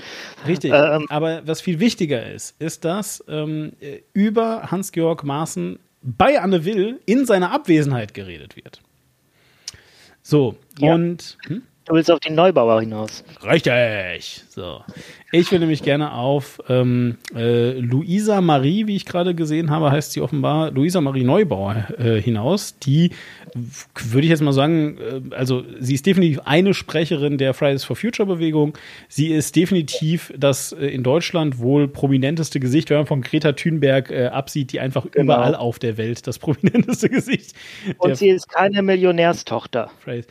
[0.48, 0.72] Richtig.
[0.74, 3.74] Ähm, Aber was viel wichtiger ist, ist, dass ähm,
[4.14, 8.82] über Hans-Georg Maaßen bei Anne Will in seiner Abwesenheit geredet wird.
[10.26, 10.96] So, ja.
[10.96, 11.38] und.
[11.46, 11.62] Hm?
[11.86, 13.24] Du willst auf den Neubauer hinaus.
[13.44, 14.44] Richtig.
[14.50, 14.82] So.
[15.32, 20.14] Ich will nämlich gerne auf ähm, äh, Luisa Marie, wie ich gerade gesehen habe, heißt
[20.14, 22.80] sie offenbar, Luisa Marie Neubauer äh, hinaus.
[22.80, 23.12] Die
[23.54, 27.96] würde ich jetzt mal sagen, äh, also sie ist definitiv eine Sprecherin der Fridays for
[27.96, 28.76] Future Bewegung.
[29.08, 34.10] Sie ist definitiv das äh, in Deutschland wohl prominenteste Gesicht, wenn man von Greta Thunberg
[34.10, 35.36] äh, absieht, die einfach genau.
[35.36, 37.54] überall auf der Welt das prominenteste Gesicht.
[38.00, 39.92] Und sie ist keine Millionärstochter.
[40.00, 40.26] Fridays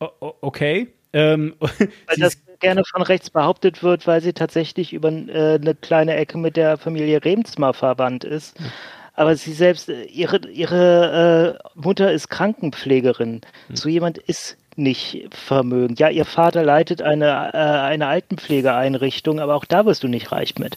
[0.00, 0.88] okay.
[1.12, 6.14] Ähm, weil das gerne von rechts behauptet wird, weil sie tatsächlich über äh, eine kleine
[6.14, 8.58] Ecke mit der Familie Remsmar verwandt ist.
[8.58, 8.66] Hm.
[9.14, 13.40] Aber sie selbst, äh, ihre, ihre äh, Mutter ist Krankenpflegerin.
[13.66, 13.76] Hm.
[13.76, 15.98] So jemand ist nicht vermögend.
[15.98, 20.58] Ja, ihr Vater leitet eine, äh, eine Altenpflegeeinrichtung, aber auch da wirst du nicht reich
[20.58, 20.76] mit.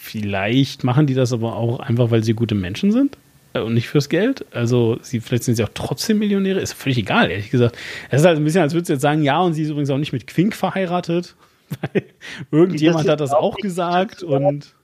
[0.00, 3.16] Vielleicht machen die das aber auch einfach, weil sie gute Menschen sind
[3.62, 4.44] und nicht fürs Geld.
[4.52, 6.60] Also sie, vielleicht sind sie auch trotzdem Millionäre.
[6.60, 7.76] Ist völlig egal, ehrlich gesagt.
[8.10, 9.90] Es ist halt ein bisschen, als würdest du jetzt sagen, ja, und sie ist übrigens
[9.90, 11.36] auch nicht mit Quink verheiratet.
[11.80, 12.04] Weil
[12.50, 14.74] irgendjemand das hat das auch gesagt und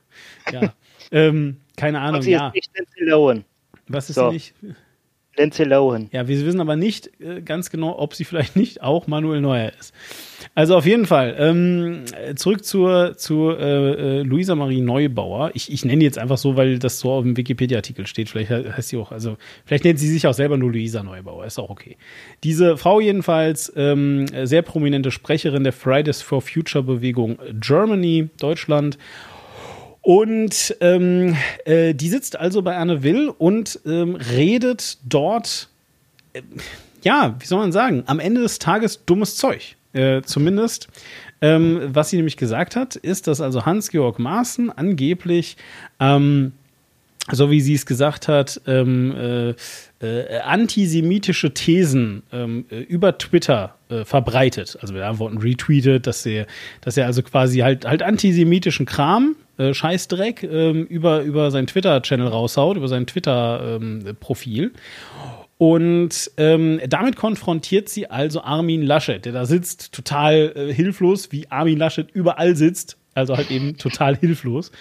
[0.51, 0.73] ja.
[1.11, 2.47] Ähm, keine Ahnung, und sie ja.
[2.53, 3.45] Ist nicht.
[3.87, 4.29] Was ist so.
[4.29, 4.55] sie nicht?
[5.37, 6.09] Lindsay Lohan.
[6.11, 9.71] Ja, wir wissen aber nicht äh, ganz genau, ob sie vielleicht nicht auch Manuel Neuer
[9.79, 9.93] ist.
[10.55, 11.35] Also auf jeden Fall.
[11.37, 12.03] Ähm,
[12.35, 15.51] zurück zur, zu äh, äh, Luisa Marie Neubauer.
[15.53, 18.29] Ich, ich nenne die jetzt einfach so, weil das so auf dem Wikipedia-Artikel steht.
[18.29, 21.45] Vielleicht heißt sie auch, also vielleicht nennt sie sich auch selber nur Luisa Neubauer.
[21.45, 21.95] Ist auch okay.
[22.43, 28.97] Diese Frau jedenfalls, ähm, sehr prominente Sprecherin der Fridays for Future Bewegung Germany, Deutschland.
[30.01, 35.69] Und ähm, äh, die sitzt also bei Anne Will und ähm, redet dort,
[36.33, 36.41] äh,
[37.03, 39.75] ja, wie soll man sagen, am Ende des Tages dummes Zeug.
[39.93, 40.87] Äh, zumindest.
[41.41, 45.57] Ähm, was sie nämlich gesagt hat, ist, dass also Hans-Georg Maaßen angeblich,
[45.99, 46.53] ähm,
[47.31, 49.53] so wie sie es gesagt hat, ähm, äh,
[50.01, 54.77] äh, antisemitische Thesen ähm, äh, über Twitter äh, verbreitet.
[54.81, 56.47] Also wir antworten retweetet, dass er,
[56.81, 62.27] dass er also quasi halt, halt antisemitischen Kram, äh, Scheißdreck, ähm, über, über seinen Twitter-Channel
[62.27, 64.63] raushaut, über sein Twitter-Profil.
[64.63, 64.71] Ähm,
[65.61, 71.51] und ähm, damit konfrontiert sie also Armin Laschet, der da sitzt, total äh, hilflos, wie
[71.51, 72.97] Armin Laschet überall sitzt.
[73.13, 74.71] Also halt eben total hilflos.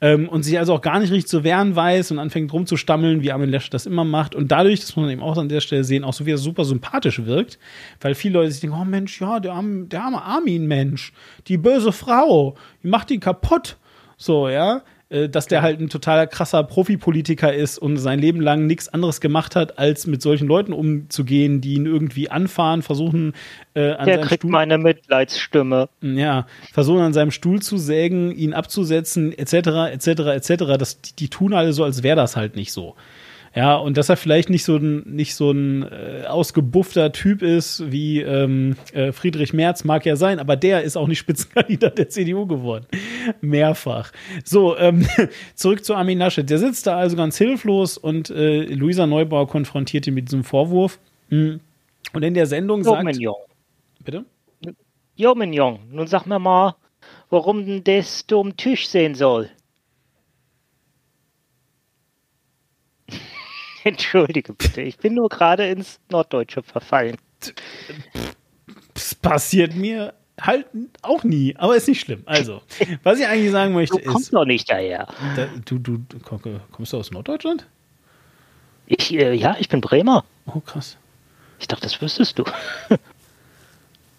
[0.00, 3.32] Ähm, und sich also auch gar nicht richtig zu wehren weiß und anfängt rumzustammeln, wie
[3.32, 4.34] Armin Laschet das immer macht.
[4.34, 6.38] Und dadurch, das muss man eben auch an der Stelle sehen, auch so wie er
[6.38, 7.58] super sympathisch wirkt,
[8.00, 11.12] weil viele Leute sich denken, oh Mensch, ja, der arme, der arme Armin-Mensch,
[11.46, 13.76] die böse Frau, die macht ihn kaputt.
[14.16, 14.82] So, ja.
[15.08, 19.20] Äh, dass der halt ein totaler krasser Profipolitiker ist und sein Leben lang nichts anderes
[19.20, 23.32] gemacht hat, als mit solchen Leuten umzugehen, die ihn irgendwie anfahren, versuchen
[23.74, 25.88] äh, an der kriegt Stuhl meine Mitleidsstimme.
[26.00, 30.76] Ja, versuchen an seinem Stuhl zu sägen, ihn abzusetzen, etc., etc., etc.
[30.76, 32.96] Das, die, die tun alle so, als wäre das halt nicht so.
[33.56, 37.90] Ja, und dass er vielleicht nicht so ein, nicht so ein äh, ausgebuffter Typ ist
[37.90, 42.10] wie ähm, äh, Friedrich Merz, mag ja sein, aber der ist auch nicht Spitzenkandidat der
[42.10, 42.86] CDU geworden.
[43.40, 44.12] Mehrfach.
[44.44, 45.08] So, ähm,
[45.54, 46.48] zurück zu Armin Laschet.
[46.48, 50.98] Der sitzt da also ganz hilflos und äh, Luisa Neubauer konfrontiert ihn mit diesem Vorwurf.
[51.30, 51.60] Hm.
[52.12, 53.16] Und in der Sendung jo, sagt.
[53.16, 53.36] Jung.
[54.04, 54.26] Bitte?
[55.14, 56.76] Jo, Jung, nun sag mir mal,
[57.30, 59.48] warum denn das du am Tisch sehen soll.
[63.86, 67.16] Entschuldige bitte, ich bin nur gerade ins Norddeutsche verfallen.
[68.94, 70.66] Das passiert mir halt
[71.02, 72.22] auch nie, aber ist nicht schlimm.
[72.26, 72.62] Also,
[73.04, 74.06] was ich eigentlich sagen möchte du ist.
[74.06, 75.06] Du kommst doch nicht daher.
[75.36, 76.00] Da, du, du,
[76.72, 77.64] kommst du aus Norddeutschland?
[78.88, 80.24] Ich, äh, ja, ich bin Bremer.
[80.46, 80.96] Oh, krass.
[81.60, 82.44] Ich dachte, das wüsstest du.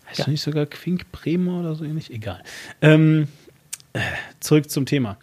[0.09, 0.25] Heißt ja.
[0.25, 2.09] du nicht sogar Quink Bremer oder so ähnlich?
[2.09, 2.41] Egal.
[2.81, 3.27] Ähm,
[3.91, 3.99] äh,
[4.39, 5.17] zurück zum Thema.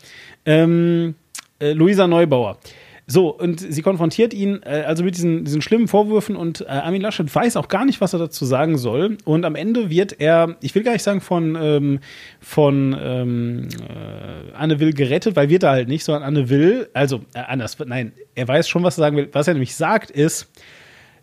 [0.44, 1.14] Ähm,
[1.60, 2.58] äh, Luisa Neubauer.
[3.06, 7.02] So, und sie konfrontiert ihn äh, also mit diesen, diesen schlimmen Vorwürfen und äh, Armin
[7.02, 9.18] Laschet weiß auch gar nicht, was er dazu sagen soll.
[9.24, 12.00] Und am Ende wird er, ich will gar nicht sagen von, ähm,
[12.40, 17.20] von ähm, äh, Anne Will gerettet, weil wird er halt nicht, sondern Anne Will, also
[17.34, 19.28] äh, anders, nein, er weiß schon, was er sagen will.
[19.32, 20.50] Was er nämlich sagt ist,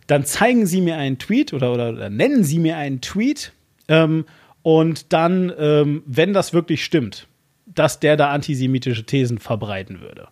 [0.06, 3.52] dann zeigen Sie mir einen Tweet oder, oder, oder nennen Sie mir einen Tweet
[3.88, 4.24] ähm,
[4.62, 7.26] und dann, ähm, wenn das wirklich stimmt,
[7.66, 10.28] dass der da antisemitische Thesen verbreiten würde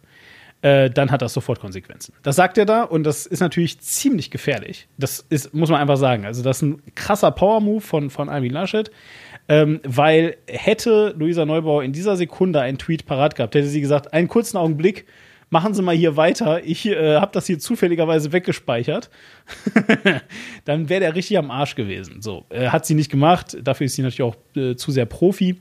[0.63, 2.15] äh, dann hat das sofort Konsequenzen.
[2.23, 4.89] Das sagt er da und das ist natürlich ziemlich gefährlich.
[4.99, 6.27] Das ist, muss man einfach sagen.
[6.27, 8.91] Also, das ist ein krasser Power-Move von, von Armin Laschet.
[9.49, 14.13] Ähm, weil hätte Luisa Neubauer in dieser Sekunde einen Tweet parat gehabt, hätte sie gesagt,
[14.13, 15.07] einen kurzen Augenblick,
[15.51, 16.65] machen Sie mal hier weiter.
[16.65, 19.11] Ich äh, habe das hier zufälligerweise weggespeichert.
[20.65, 22.23] dann wäre der richtig am Arsch gewesen.
[22.23, 23.57] So, äh, hat sie nicht gemacht.
[23.63, 25.61] Dafür ist sie natürlich auch äh, zu sehr Profi.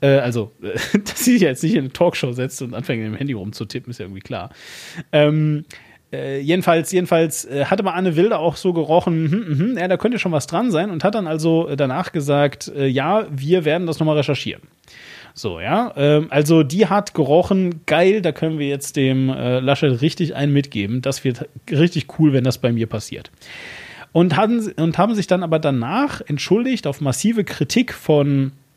[0.00, 3.32] Äh, also, dass sie sich jetzt nicht in eine Talkshow setzt und anfängt, dem Handy
[3.32, 4.50] rumzutippen, ist ja irgendwie klar.
[5.12, 5.64] Ähm,
[6.12, 9.96] äh, jedenfalls, jedenfalls äh, hatte mal Anne Wilde auch so gerochen, hm, hm, ja, da
[9.96, 13.86] könnte schon was dran sein und hat dann also danach gesagt, äh, ja, wir werden
[13.86, 14.62] das nochmal recherchieren.
[15.34, 15.92] So, ja.
[15.96, 20.52] Ähm, also die hat gerochen, geil, da können wir jetzt dem äh, Laschet richtig einen
[20.52, 21.02] mitgeben.
[21.02, 23.30] Das wird richtig cool, wenn das bei mir passiert.
[24.12, 28.67] Und, hatten, und haben sich dann aber danach entschuldigt auf massive Kritik von äh,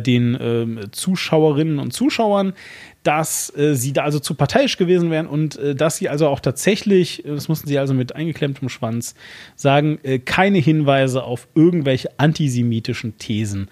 [0.00, 2.52] den äh, Zuschauerinnen und Zuschauern,
[3.02, 6.40] dass äh, sie da also zu parteiisch gewesen wären und äh, dass sie also auch
[6.40, 9.14] tatsächlich, das mussten sie also mit eingeklemmtem Schwanz
[9.56, 13.68] sagen, äh, keine Hinweise auf irgendwelche antisemitischen Thesen,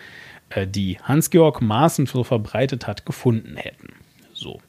[0.51, 3.95] äh, die Hans-Georg Maaßen so verbreitet hat, gefunden hätten.
[4.33, 4.61] So.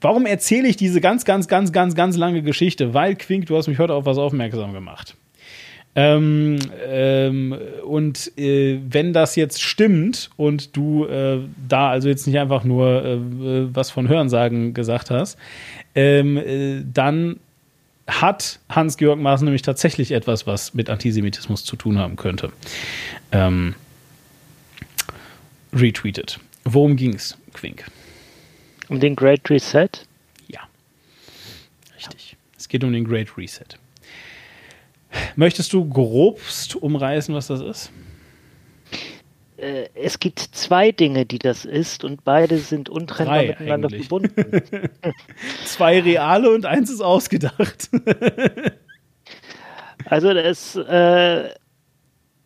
[0.00, 2.94] Warum erzähle ich diese ganz, ganz, ganz, ganz, ganz lange Geschichte?
[2.94, 5.16] Weil, Quink, du hast mich heute auf was aufmerksam gemacht.
[6.00, 12.38] Ähm, ähm, und äh, wenn das jetzt stimmt und du äh, da also jetzt nicht
[12.38, 13.18] einfach nur äh,
[13.74, 15.36] was von Hörensagen gesagt hast,
[15.96, 17.40] ähm, äh, dann
[18.06, 22.52] hat Hans-Georg Maaßen nämlich tatsächlich etwas, was mit Antisemitismus zu tun haben könnte.
[23.32, 23.74] Ähm,
[25.72, 26.38] retweetet.
[26.62, 27.84] Worum ging es, Quink?
[28.88, 29.88] Um den Great Reset?
[30.46, 30.60] Ja.
[31.96, 32.32] Richtig.
[32.32, 32.38] Ja.
[32.56, 33.66] Es geht um den Great Reset.
[35.36, 37.92] Möchtest du grobst umreißen, was das ist?
[39.58, 44.06] Äh, es gibt zwei Dinge, die das ist, und beide sind untrennbar Drei miteinander eigentlich.
[44.06, 44.90] verbunden.
[45.64, 47.90] zwei reale und eins ist ausgedacht.
[50.04, 51.50] also das, äh,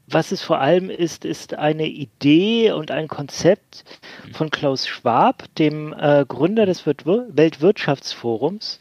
[0.06, 3.84] was es vor allem ist, ist eine Idee und ein Konzept
[4.32, 8.80] von Klaus Schwab, dem äh, Gründer des Weltwirtschaftsforums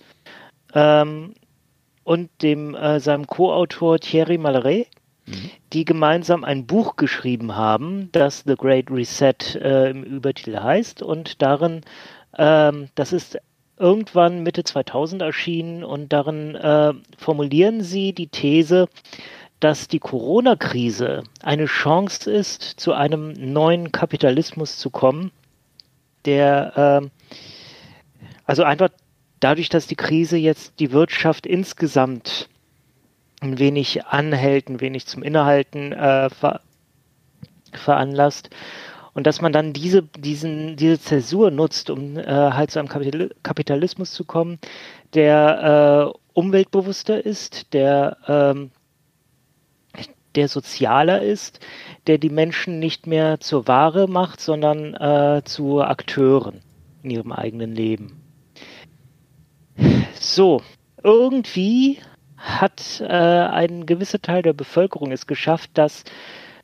[0.73, 1.33] ähm,
[2.03, 4.87] und dem äh, seinem Co-Autor Thierry Maleret
[5.73, 11.01] die gemeinsam ein Buch geschrieben haben, das The Great Reset äh, im Übertitel heißt.
[11.01, 11.81] Und darin,
[12.37, 13.37] ähm, das ist
[13.77, 15.83] irgendwann Mitte 2000 erschienen.
[15.83, 18.89] Und darin äh, formulieren sie die These,
[19.59, 25.31] dass die Corona-Krise eine Chance ist, zu einem neuen Kapitalismus zu kommen,
[26.25, 27.37] der äh,
[28.45, 28.89] also einfach
[29.41, 32.47] dadurch, dass die Krise jetzt die Wirtschaft insgesamt
[33.41, 36.61] ein wenig anhält, ein wenig zum Innehalten äh, ver
[37.73, 38.49] veranlasst.
[39.13, 42.89] Und dass man dann diese, diesen, diese Zäsur nutzt, um äh, halt zu einem
[43.43, 44.59] Kapitalismus zu kommen,
[45.13, 48.71] der äh, umweltbewusster ist, der, ähm,
[50.35, 51.59] der sozialer ist,
[52.07, 56.61] der die Menschen nicht mehr zur Ware macht, sondern äh, zu Akteuren
[57.03, 58.20] in ihrem eigenen Leben.
[60.13, 60.61] So,
[61.03, 61.99] irgendwie
[62.37, 66.03] hat äh, ein gewisser Teil der Bevölkerung es geschafft, das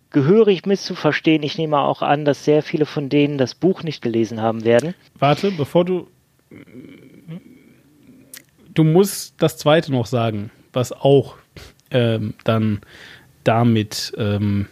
[0.10, 1.44] gehörig misszuverstehen.
[1.44, 4.94] Ich nehme auch an, dass sehr viele von denen das Buch nicht gelesen haben werden.
[5.20, 6.08] Warte, bevor du.
[8.74, 11.36] Du musst das zweite noch sagen, was auch
[11.92, 12.82] ähm, dann
[13.44, 14.68] damit ähm,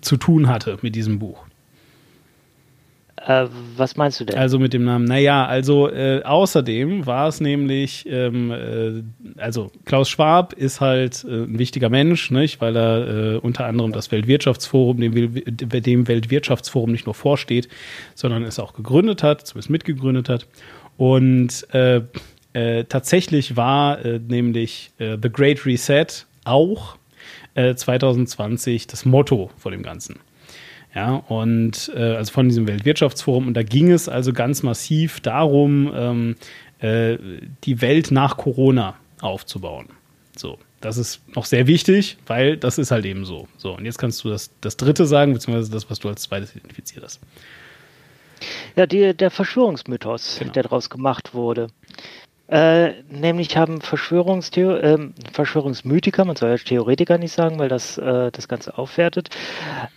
[0.00, 1.47] zu tun hatte mit diesem Buch.
[3.28, 3.46] Äh,
[3.76, 4.38] was meinst du denn?
[4.38, 9.02] Also mit dem Namen, naja, also äh, außerdem war es nämlich, ähm, äh,
[9.38, 12.62] also Klaus Schwab ist halt äh, ein wichtiger Mensch, nicht?
[12.62, 17.68] weil er äh, unter anderem das Weltwirtschaftsforum, dem, dem Weltwirtschaftsforum nicht nur vorsteht,
[18.14, 20.46] sondern es auch gegründet hat, zumindest mitgegründet hat.
[20.96, 22.00] Und äh,
[22.88, 26.06] tatsächlich war nämlich The Great Reset
[26.44, 26.96] auch
[27.54, 30.18] 2020 das Motto vor dem Ganzen.
[30.94, 33.46] Ja, und äh, also von diesem Weltwirtschaftsforum.
[33.46, 36.36] Und da ging es also ganz massiv darum, ähm,
[36.80, 37.18] äh,
[37.64, 39.88] die Welt nach Corona aufzubauen.
[40.36, 43.48] So, das ist noch sehr wichtig, weil das ist halt eben so.
[43.56, 46.54] So, und jetzt kannst du das, das dritte sagen, beziehungsweise das, was du als zweites
[46.54, 47.20] identifiziert hast.
[48.76, 50.52] Ja, die, der Verschwörungsmythos, genau.
[50.52, 51.68] der daraus gemacht wurde.
[52.46, 58.30] Äh, nämlich haben Verschwörungstheo äh, Verschwörungsmythiker, man soll ja Theoretiker nicht sagen, weil das äh,
[58.30, 59.28] das Ganze aufwertet,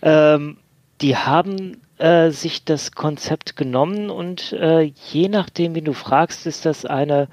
[0.02, 0.58] ähm,
[1.02, 6.64] die haben äh, sich das Konzept genommen und äh, je nachdem, wie du fragst, ist
[6.64, 7.28] das eine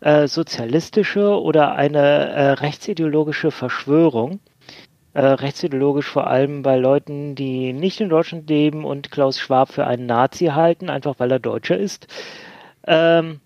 [0.00, 4.40] äh, sozialistische oder eine äh, rechtsideologische Verschwörung.
[5.14, 9.86] Äh, rechtsideologisch vor allem bei Leuten, die nicht in Deutschland leben und Klaus Schwab für
[9.86, 12.06] einen Nazi halten, einfach weil er Deutscher ist.
[12.86, 13.40] Ähm,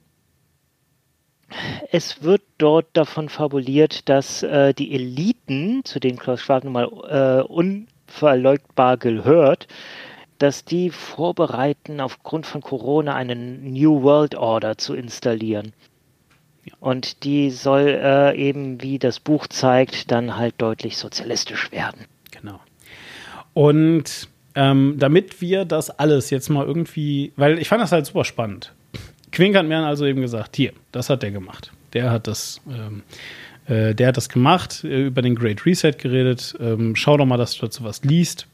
[1.90, 6.84] es wird dort davon fabuliert, dass äh, die Eliten, zu denen Klaus Schwab nun mal
[7.08, 9.66] äh, un unverleugbar gehört,
[10.38, 15.72] dass die vorbereiten, aufgrund von Corona eine New World Order zu installieren.
[16.80, 22.06] Und die soll äh, eben, wie das Buch zeigt, dann halt deutlich sozialistisch werden.
[22.30, 22.60] Genau.
[23.52, 28.24] Und ähm, damit wir das alles jetzt mal irgendwie, weil ich fand das halt super
[28.24, 28.72] spannend.
[29.32, 31.72] Quink hat mir also eben gesagt, hier, das hat der gemacht.
[31.94, 33.02] Der hat das ähm,
[33.66, 36.54] äh, der hat das gemacht, äh, über den Great Reset geredet.
[36.60, 38.46] Ähm, schau doch mal, dass du dazu was liest.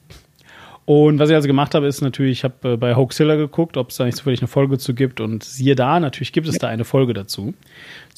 [0.85, 3.91] Und was ich also gemacht habe, ist natürlich, ich habe äh, bei Hoaxilla geguckt, ob
[3.91, 5.21] es da nicht zufällig eine Folge zu gibt.
[5.21, 7.53] Und siehe da, natürlich gibt es da eine Folge dazu.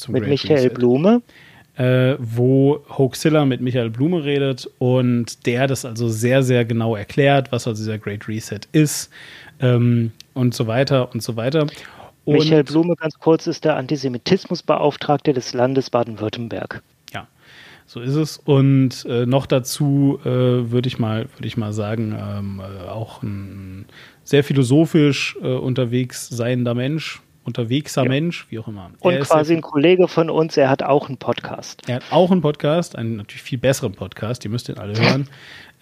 [0.08, 1.22] mit Great Michael Reset, Blume.
[1.76, 7.52] Äh, wo Hoaxilla mit Michael Blume redet und der das also sehr, sehr genau erklärt,
[7.52, 9.10] was also dieser Great Reset ist
[9.60, 11.66] ähm, und so weiter und so weiter.
[12.30, 16.82] Und Michael Blume, ganz kurz, ist der Antisemitismusbeauftragte des Landes Baden-Württemberg.
[17.12, 17.26] Ja,
[17.86, 18.38] so ist es.
[18.38, 23.22] Und äh, noch dazu äh, würde ich mal, würde ich mal sagen, ähm, äh, auch
[23.22, 23.86] ein
[24.24, 28.08] sehr philosophisch äh, unterwegs seiender Mensch unterwegser ja.
[28.08, 28.90] Mensch, wie auch immer.
[29.00, 31.82] Und er quasi ein Kollege von uns, er hat auch einen Podcast.
[31.88, 35.28] Er hat auch einen Podcast, einen natürlich viel besseren Podcast, ihr müsst den alle hören.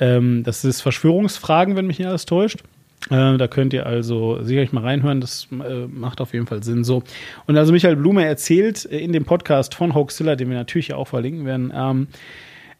[0.00, 2.62] ähm, das ist Verschwörungsfragen, wenn mich nicht alles täuscht.
[3.10, 6.84] Äh, da könnt ihr also sicherlich mal reinhören, das äh, macht auf jeden Fall Sinn
[6.84, 7.02] so.
[7.46, 11.08] Und also Michael Blume erzählt äh, in dem Podcast von Hoaxilla, den wir natürlich auch
[11.08, 12.08] verlinken werden, ähm,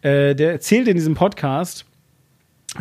[0.02, 1.86] äh, der erzählt in diesem Podcast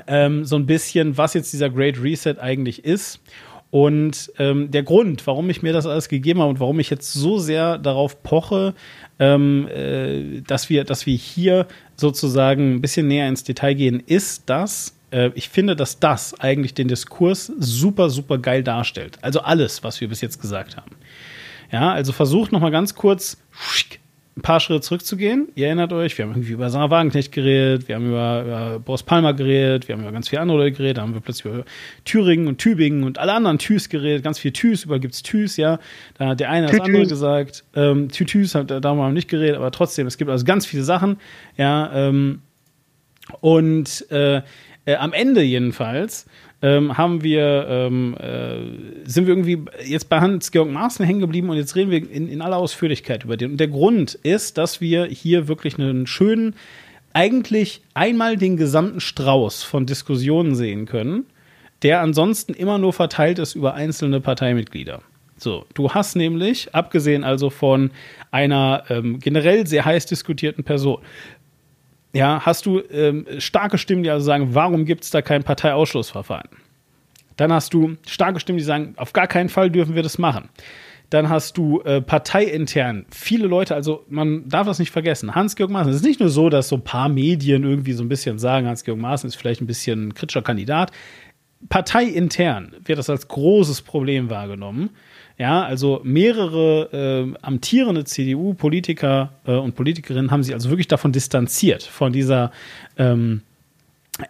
[0.08, 3.22] ähm, so ein bisschen, was jetzt dieser Great Reset eigentlich ist.
[3.70, 7.12] Und ähm, der Grund, warum ich mir das alles gegeben habe und warum ich jetzt
[7.14, 8.74] so sehr darauf poche,
[9.20, 14.50] ähm, äh, dass, wir, dass wir hier sozusagen ein bisschen näher ins Detail gehen, ist,
[14.50, 19.18] dass äh, ich finde, dass das eigentlich den Diskurs super, super geil darstellt.
[19.22, 20.96] Also alles, was wir bis jetzt gesagt haben.
[21.72, 23.38] Ja, also versucht noch mal ganz kurz
[24.38, 25.50] ein paar Schritte zurückzugehen.
[25.56, 29.02] Ihr erinnert euch, wir haben irgendwie über Sarah Wagenknecht geredet, wir haben über, über Boris
[29.02, 31.66] Palmer geredet, wir haben über ganz viele andere Leute geredet, da haben wir plötzlich über
[32.06, 35.58] Thüringen und Tübingen und alle anderen Tüs geredet, ganz viel Tüs, überall gibt es Tüs,
[35.58, 35.80] ja.
[36.20, 37.64] Da hat der eine das andere gesagt.
[37.76, 41.18] Ähm, Tütüs, da haben wir nicht geredet, aber trotzdem, es gibt also ganz viele Sachen,
[41.58, 41.92] ja.
[41.94, 42.42] Ähm,
[43.42, 44.42] und äh,
[44.88, 46.26] äh, am Ende jedenfalls
[46.62, 51.58] ähm, haben wir, ähm, äh, sind wir irgendwie jetzt bei Hans-Georg Maaßen hängen geblieben und
[51.58, 53.52] jetzt reden wir in, in aller Ausführlichkeit über den.
[53.52, 56.56] Und der Grund ist, dass wir hier wirklich einen schönen,
[57.14, 61.26] eigentlich einmal den gesamten Strauß von Diskussionen sehen können,
[61.84, 65.02] der ansonsten immer nur verteilt ist über einzelne Parteimitglieder.
[65.40, 67.92] So, du hast nämlich, abgesehen also von
[68.32, 71.00] einer ähm, generell sehr heiß diskutierten Person,
[72.14, 76.50] ja, hast du ähm, starke Stimmen, die also sagen, warum gibt es da kein Parteiausschlussverfahren?
[77.36, 80.50] Dann hast du starke Stimmen, die sagen, auf gar keinen Fall dürfen wir das machen.
[81.10, 85.36] Dann hast du äh, parteiintern viele Leute, also man darf das nicht vergessen.
[85.36, 88.10] Hans-Georg Maaßen, es ist nicht nur so, dass so ein paar Medien irgendwie so ein
[88.10, 90.92] bisschen sagen, Hans-Georg Maaßen ist vielleicht ein bisschen ein kritischer Kandidat.
[91.70, 94.90] Parteiintern wird das als großes Problem wahrgenommen.
[95.38, 101.84] Ja, also mehrere äh, amtierende CDU-Politiker äh, und Politikerinnen haben sich also wirklich davon distanziert,
[101.84, 102.52] von dieser
[102.98, 103.42] ähm,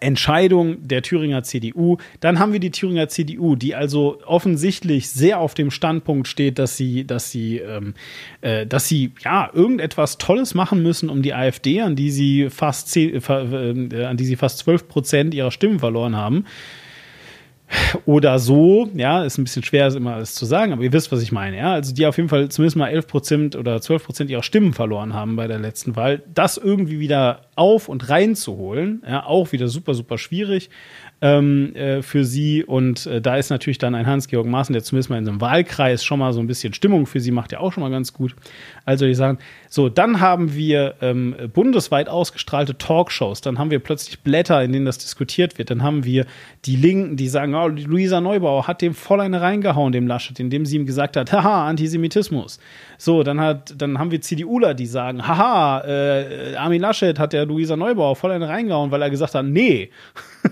[0.01, 1.97] Entscheidung der Thüringer CDU.
[2.19, 6.75] Dann haben wir die Thüringer CDU, die also offensichtlich sehr auf dem Standpunkt steht, dass
[6.75, 7.93] sie, dass sie, ähm,
[8.41, 12.89] äh, dass sie ja irgendetwas Tolles machen müssen, um die AfD, an die sie fast
[12.89, 16.45] zehn, äh, äh an die sie fast 12 Prozent ihrer Stimmen verloren haben,
[18.05, 21.21] oder so, ja, ist ein bisschen schwer, immer alles zu sagen, aber ihr wisst, was
[21.21, 21.73] ich meine, ja.
[21.73, 25.13] Also die auf jeden Fall zumindest mal 11 Prozent oder 12 Prozent ihrer Stimmen verloren
[25.13, 29.93] haben bei der letzten Wahl, das irgendwie wieder auf und reinzuholen, ja, auch wieder super,
[29.93, 30.69] super schwierig
[31.21, 32.63] ähm, äh, für sie.
[32.63, 36.03] Und äh, da ist natürlich dann ein Hans-Georg Maaßen, der zumindest mal in einem Wahlkreis
[36.03, 38.35] schon mal so ein bisschen Stimmung für sie macht, ja auch schon mal ganz gut.
[38.85, 39.39] Also ich sagen,
[39.69, 44.85] so, dann haben wir ähm, bundesweit ausgestrahlte Talkshows, dann haben wir plötzlich Blätter, in denen
[44.85, 46.25] das diskutiert wird, dann haben wir
[46.65, 50.65] die Linken, die sagen, oh, Luisa Neubauer hat dem voll eine reingehauen, dem Laschet, indem
[50.65, 52.59] sie ihm gesagt hat, haha, Antisemitismus.
[52.97, 57.45] So, dann hat, dann haben wir CDUler, die sagen, haha, äh, Armin Laschet hat der
[57.45, 59.89] Luisa Neubauer voll eine reingehauen, weil er gesagt hat, nee.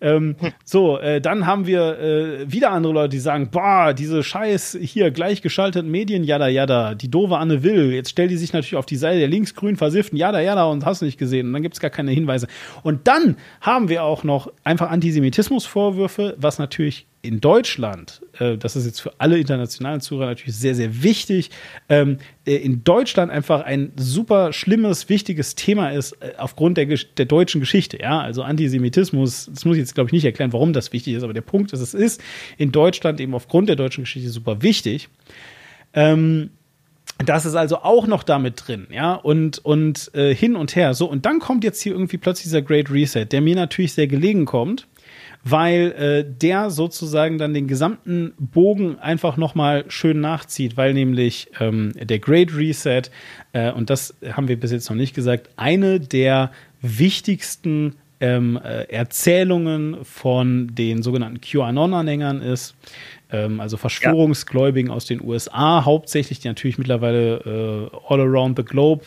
[0.00, 4.78] ähm, so, äh, dann haben wir äh, wieder andere Leute, die sagen, boah, diese scheiß
[4.80, 8.86] hier gleichgeschalteten Medien, jada, jada, die doofe Anne Will, jetzt stell die sich natürlich auf
[8.86, 11.48] die Seite der linksgrün versifften, jada, jada, und hast nicht gesehen.
[11.48, 12.46] Und dann gibt's gar keine Hinweise.
[12.82, 18.86] Und dann haben wir auch noch einfach Antisemitismusvorwürfe, was natürlich in Deutschland, äh, das ist
[18.86, 21.50] jetzt für alle internationalen Zuhörer natürlich sehr, sehr wichtig,
[21.88, 27.26] ähm, äh, in Deutschland einfach ein super schlimmes, wichtiges Thema ist äh, aufgrund der, der
[27.26, 27.98] deutschen Geschichte.
[28.00, 31.22] Ja, also Antisemitismus, das muss ich jetzt, glaube ich, nicht erklären, warum das wichtig ist,
[31.22, 32.22] aber der Punkt ist, es ist
[32.56, 35.08] in Deutschland eben aufgrund der deutschen Geschichte super wichtig.
[35.92, 36.50] Ähm,
[37.18, 40.94] das ist also auch noch damit drin, ja, und, und äh, hin und her.
[40.94, 44.06] So, und dann kommt jetzt hier irgendwie plötzlich dieser Great Reset, der mir natürlich sehr
[44.06, 44.86] gelegen kommt,
[45.44, 51.92] weil äh, der sozusagen dann den gesamten Bogen einfach nochmal schön nachzieht, weil nämlich ähm,
[51.96, 53.02] der Great Reset,
[53.52, 56.50] äh, und das haben wir bis jetzt noch nicht gesagt, eine der
[56.82, 62.76] wichtigsten ähm, äh, Erzählungen von den sogenannten QAnon-Anhängern ist,
[63.32, 64.96] ähm, also Verschwörungsgläubigen ja.
[64.96, 69.04] aus den USA, hauptsächlich, die natürlich mittlerweile äh, all around the globe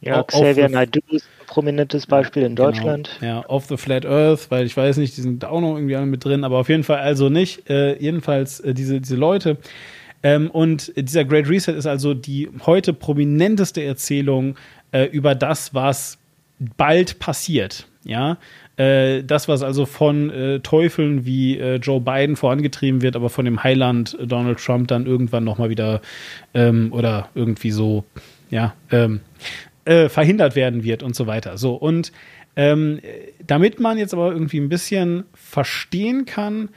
[0.00, 2.70] ja, Xavier Naidoo ist ein prominentes Beispiel in genau.
[2.70, 3.10] Deutschland.
[3.20, 3.40] Genau.
[3.40, 5.96] Ja, Off the Flat Earth, weil ich weiß nicht, die sind da auch noch irgendwie
[5.96, 7.68] alle mit drin, aber auf jeden Fall also nicht.
[7.68, 9.56] Äh, jedenfalls äh, diese, diese Leute.
[10.22, 14.56] Ähm, und dieser Great Reset ist also die heute prominenteste Erzählung
[14.92, 16.18] äh, über das, was
[16.76, 17.86] bald passiert.
[18.04, 18.38] Ja,
[18.76, 23.44] äh, das, was also von äh, Teufeln wie äh, Joe Biden vorangetrieben wird, aber von
[23.44, 26.00] dem Heiland Donald Trump dann irgendwann nochmal wieder
[26.54, 28.04] ähm, oder irgendwie so,
[28.50, 29.20] ja, ähm,
[29.88, 31.56] äh, verhindert werden wird und so weiter.
[31.56, 32.12] So, und
[32.56, 33.00] ähm,
[33.46, 36.68] damit man jetzt aber irgendwie ein bisschen verstehen kann,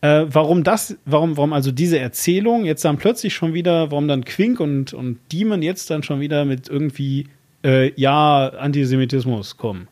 [0.00, 4.24] äh, warum das, warum, warum also diese Erzählung jetzt dann plötzlich schon wieder, warum dann
[4.24, 7.28] Quink und, und Demon jetzt dann schon wieder mit irgendwie,
[7.64, 9.88] äh, ja, Antisemitismus kommen.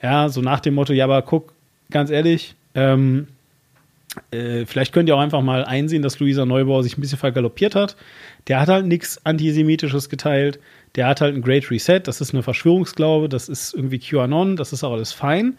[0.00, 1.52] Ja, so nach dem Motto, ja, aber guck,
[1.90, 3.26] ganz ehrlich, ähm,
[4.30, 7.74] äh, vielleicht könnt ihr auch einfach mal einsehen, dass Luisa Neubauer sich ein bisschen vergaloppiert
[7.74, 7.96] hat.
[8.48, 10.60] Der hat halt nichts Antisemitisches geteilt.
[10.96, 12.00] Der hat halt ein Great Reset.
[12.00, 13.28] Das ist eine Verschwörungsglaube.
[13.28, 14.56] Das ist irgendwie QAnon.
[14.56, 15.58] Das ist auch alles fein.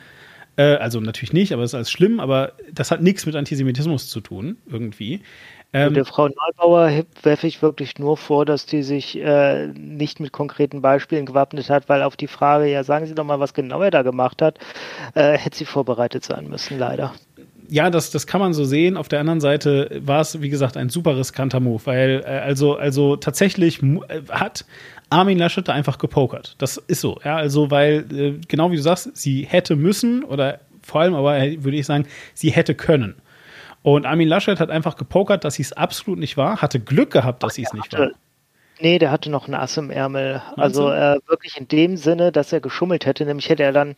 [0.55, 2.19] Äh, also natürlich nicht, aber es ist alles schlimm.
[2.19, 5.21] Aber das hat nichts mit Antisemitismus zu tun, irgendwie.
[5.75, 10.31] Ähm, der Frau Neubauer werfe ich wirklich nur vor, dass die sich äh, nicht mit
[10.31, 13.81] konkreten Beispielen gewappnet hat, weil auf die Frage, ja, sagen Sie doch mal, was genau
[13.81, 14.59] er da gemacht hat,
[15.15, 17.13] äh, hätte sie vorbereitet sein müssen, leider
[17.69, 18.97] ja, das, das kann man so sehen.
[18.97, 22.75] Auf der anderen Seite war es, wie gesagt, ein super riskanter Move, weil äh, also,
[22.75, 24.65] also tatsächlich äh, hat
[25.13, 26.55] Armin Laschet da einfach gepokert.
[26.57, 30.59] Das ist so, ja, also weil, äh, genau wie du sagst, sie hätte müssen oder
[30.81, 33.15] vor allem aber, würde ich sagen, sie hätte können.
[33.83, 37.43] Und Armin Laschet hat einfach gepokert, dass sie es absolut nicht war, hatte Glück gehabt,
[37.43, 38.09] dass sie es nicht war.
[38.79, 40.41] Nee, der hatte noch ein Ass im Ärmel.
[40.57, 43.25] Also äh, wirklich in dem Sinne, dass er geschummelt hätte.
[43.25, 43.95] Nämlich hätte er dann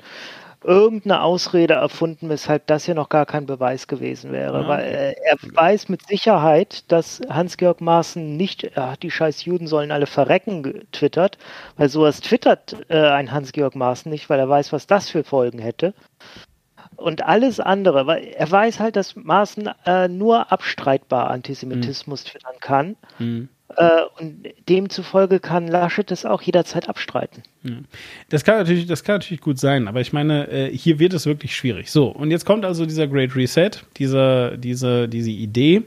[0.65, 4.63] irgendeine Ausrede erfunden, weshalb das hier noch gar kein Beweis gewesen wäre.
[4.63, 4.67] Ja.
[4.67, 9.91] Weil äh, er weiß mit Sicherheit, dass Hans-Georg Maaßen nicht, äh, die scheiß Juden sollen
[9.91, 11.37] alle verrecken, getwittert,
[11.77, 15.59] weil sowas twittert äh, ein Hans-Georg Maaßen nicht, weil er weiß, was das für Folgen
[15.59, 15.93] hätte.
[16.95, 22.29] Und alles andere, weil er weiß halt, dass Maaßen äh, nur abstreitbar Antisemitismus mhm.
[22.29, 22.95] twittern kann.
[23.19, 23.49] Mhm.
[23.77, 27.41] Äh, und demzufolge kann Laschet das auch jederzeit abstreiten.
[28.29, 31.25] Das kann natürlich, das kann natürlich gut sein, aber ich meine, äh, hier wird es
[31.25, 31.89] wirklich schwierig.
[31.89, 35.81] So, und jetzt kommt also dieser Great Reset, dieser, diese, diese Idee.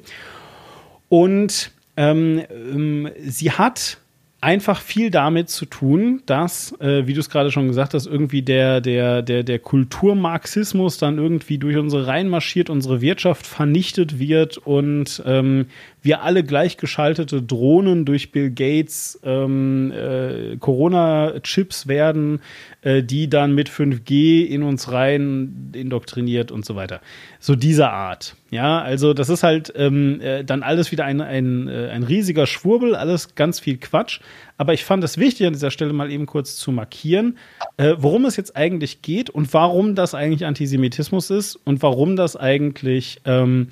[1.09, 3.99] Und ähm, ähm, sie hat
[4.41, 8.43] einfach viel damit zu tun, dass, äh, wie du es gerade schon gesagt hast, irgendwie
[8.43, 14.59] der, der, der, der Kulturmarxismus dann irgendwie durch unsere Reihen marschiert, unsere Wirtschaft vernichtet wird
[14.59, 15.67] und ähm,
[16.09, 22.41] wir alle gleichgeschaltete Drohnen durch Bill Gates ähm, äh, Corona-Chips werden,
[22.81, 27.03] äh, die dann mit 5G in uns rein indoktriniert und so weiter.
[27.41, 28.37] So dieser Art.
[28.51, 32.47] Ja, also das ist halt ähm, äh, dann alles wieder ein, ein, äh, ein riesiger
[32.47, 34.21] Schwurbel, alles ganz viel Quatsch.
[34.57, 37.37] Aber ich fand es wichtig, an dieser Stelle mal eben kurz zu markieren,
[37.77, 42.35] äh, worum es jetzt eigentlich geht und warum das eigentlich Antisemitismus ist und warum das
[42.35, 43.69] eigentlich ähm,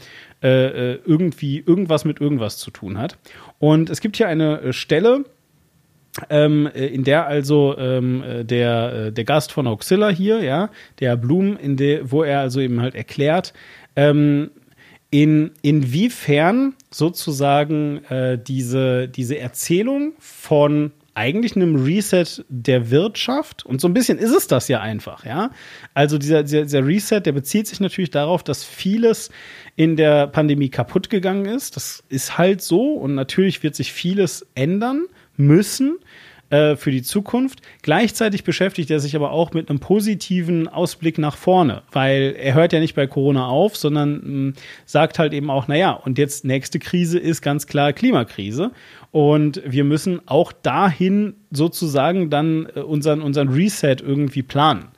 [0.47, 3.19] äh, äh, irgendwie irgendwas mit irgendwas zu tun hat.
[3.59, 5.25] Und es gibt hier eine äh, Stelle,
[6.31, 10.71] ähm, äh, in der also ähm, der, der Gast von Auxilla hier, ja,
[11.01, 13.55] der Blum, in der, wo er also eben halt erklärt,
[13.97, 14.53] ähm,
[15.11, 23.65] in, inwiefern sozusagen äh, diese, diese Erzählung von eigentlich einem Reset der Wirtschaft.
[23.65, 25.51] Und so ein bisschen ist es das ja einfach, ja.
[25.95, 29.31] Also dieser, dieser Reset, der bezieht sich natürlich darauf, dass vieles
[29.77, 31.77] in der Pandemie kaputt gegangen ist.
[31.77, 32.95] Das ist halt so.
[32.95, 35.99] Und natürlich wird sich vieles ändern müssen
[36.49, 37.61] äh, für die Zukunft.
[37.83, 42.73] Gleichzeitig beschäftigt er sich aber auch mit einem positiven Ausblick nach vorne, weil er hört
[42.73, 44.55] ja nicht bei Corona auf, sondern mh, hm,
[44.85, 48.71] sagt halt eben auch, naja, und jetzt nächste Krise ist ganz klar Klimakrise.
[49.11, 54.89] Und wir müssen auch dahin sozusagen dann äh, unseren, unseren Reset irgendwie planen.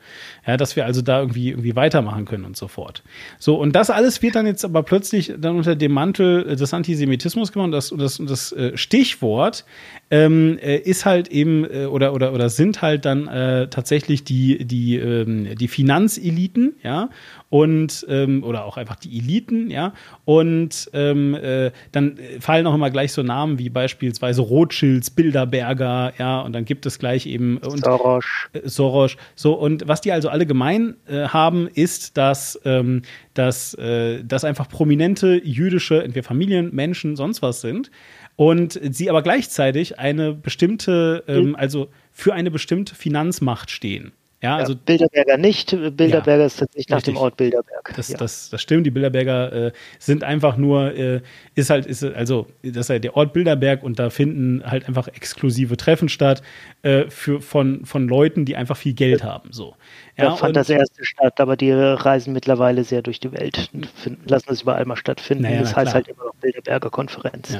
[0.48, 3.02] Ja, dass wir also da irgendwie, irgendwie weitermachen können und so fort.
[3.38, 7.52] So, und das alles wird dann jetzt aber plötzlich dann unter dem Mantel des Antisemitismus
[7.52, 7.66] gemacht.
[7.66, 9.66] Und das, das, das äh, Stichwort
[10.10, 14.64] ähm, äh, ist halt eben äh, oder, oder, oder sind halt dann äh, tatsächlich die,
[14.64, 17.10] die, ähm, die Finanzeliten, ja,
[17.50, 19.94] und ähm, oder auch einfach die Eliten, ja.
[20.24, 26.40] Und ähm, äh, dann fallen auch immer gleich so Namen wie beispielsweise Rothschilds, Bilderberger, ja,
[26.40, 28.24] und dann gibt es gleich eben und, Soros.
[28.52, 29.16] Äh, Soros.
[29.34, 33.02] So, und was die also alle gemein äh, haben, ist, dass, ähm,
[33.34, 37.90] dass, äh, dass einfach prominente jüdische, entweder Familien, Menschen, sonst was sind.
[38.36, 44.12] Und sie aber gleichzeitig eine bestimmte, ähm, also für eine bestimmte Finanzmacht stehen.
[44.40, 45.70] Ja, also ja, Bilderberger nicht.
[45.70, 47.92] Bilderberger ja, ist tatsächlich nach dem Ort Bilderberg.
[47.96, 48.18] Das, ja.
[48.18, 48.86] das, das stimmt.
[48.86, 51.22] Die Bilderberger äh, sind einfach nur, äh,
[51.56, 55.08] ist halt, ist, also das ist halt der Ort Bilderberg und da finden halt einfach
[55.08, 56.42] exklusive Treffen statt
[56.82, 59.52] äh, für, von, von Leuten, die einfach viel Geld haben.
[59.52, 59.74] So.
[60.16, 64.22] Ja, da fand das erste statt, aber die reisen mittlerweile sehr durch die Welt, finden,
[64.28, 65.42] lassen es überall mal stattfinden.
[65.44, 67.58] Naja, das heißt halt immer noch Bilderberger Konferenz.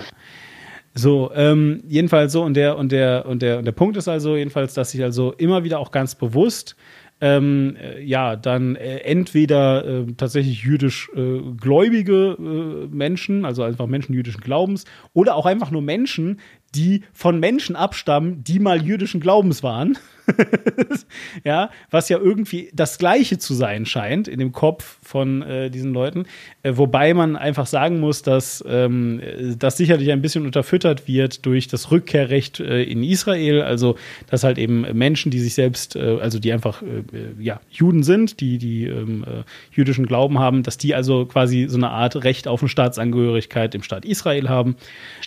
[0.99, 4.35] So, ähm, jedenfalls so und der und der und der und der Punkt ist also
[4.35, 6.75] jedenfalls, dass ich also immer wieder auch ganz bewusst
[7.21, 13.87] ähm, äh, ja, dann äh, entweder äh, tatsächlich jüdisch äh, gläubige äh, Menschen, also einfach
[13.87, 16.41] Menschen jüdischen Glaubens, oder auch einfach nur Menschen,
[16.75, 19.99] die von Menschen abstammen, die mal jüdischen Glaubens waren.
[21.45, 25.95] ja, was ja irgendwie das Gleiche zu sein scheint in dem Kopf von äh, diesen
[25.95, 26.27] Leuten.
[26.63, 29.23] Äh, wobei man einfach sagen muss, dass ähm,
[29.59, 33.63] das sicherlich ein bisschen unterfüttert wird durch das Rückkehrrecht äh, in Israel.
[33.63, 33.97] Also,
[34.29, 37.03] dass halt eben Menschen, die sich selbst, äh, also die einfach äh,
[37.39, 41.77] ja, Juden sind, die die ähm, äh, jüdischen Glauben haben, dass die also quasi so
[41.79, 44.77] eine Art Recht auf eine Staatsangehörigkeit im Staat Israel haben.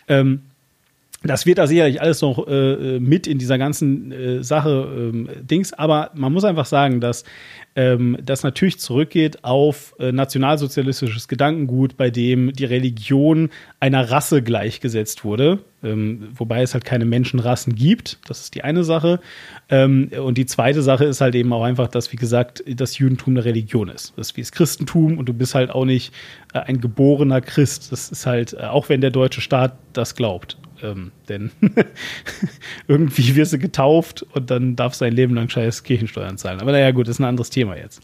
[0.07, 0.41] Ähm,
[1.23, 5.71] das wird da sicherlich alles noch äh, mit in dieser ganzen äh, Sache ähm, Dings,
[5.71, 7.23] aber man muss einfach sagen, dass
[7.75, 13.49] ähm, das natürlich zurückgeht auf äh, nationalsozialistisches Gedankengut, bei dem die Religion
[13.79, 18.17] einer Rasse gleichgesetzt wurde, ähm, wobei es halt keine Menschenrassen gibt.
[18.27, 19.19] Das ist die eine Sache.
[19.69, 23.35] Ähm, und die zweite Sache ist halt eben auch einfach, dass, wie gesagt, das Judentum
[23.35, 24.13] eine Religion ist.
[24.17, 26.13] Das ist wie das Christentum und du bist halt auch nicht
[26.53, 27.91] äh, ein geborener Christ.
[27.91, 30.57] Das ist halt, äh, auch wenn der deutsche Staat das glaubt.
[30.83, 31.51] Ähm, denn
[32.87, 36.59] irgendwie wirst du getauft und dann darfst du ein Leben lang scheiß Kirchensteuern zahlen.
[36.59, 38.01] Aber naja, gut, das ist ein anderes Thema jetzt.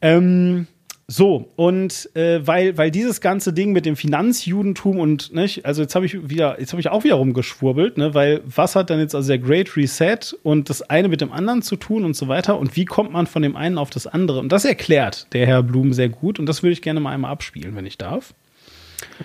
[0.00, 0.66] Ähm,
[1.08, 5.94] so, und äh, weil, weil dieses ganze Ding mit dem Finanzjudentum und, nicht, also jetzt
[5.94, 9.14] habe ich wieder, jetzt habe ich auch wieder rumgeschwurbelt, ne, weil was hat dann jetzt
[9.14, 12.58] also der Great Reset und das eine mit dem anderen zu tun und so weiter
[12.58, 14.38] und wie kommt man von dem einen auf das andere?
[14.38, 17.32] Und das erklärt der Herr Blum sehr gut und das würde ich gerne mal einmal
[17.32, 18.32] abspielen, wenn ich darf.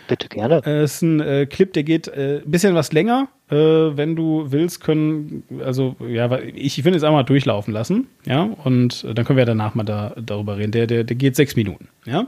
[0.07, 0.61] Bitte gerne.
[0.65, 3.27] Äh, ist ein äh, Clip, der geht ein äh, bisschen was länger.
[3.49, 8.43] Äh, wenn du willst, können, also ja, ich, ich will jetzt einmal durchlaufen lassen, ja,
[8.63, 10.71] und äh, dann können wir danach mal da, darüber reden.
[10.71, 12.27] Der, der, der geht sechs Minuten, ja.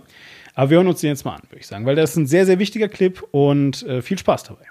[0.55, 2.27] Aber wir hören uns den jetzt mal an, würde ich sagen, weil das ist ein
[2.27, 4.68] sehr, sehr wichtiger Clip und äh, viel Spaß dabei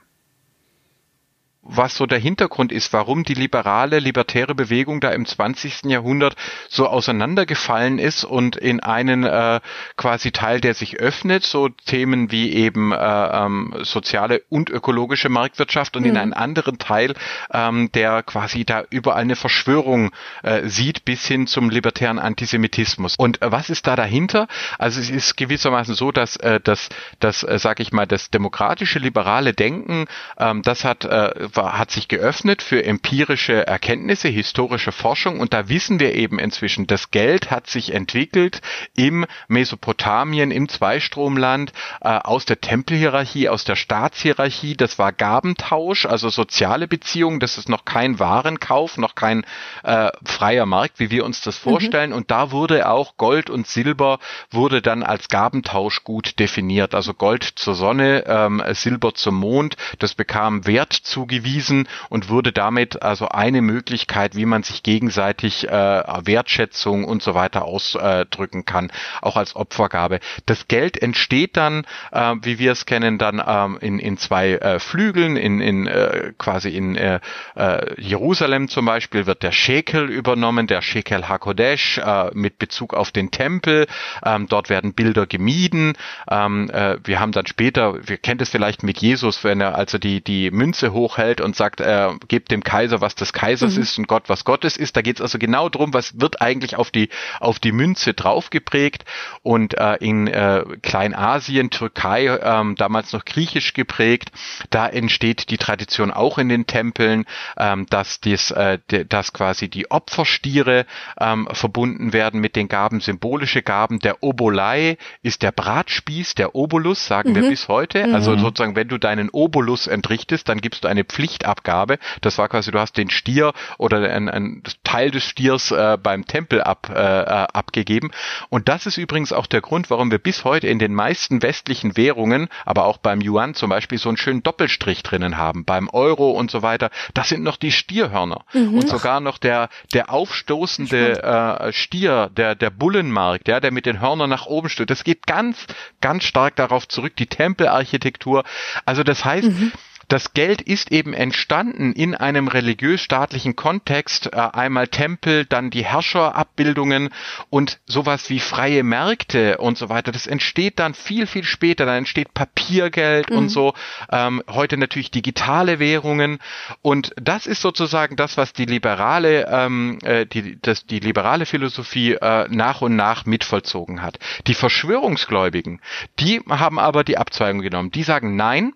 [1.68, 5.84] was so der Hintergrund ist, warum die liberale, libertäre Bewegung da im 20.
[5.84, 6.34] Jahrhundert
[6.68, 9.60] so auseinandergefallen ist und in einen äh,
[9.96, 15.96] quasi Teil, der sich öffnet, so Themen wie eben äh, ähm, soziale und ökologische Marktwirtschaft
[15.96, 16.10] und mhm.
[16.10, 17.14] in einen anderen Teil,
[17.52, 20.10] ähm, der quasi da überall eine Verschwörung
[20.42, 23.16] äh, sieht, bis hin zum libertären Antisemitismus.
[23.18, 24.46] Und äh, was ist da dahinter?
[24.78, 26.88] Also es ist gewissermaßen so, dass äh, das,
[27.20, 30.06] das äh, sag ich mal, das demokratische liberale Denken,
[30.38, 35.68] ähm, das hat äh, war, hat sich geöffnet für empirische Erkenntnisse, historische Forschung und da
[35.68, 38.62] wissen wir eben inzwischen, das Geld hat sich entwickelt
[38.94, 44.76] im Mesopotamien, im Zweistromland, äh, aus der Tempelhierarchie, aus der Staatshierarchie.
[44.76, 47.40] Das war Gabentausch, also soziale Beziehungen.
[47.40, 49.44] Das ist noch kein Warenkauf, noch kein
[49.82, 51.70] äh, freier Markt, wie wir uns das mhm.
[51.70, 52.10] vorstellen.
[52.10, 52.16] Mhm.
[52.16, 54.20] Und da wurde auch Gold und Silber
[54.50, 56.94] wurde dann als Gabentausch gut definiert.
[56.94, 59.76] Also Gold zur Sonne, ähm, Silber zum Mond.
[59.98, 65.68] Das bekam Wert zugewiesen bewiesen und wurde damit also eine Möglichkeit, wie man sich gegenseitig
[65.68, 68.90] äh, Wertschätzung und so weiter ausdrücken kann,
[69.22, 70.20] auch als Opfergabe.
[70.46, 74.78] Das Geld entsteht dann, äh, wie wir es kennen, dann ähm, in, in zwei äh,
[74.80, 77.20] Flügeln, in, in äh, quasi in äh,
[77.54, 83.12] äh, Jerusalem zum Beispiel wird der Shekel übernommen, der Shekel Hakodesh äh, mit Bezug auf
[83.12, 83.86] den Tempel.
[84.24, 85.94] Ähm, dort werden Bilder gemieden.
[86.30, 89.98] Ähm, äh, wir haben dann später, wir kennen es vielleicht mit Jesus, wenn er also
[89.98, 93.82] die die Münze hochhält hinstellt und sagt, äh, gebt dem Kaiser, was des Kaisers mhm.
[93.82, 94.96] ist und Gott, was Gottes ist.
[94.96, 97.08] Da geht es also genau drum, was wird eigentlich auf die,
[97.40, 99.04] auf die Münze draufgeprägt.
[99.42, 104.30] Und äh, in äh, Kleinasien, Türkei, ähm, damals noch griechisch geprägt,
[104.70, 107.24] da entsteht die Tradition auch in den Tempeln,
[107.56, 108.78] ähm, dass, dies, äh,
[109.08, 110.86] dass quasi die Opferstiere
[111.20, 113.98] ähm, verbunden werden mit den Gaben, symbolische Gaben.
[114.00, 117.34] Der Obolei ist der Bratspieß, der Obolus, sagen mhm.
[117.36, 118.04] wir bis heute.
[118.12, 118.40] Also mhm.
[118.40, 121.98] sozusagen, wenn du deinen Obolus entrichtest, dann gibst du eine Pflicht Pflichtabgabe.
[122.20, 126.26] Das war quasi, du hast den Stier oder ein, ein Teil des Stiers äh, beim
[126.26, 128.12] Tempel ab, äh, äh, abgegeben.
[128.50, 131.96] Und das ist übrigens auch der Grund, warum wir bis heute in den meisten westlichen
[131.96, 135.64] Währungen, aber auch beim Yuan zum Beispiel, so einen schönen Doppelstrich drinnen haben.
[135.64, 136.90] Beim Euro und so weiter.
[137.14, 138.44] Das sind noch die Stierhörner.
[138.52, 138.74] Mhm.
[138.74, 144.00] Und sogar noch der, der aufstoßende äh, Stier, der, der Bullenmarkt, ja, der mit den
[144.00, 144.90] Hörnern nach oben steht.
[144.90, 145.66] Das geht ganz,
[146.00, 148.44] ganz stark darauf zurück, die Tempelarchitektur.
[148.84, 149.72] Also das heißt, mhm.
[150.08, 157.10] Das Geld ist eben entstanden in einem religiös-staatlichen Kontext, äh, einmal Tempel, dann die Herrscherabbildungen
[157.50, 160.10] und sowas wie freie Märkte und so weiter.
[160.10, 161.84] Das entsteht dann viel, viel später.
[161.84, 163.36] Dann entsteht Papiergeld mhm.
[163.36, 163.74] und so.
[164.10, 166.38] Ähm, heute natürlich digitale Währungen.
[166.80, 172.14] Und das ist sozusagen das, was die liberale, ähm, äh, die, das, die liberale Philosophie
[172.14, 174.18] äh, nach und nach mitvollzogen hat.
[174.46, 175.82] Die Verschwörungsgläubigen,
[176.18, 177.90] die haben aber die Abzweigung genommen.
[177.90, 178.72] Die sagen, nein,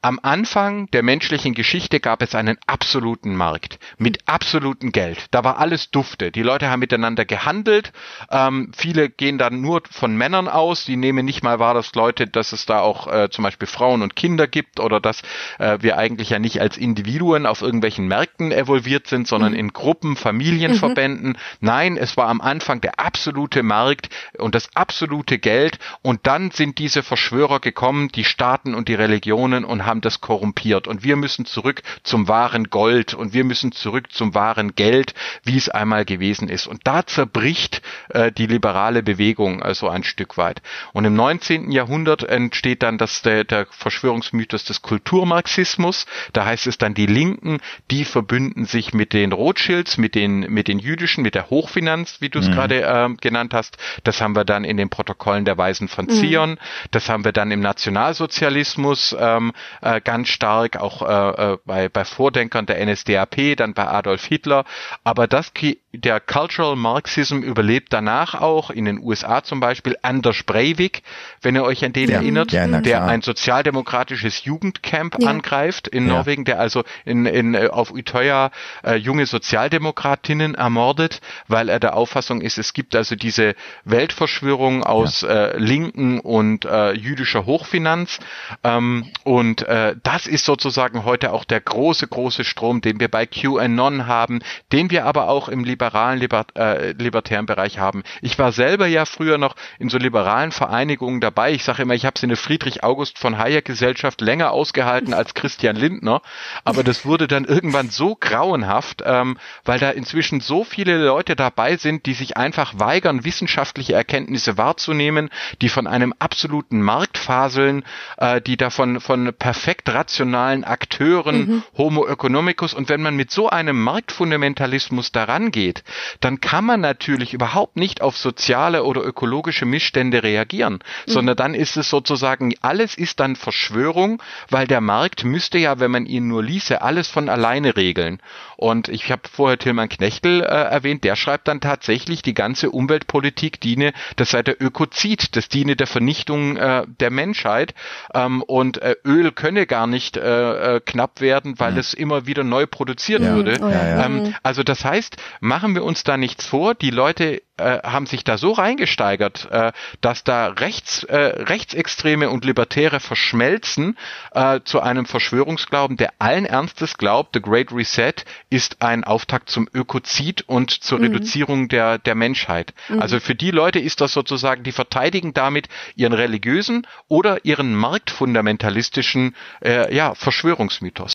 [0.00, 5.26] am Anfang der menschlichen Geschichte gab es einen absoluten Markt mit absolutem Geld.
[5.30, 6.30] Da war alles dufte.
[6.30, 7.92] Die Leute haben miteinander gehandelt.
[8.30, 10.84] Ähm, viele gehen dann nur von Männern aus.
[10.84, 14.02] Die nehmen nicht mal wahr, dass Leute, dass es da auch äh, zum Beispiel Frauen
[14.02, 15.22] und Kinder gibt oder dass
[15.58, 19.58] äh, wir eigentlich ja nicht als Individuen auf irgendwelchen Märkten evolviert sind, sondern mhm.
[19.58, 21.30] in Gruppen, Familienverbänden.
[21.30, 21.36] Mhm.
[21.60, 25.78] Nein, es war am Anfang der absolute Markt und das absolute Geld.
[26.02, 30.65] Und dann sind diese Verschwörer gekommen, die Staaten und die Religionen und haben das korrumpiert.
[30.74, 35.14] Und wir müssen zurück zum wahren Gold und wir müssen zurück zum wahren Geld,
[35.44, 36.66] wie es einmal gewesen ist.
[36.66, 40.62] Und da zerbricht äh, die liberale Bewegung also ein Stück weit.
[40.92, 41.70] Und im 19.
[41.70, 46.06] Jahrhundert entsteht dann das, der, der Verschwörungsmythos des Kulturmarxismus.
[46.32, 47.58] Da heißt es dann, die Linken,
[47.90, 52.28] die verbünden sich mit den Rothschilds, mit den, mit den jüdischen, mit der Hochfinanz, wie
[52.28, 52.52] du es mhm.
[52.52, 53.76] gerade äh, genannt hast.
[54.04, 56.10] Das haben wir dann in den Protokollen der Weisen von mhm.
[56.10, 56.50] Zion.
[56.50, 56.58] Mhm.
[56.90, 62.04] Das haben wir dann im Nationalsozialismus ähm, äh, ganz stark, auch äh, äh bei, bei
[62.04, 64.64] Vordenkern der NSDAP, dann bei Adolf Hitler.
[65.04, 65.52] Aber das,
[65.98, 71.02] der Cultural Marxism überlebt danach auch in den USA zum Beispiel Anders Breivik,
[71.42, 75.28] wenn ihr euch an den ja, erinnert, ja, der ein sozialdemokratisches Jugendcamp ja.
[75.28, 78.50] angreift in Norwegen, der also in, in, äh, auf Utøya
[78.84, 83.54] äh, junge Sozialdemokratinnen ermordet, weil er der Auffassung ist, es gibt also diese
[83.84, 88.18] Weltverschwörung aus äh, linken und äh, jüdischer Hochfinanz.
[88.64, 93.26] Ähm, und äh, das ist sozusagen heute auch der große, große Strom, den wir bei
[93.26, 94.40] QAnon haben,
[94.72, 98.02] den wir aber auch im liberalen, liber, äh, libertären Bereich haben.
[98.20, 101.52] Ich war selber ja früher noch in so liberalen Vereinigungen dabei.
[101.52, 105.14] Ich sage immer, ich habe es in der Friedrich August von Hayek Gesellschaft länger ausgehalten
[105.14, 106.22] als Christian Lindner,
[106.64, 111.76] aber das wurde dann irgendwann so grauenhaft, ähm, weil da inzwischen so viele Leute dabei
[111.76, 115.30] sind, die sich einfach weigern, wissenschaftliche Erkenntnisse wahrzunehmen,
[115.62, 117.84] die von einem absoluten Markt faseln,
[118.16, 121.62] äh, die davon von perfekt rationalen Akteuren, mhm.
[121.76, 125.75] Homo economicus und wenn man mit so einem Marktfundamentalismus daran geht,
[126.20, 130.74] dann kann man natürlich überhaupt nicht auf soziale oder ökologische Missstände reagieren,
[131.06, 131.10] mhm.
[131.10, 135.90] sondern dann ist es sozusagen, alles ist dann Verschwörung, weil der Markt müsste ja, wenn
[135.90, 138.20] man ihn nur ließe, alles von alleine regeln.
[138.56, 143.60] Und ich habe vorher Tilman Knechtel äh, erwähnt, der schreibt dann tatsächlich, die ganze Umweltpolitik
[143.60, 147.74] diene, das sei der Ökozid, das diene der Vernichtung äh, der Menschheit
[148.14, 151.78] ähm, und äh, Öl könne gar nicht äh, äh, knapp werden, weil mhm.
[151.78, 153.34] es immer wieder neu produziert ja.
[153.34, 153.58] würde.
[153.60, 154.06] Oh ja.
[154.06, 158.24] Ähm, also das heißt, machen wir uns da nichts vor, die Leute äh, haben sich
[158.24, 163.96] da so reingesteigert, äh, dass da rechts, äh, Rechtsextreme und Libertäre verschmelzen
[164.32, 168.14] äh, zu einem Verschwörungsglauben, der allen Ernstes glaubt, The Great Reset
[168.50, 171.04] ist ein Auftakt zum Ökozid und zur mhm.
[171.04, 172.74] Reduzierung der, der Menschheit.
[172.88, 173.00] Mhm.
[173.00, 179.34] Also für die Leute ist das sozusagen, die verteidigen damit ihren religiösen oder ihren marktfundamentalistischen
[179.62, 181.12] äh, ja, Verschwörungsmythos.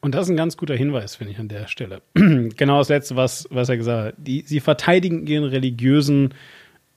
[0.00, 2.00] Und das ist ein ganz guter Hinweis, finde ich, an der Stelle.
[2.14, 4.14] genau das Letzte, was, was er gesagt hat.
[4.18, 6.32] Die, sie verteidigen ihren religiösen,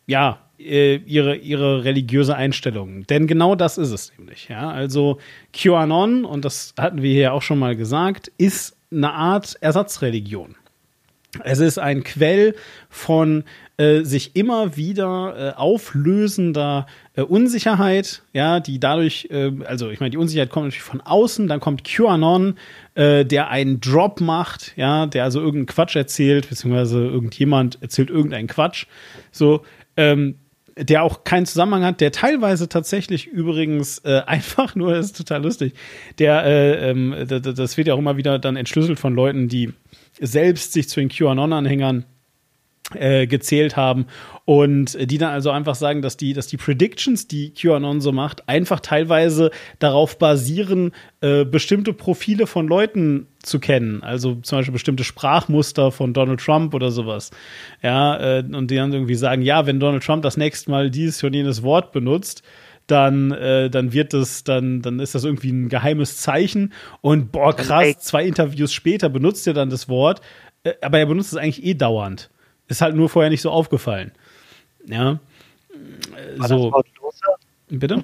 [0.07, 3.05] ja, äh, ihre, ihre religiöse Einstellung.
[3.07, 4.47] Denn genau das ist es nämlich.
[4.47, 4.69] Ja?
[4.69, 5.19] Also
[5.51, 10.55] QAnon, und das hatten wir hier auch schon mal gesagt, ist eine Art Ersatzreligion.
[11.43, 12.55] Es ist ein Quell
[12.89, 13.43] von
[13.77, 16.85] äh, sich immer wieder äh, auflösender
[17.15, 21.47] äh, Unsicherheit, ja, die dadurch, äh, also ich meine, die Unsicherheit kommt natürlich von außen,
[21.47, 22.55] dann kommt QAnon,
[22.93, 28.47] äh, der einen Drop macht, ja, der also irgendeinen Quatsch erzählt, beziehungsweise irgendjemand erzählt irgendeinen
[28.47, 28.85] Quatsch,
[29.31, 29.63] so,
[29.97, 30.35] ähm,
[30.77, 35.41] der auch keinen Zusammenhang hat, der teilweise tatsächlich übrigens äh, einfach nur, das ist total
[35.41, 35.73] lustig,
[36.19, 39.73] der, äh, ähm, das wird ja auch immer wieder dann entschlüsselt von Leuten, die
[40.25, 42.05] selbst sich zu den QAnon-Anhängern
[42.95, 44.05] äh, gezählt haben
[44.45, 48.49] und die dann also einfach sagen, dass die, dass die Predictions, die QAnon so macht,
[48.49, 50.91] einfach teilweise darauf basieren,
[51.21, 54.03] äh, bestimmte Profile von Leuten zu kennen.
[54.03, 57.31] Also zum Beispiel bestimmte Sprachmuster von Donald Trump oder sowas.
[57.81, 61.23] Ja, äh, und die dann irgendwie sagen, ja, wenn Donald Trump das nächste Mal dieses
[61.23, 62.43] und jenes Wort benutzt,
[62.87, 66.73] dann, äh, dann wird das, dann, dann ist das irgendwie ein geheimes Zeichen.
[67.01, 70.21] Und boah, krass, zwei Interviews später benutzt er dann das Wort,
[70.63, 72.29] äh, aber er benutzt es eigentlich eh dauernd.
[72.67, 74.11] Ist halt nur vorher nicht so aufgefallen.
[74.85, 75.19] Ja.
[76.37, 76.63] War so.
[76.65, 77.35] das Wort Loser?
[77.69, 78.03] Bitte?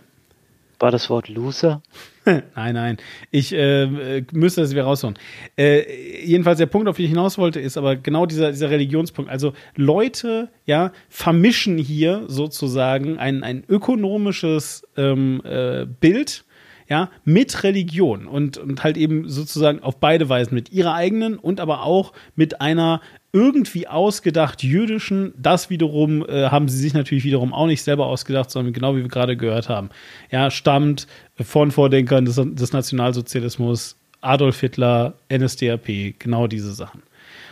[0.79, 1.81] War das Wort Loser?
[2.55, 2.97] nein, nein.
[3.31, 5.17] Ich äh, müsste das wieder raushauen.
[5.57, 9.31] Äh, jedenfalls der Punkt, auf den ich hinaus wollte, ist aber genau dieser, dieser Religionspunkt.
[9.31, 16.45] Also Leute, ja, vermischen hier sozusagen ein, ein ökonomisches ähm, äh, Bild
[16.89, 21.59] ja, mit Religion und, und halt eben sozusagen auf beide Weisen, mit ihrer eigenen und
[21.59, 22.99] aber auch mit einer
[23.31, 28.49] irgendwie ausgedacht jüdischen, das wiederum äh, haben sie sich natürlich wiederum auch nicht selber ausgedacht,
[28.49, 29.89] sondern genau wie wir gerade gehört haben,
[30.31, 37.03] ja, stammt von Vordenkern des, des Nationalsozialismus, Adolf Hitler, NSDAP, genau diese Sachen.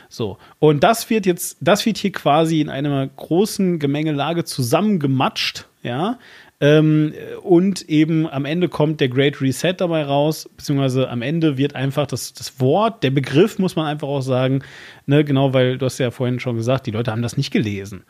[0.10, 0.38] So.
[0.60, 6.18] Und das wird jetzt, das wird hier quasi in einer großen Gemengelage zusammengematscht, ja.
[6.60, 7.14] Ähm,
[7.44, 12.08] und eben am Ende kommt der Great Reset dabei raus, beziehungsweise am Ende wird einfach
[12.08, 14.64] das, das Wort, der Begriff, muss man einfach auch sagen,
[15.06, 18.06] ne, genau, weil du hast ja vorhin schon gesagt, die Leute haben das nicht gelesen.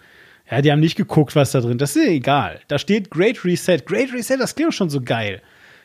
[0.49, 1.77] Ja, die haben nicht geguckt, was da drin.
[1.77, 2.61] Das ist ja egal.
[2.69, 3.79] Da steht Great Reset.
[3.85, 5.41] Great Reset, das klingt schon so geil.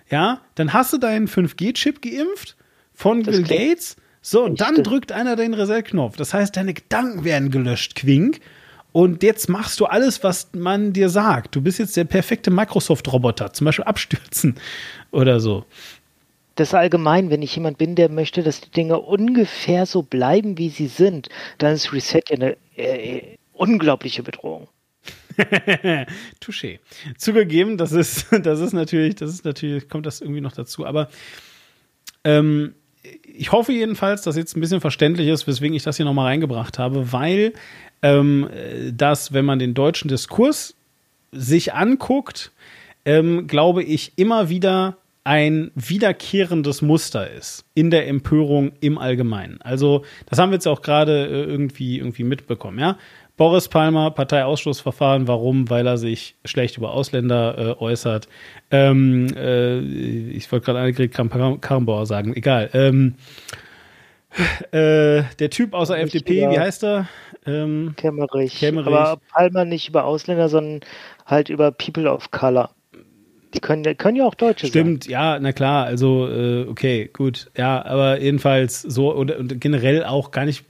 [0.08, 2.56] Ja, dann hast du deinen 5G-Chip geimpft
[2.92, 3.96] von das Bill Gates.
[4.20, 6.16] So, und dann drückt einer den Reset-Knopf.
[6.16, 8.38] Das heißt, deine Gedanken werden gelöscht, Quink.
[8.92, 11.56] Und jetzt machst du alles, was man dir sagt.
[11.56, 14.56] Du bist jetzt der perfekte Microsoft-Roboter, zum Beispiel abstürzen
[15.10, 15.64] oder so.
[16.54, 20.68] Das allgemein, wenn ich jemand bin, der möchte, dass die Dinge ungefähr so bleiben, wie
[20.68, 24.68] sie sind, dann ist Reset ja eine äh, unglaubliche Bedrohung.
[26.40, 26.78] Touché.
[27.16, 30.84] Zugegeben, das ist, das ist natürlich, das ist natürlich, kommt das irgendwie noch dazu.
[30.84, 31.08] Aber
[32.24, 32.74] ähm,
[33.24, 36.78] ich hoffe jedenfalls, dass jetzt ein bisschen verständlich ist, weswegen ich das hier nochmal reingebracht
[36.78, 37.54] habe, weil
[38.02, 38.48] ähm,
[38.92, 40.74] dass, wenn man den deutschen Diskurs
[41.32, 42.52] sich anguckt,
[43.04, 49.60] ähm, glaube ich, immer wieder ein wiederkehrendes Muster ist in der Empörung im Allgemeinen.
[49.62, 52.98] Also, das haben wir jetzt auch gerade äh, irgendwie, irgendwie mitbekommen, ja.
[53.36, 55.70] Boris Palmer, Parteiausschlussverfahren, warum?
[55.70, 58.28] Weil er sich schlecht über Ausländer äh, äußert.
[58.70, 62.68] Ähm, äh, ich wollte gerade Annegret Kramp-Karrenbauer sagen, egal.
[62.74, 63.14] Ähm,
[64.70, 67.08] äh, der Typ aus der FDP, wie heißt er?
[67.46, 68.58] Ähm, Kämmerich.
[68.58, 68.94] Kämmerich.
[68.94, 70.80] Aber Palmer nicht über Ausländer, sondern
[71.26, 72.70] halt über People of Color.
[73.54, 75.12] Die können, können ja auch Deutsche Stimmt, sein.
[75.12, 80.30] ja, na klar, also äh, okay, gut, ja, aber jedenfalls so und, und generell auch
[80.30, 80.64] gar nicht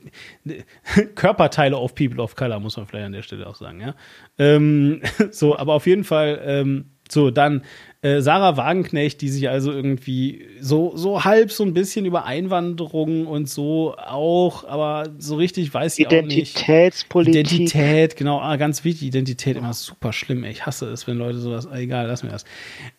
[1.14, 3.94] Körperteile auf People of Color, muss man vielleicht an der Stelle auch sagen, ja.
[4.36, 7.62] Ähm, so, aber auf jeden Fall, ähm, so, dann
[8.02, 13.28] äh, Sarah Wagenknecht, die sich also irgendwie so, so halb so ein bisschen über Einwanderung
[13.28, 16.56] und so auch, aber so richtig weiß sie auch nicht.
[16.56, 17.52] Identitätspolitik.
[17.52, 20.42] Identität, genau, ah, ganz wichtig, Identität, immer super schlimm.
[20.42, 22.44] Ich hasse es, wenn Leute sowas, ah, egal, lass mir das.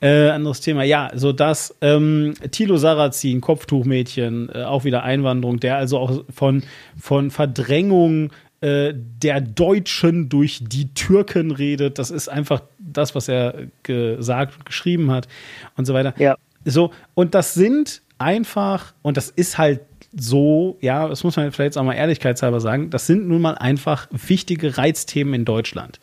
[0.01, 5.75] Äh, anderes Thema, ja, so das, ähm, Thilo Sarrazin, Kopftuchmädchen, äh, auch wieder Einwanderung, der
[5.75, 6.63] also auch von,
[6.97, 8.31] von Verdrängung
[8.63, 11.99] äh, der Deutschen durch die Türken redet.
[11.99, 15.27] Das ist einfach das, was er gesagt und geschrieben hat
[15.75, 16.13] und so weiter.
[16.17, 16.37] Ja.
[16.63, 19.81] So, und das sind einfach, und das ist halt
[20.15, 23.55] so, ja, das muss man vielleicht jetzt auch mal ehrlichkeitshalber sagen, das sind nun mal
[23.55, 25.99] einfach wichtige Reizthemen in Deutschland.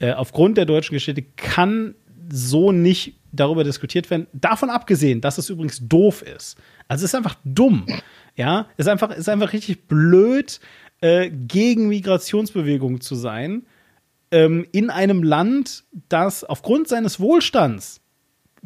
[0.00, 1.94] Äh, aufgrund der deutschen Geschichte kann
[2.28, 4.26] so nicht darüber diskutiert werden.
[4.32, 6.56] Davon abgesehen, dass es übrigens doof ist.
[6.88, 7.86] Also es ist einfach dumm.
[8.36, 10.58] Ja, es ist einfach, ist einfach richtig blöd,
[11.04, 13.66] äh, gegen Migrationsbewegungen zu sein,
[14.30, 18.00] ähm, in einem Land, das aufgrund seines Wohlstands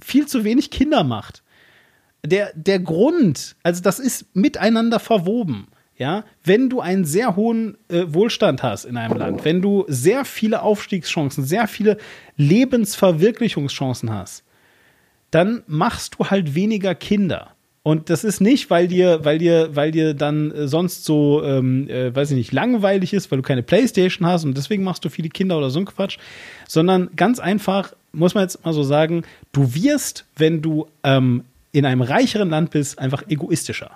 [0.01, 1.43] viel zu wenig Kinder macht.
[2.25, 5.67] Der, der Grund, also das ist miteinander verwoben.
[5.97, 10.25] Ja, wenn du einen sehr hohen äh, Wohlstand hast in einem Land, wenn du sehr
[10.25, 11.99] viele Aufstiegschancen, sehr viele
[12.37, 14.45] Lebensverwirklichungschancen hast,
[15.33, 17.57] dann machst du halt weniger Kinder.
[17.89, 21.89] Und das ist nicht, weil dir, weil dir, weil dir dann äh, sonst so, ähm,
[21.89, 25.09] äh, weiß ich nicht, langweilig ist, weil du keine Playstation hast und deswegen machst du
[25.09, 26.19] viele Kinder oder so ein Quatsch,
[26.69, 31.87] sondern ganz einfach, muss man jetzt mal so sagen, du wirst, wenn du ähm, in
[31.87, 33.93] einem reicheren Land bist, einfach egoistischer.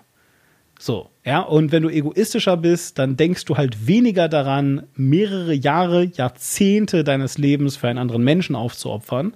[0.78, 6.04] So, ja, und wenn du egoistischer bist, dann denkst du halt weniger daran, mehrere Jahre,
[6.04, 9.34] Jahrzehnte deines Lebens für einen anderen Menschen aufzuopfern.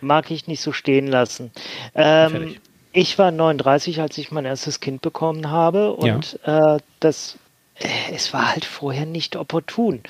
[0.00, 1.50] Mag ich nicht so stehen lassen.
[1.96, 2.54] Ähm,
[2.98, 6.74] ich war 39, als ich mein erstes Kind bekommen habe und ja.
[6.74, 7.38] äh, das,
[7.78, 10.00] äh, es war halt vorher nicht opportun.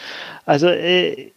[0.46, 1.30] Also äh,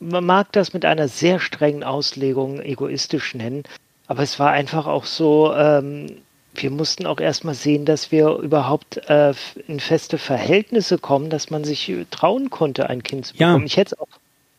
[0.00, 3.64] man mag das mit einer sehr strengen Auslegung egoistisch nennen,
[4.06, 6.22] aber es war einfach auch so, ähm,
[6.54, 9.34] wir mussten auch erstmal sehen, dass wir überhaupt äh,
[9.68, 13.60] in feste Verhältnisse kommen, dass man sich trauen konnte, ein Kind zu bekommen.
[13.60, 13.66] Ja.
[13.66, 14.08] Ich hätte auch,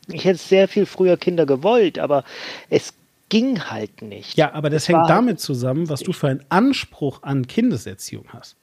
[0.08, 2.24] ich hätte sehr viel früher Kinder gewollt, aber
[2.70, 2.94] es
[3.34, 4.38] ging halt nicht.
[4.38, 8.58] Ja, aber das, das hängt damit zusammen, was du für einen Anspruch an Kindeserziehung hast.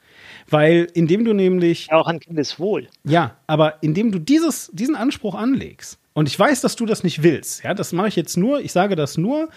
[0.49, 1.93] Weil indem du nämlich.
[1.93, 2.87] Auch an Kindeswohl.
[3.03, 7.25] Ja, aber indem du dieses, diesen Anspruch anlegst, und ich weiß, dass du das nicht
[7.25, 9.49] willst, ja, das mache ich jetzt nur, ich sage das nur,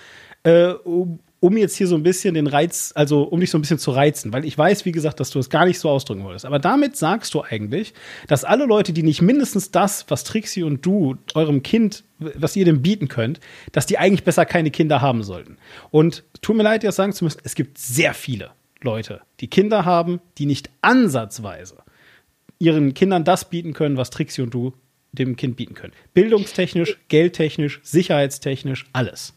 [0.44, 3.62] äh, um, um jetzt hier so ein bisschen den Reiz, also um dich so ein
[3.62, 6.24] bisschen zu reizen, weil ich weiß, wie gesagt, dass du es gar nicht so ausdrücken
[6.24, 6.46] wolltest.
[6.46, 7.94] Aber damit sagst du eigentlich,
[8.28, 12.04] dass alle Leute, die nicht mindestens das, was Trixie und du eurem Kind,
[12.36, 13.40] was ihr dem bieten könnt,
[13.72, 15.58] dass die eigentlich besser keine Kinder haben sollten.
[15.92, 18.52] Und tut mir leid, das sagen zu müssen, es gibt sehr viele
[18.82, 21.78] Leute, die Kinder haben, die nicht ansatzweise
[22.60, 24.74] ihren Kindern das bieten können, was Trixie und du
[25.12, 25.94] dem Kind bieten können.
[26.14, 29.34] Bildungstechnisch, geldtechnisch, sicherheitstechnisch, alles.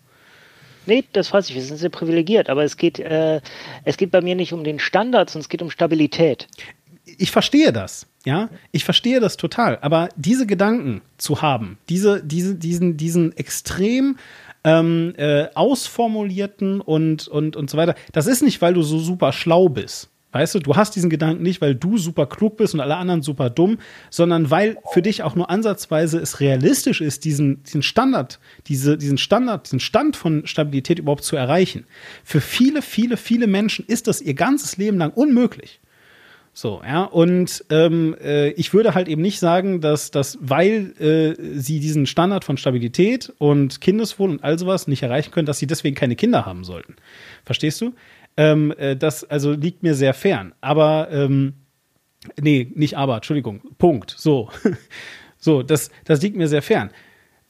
[0.87, 3.41] Nee, das weiß ich, wir sind sehr privilegiert, aber es geht, äh,
[3.85, 6.47] es geht bei mir nicht um den Standard, sondern es geht um Stabilität.
[7.07, 12.57] Ich verstehe das, ja, ich verstehe das total, aber diese Gedanken zu haben, diese, diese,
[12.57, 14.17] diesen, diesen extrem
[14.65, 19.33] ähm, äh, ausformulierten und, und, und so weiter, das ist nicht, weil du so super
[19.33, 20.11] schlau bist.
[20.33, 23.23] Weißt du, du hast diesen Gedanken nicht, weil du super klug bist und alle anderen
[23.23, 23.79] super dumm,
[24.11, 29.17] sondern weil für dich auch nur ansatzweise es realistisch ist, diesen, diesen Standard, diese, diesen
[29.17, 31.87] Standard, diesen Stand von Stabilität überhaupt zu erreichen.
[32.23, 35.81] Für viele, viele, viele Menschen ist das ihr ganzes Leben lang unmöglich.
[36.59, 41.61] So, ja, und ähm, äh, ich würde halt eben nicht sagen, dass, dass weil äh,
[41.61, 45.67] sie diesen Standard von Stabilität und Kindeswohl und all sowas nicht erreichen können, dass sie
[45.67, 46.97] deswegen keine Kinder haben sollten.
[47.45, 47.93] Verstehst du?
[48.39, 50.55] Ähm, äh, das also liegt mir sehr fern.
[50.63, 51.53] Aber ähm,
[52.41, 53.61] nee, nicht aber, Entschuldigung.
[53.77, 54.15] Punkt.
[54.17, 54.49] So.
[55.37, 56.89] so, das, das liegt mir sehr fern.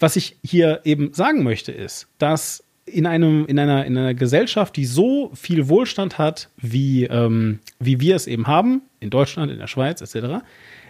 [0.01, 4.77] Was ich hier eben sagen möchte, ist, dass in einem, in einer, in einer Gesellschaft,
[4.77, 9.59] die so viel Wohlstand hat, wie, ähm, wie wir es eben haben, in Deutschland, in
[9.59, 10.45] der Schweiz, etc.,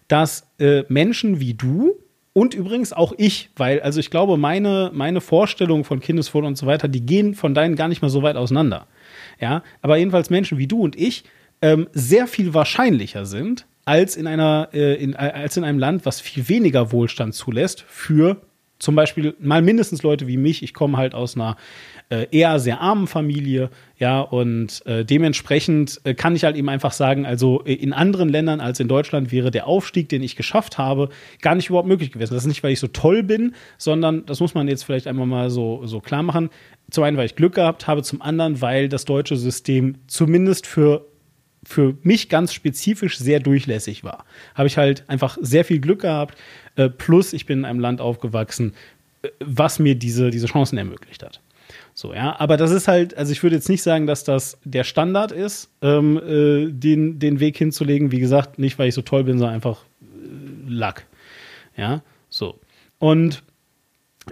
[0.09, 1.97] dass äh, Menschen wie du
[2.33, 6.67] und übrigens auch ich, weil, also ich glaube, meine, meine Vorstellungen von Kindeswohl und so
[6.67, 8.87] weiter, die gehen von deinen gar nicht mal so weit auseinander.
[9.41, 11.25] Ja, aber jedenfalls Menschen wie du und ich
[11.63, 16.05] ähm, sehr viel wahrscheinlicher sind als in einer, äh, in, äh, als in einem Land,
[16.05, 18.43] was viel weniger Wohlstand zulässt für
[18.79, 20.63] zum Beispiel mal mindestens Leute wie mich.
[20.63, 21.57] Ich komme halt aus einer
[22.11, 26.93] äh, eher sehr armen Familie, ja, und äh, dementsprechend äh, kann ich halt eben einfach
[26.93, 30.79] sagen, also äh, in anderen Ländern als in Deutschland wäre der Aufstieg, den ich geschafft
[30.79, 31.09] habe,
[31.41, 32.35] gar nicht überhaupt möglich gewesen.
[32.35, 35.27] Das ist nicht, weil ich so toll bin, sondern das muss man jetzt vielleicht einmal
[35.27, 36.51] mal so, so klar machen.
[36.91, 41.07] Zum einen, weil ich Glück gehabt habe, zum anderen, weil das deutsche System zumindest für
[41.67, 44.25] für mich ganz spezifisch sehr durchlässig war.
[44.55, 46.39] Habe ich halt einfach sehr viel Glück gehabt,
[46.77, 48.75] äh, plus ich bin in einem Land aufgewachsen,
[49.23, 51.41] äh, was mir diese, diese Chancen ermöglicht hat.
[51.93, 54.85] So, ja, aber das ist halt, also ich würde jetzt nicht sagen, dass das der
[54.85, 58.13] Standard ist, ähm, äh, den, den Weg hinzulegen.
[58.13, 61.07] Wie gesagt, nicht, weil ich so toll bin, sondern einfach äh, Lack.
[61.77, 62.61] Ja, so.
[62.99, 63.43] Und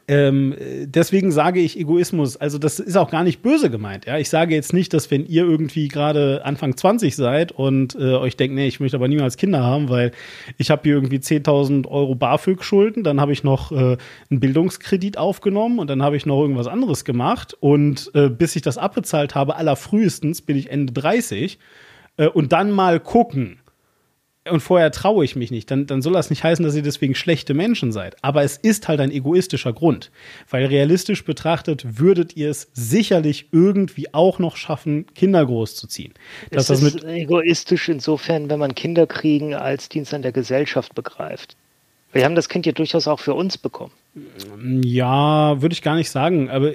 [0.08, 0.54] ähm,
[0.84, 2.36] deswegen sage ich Egoismus.
[2.36, 4.06] Also das ist auch gar nicht böse gemeint.
[4.06, 8.14] Ja, ich sage jetzt nicht, dass wenn ihr irgendwie gerade Anfang 20 seid und äh,
[8.14, 10.12] euch denkt, nee, ich möchte aber niemals Kinder haben, weil
[10.58, 13.96] ich habe hier irgendwie 10.000 Euro BAföG-Schulden, dann habe ich noch äh,
[14.30, 18.62] einen Bildungskredit aufgenommen und dann habe ich noch irgendwas anderes gemacht und äh, bis ich
[18.62, 21.58] das abbezahlt habe, allerfrühestens bin ich Ende 30
[22.16, 23.58] äh, und dann mal gucken
[24.50, 27.14] und vorher traue ich mich nicht, dann, dann soll das nicht heißen, dass ihr deswegen
[27.14, 28.16] schlechte Menschen seid.
[28.22, 30.10] Aber es ist halt ein egoistischer Grund.
[30.50, 36.12] Weil realistisch betrachtet würdet ihr es sicherlich irgendwie auch noch schaffen, Kinder großzuziehen.
[36.50, 40.94] Dass es ist das egoistisch insofern, wenn man Kinder kriegen als Dienst an der Gesellschaft
[40.94, 41.56] begreift.
[42.12, 43.92] Wir haben das Kind ja durchaus auch für uns bekommen.
[44.84, 46.48] Ja, würde ich gar nicht sagen.
[46.48, 46.72] Aber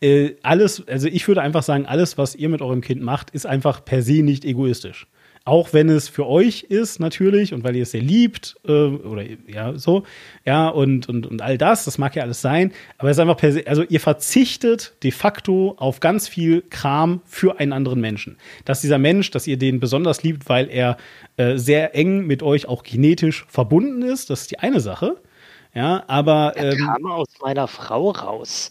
[0.00, 3.46] äh, alles, also ich würde einfach sagen, alles, was ihr mit eurem Kind macht, ist
[3.46, 5.06] einfach per se nicht egoistisch.
[5.44, 9.24] Auch wenn es für euch ist, natürlich, und weil ihr es sehr liebt, äh, oder
[9.46, 10.04] ja, so,
[10.44, 13.38] ja, und, und, und all das, das mag ja alles sein, aber es ist einfach
[13.38, 18.36] per se, also ihr verzichtet de facto auf ganz viel Kram für einen anderen Menschen.
[18.66, 20.98] Dass dieser Mensch, dass ihr den besonders liebt, weil er
[21.38, 25.16] äh, sehr eng mit euch auch genetisch verbunden ist, das ist die eine Sache.
[25.74, 26.54] Ja, aber.
[26.56, 28.70] Er ähm, kam aus meiner Frau raus.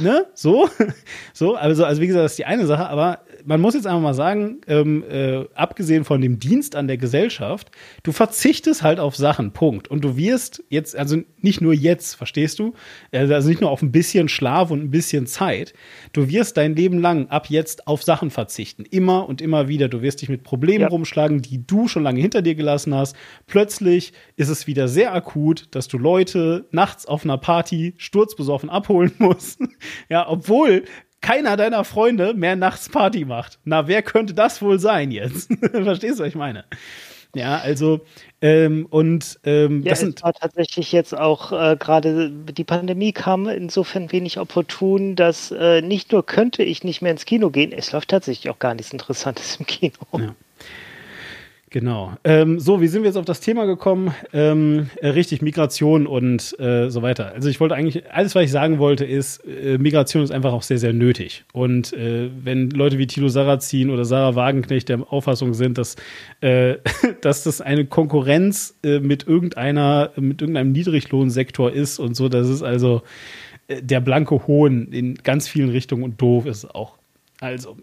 [0.00, 0.26] Ne?
[0.34, 0.68] So?
[1.32, 4.00] so, also, also wie gesagt, das ist die eine Sache, aber man muss jetzt einfach
[4.00, 7.70] mal sagen, ähm, äh, abgesehen von dem Dienst an der Gesellschaft,
[8.02, 9.88] du verzichtest halt auf Sachen, Punkt.
[9.88, 12.74] Und du wirst jetzt, also nicht nur jetzt, verstehst du?
[13.12, 15.74] Also nicht nur auf ein bisschen Schlaf und ein bisschen Zeit.
[16.12, 18.84] Du wirst dein Leben lang ab jetzt auf Sachen verzichten.
[18.84, 19.88] Immer und immer wieder.
[19.88, 20.88] Du wirst dich mit Problemen ja.
[20.88, 23.16] rumschlagen, die du schon lange hinter dir gelassen hast.
[23.46, 29.12] Plötzlich ist es wieder sehr akut, dass du Leute nachts auf einer Party sturzbesoffen abholen
[29.18, 29.60] musst.
[30.08, 30.84] ja, obwohl
[31.20, 33.58] keiner deiner Freunde mehr nachts Party macht.
[33.64, 35.52] Na, wer könnte das wohl sein jetzt?
[35.72, 36.64] Verstehst du, was ich meine?
[37.34, 38.00] Ja, also
[38.42, 43.48] ähm, und ähm, ja, das sind war tatsächlich jetzt auch äh, gerade die Pandemie kam
[43.48, 47.92] insofern wenig opportun, dass äh, nicht nur könnte ich nicht mehr ins Kino gehen, es
[47.92, 49.92] läuft tatsächlich auch gar nichts Interessantes im Kino.
[50.18, 50.34] Ja.
[51.72, 52.14] Genau.
[52.24, 54.12] Ähm, so, wie sind wir jetzt auf das Thema gekommen?
[54.32, 57.32] Ähm, äh, richtig, Migration und äh, so weiter.
[57.32, 60.62] Also ich wollte eigentlich, alles, was ich sagen wollte, ist, äh, Migration ist einfach auch
[60.62, 61.44] sehr, sehr nötig.
[61.52, 65.94] Und äh, wenn Leute wie Thilo Sarrazin oder Sarah Wagenknecht der Auffassung sind, dass,
[66.40, 66.78] äh,
[67.20, 72.62] dass das eine Konkurrenz äh, mit irgendeiner, mit irgendeinem Niedriglohnsektor ist und so, das ist
[72.64, 73.02] also
[73.68, 76.98] der blanke Hohn in ganz vielen Richtungen und doof ist es auch.
[77.40, 77.76] Also,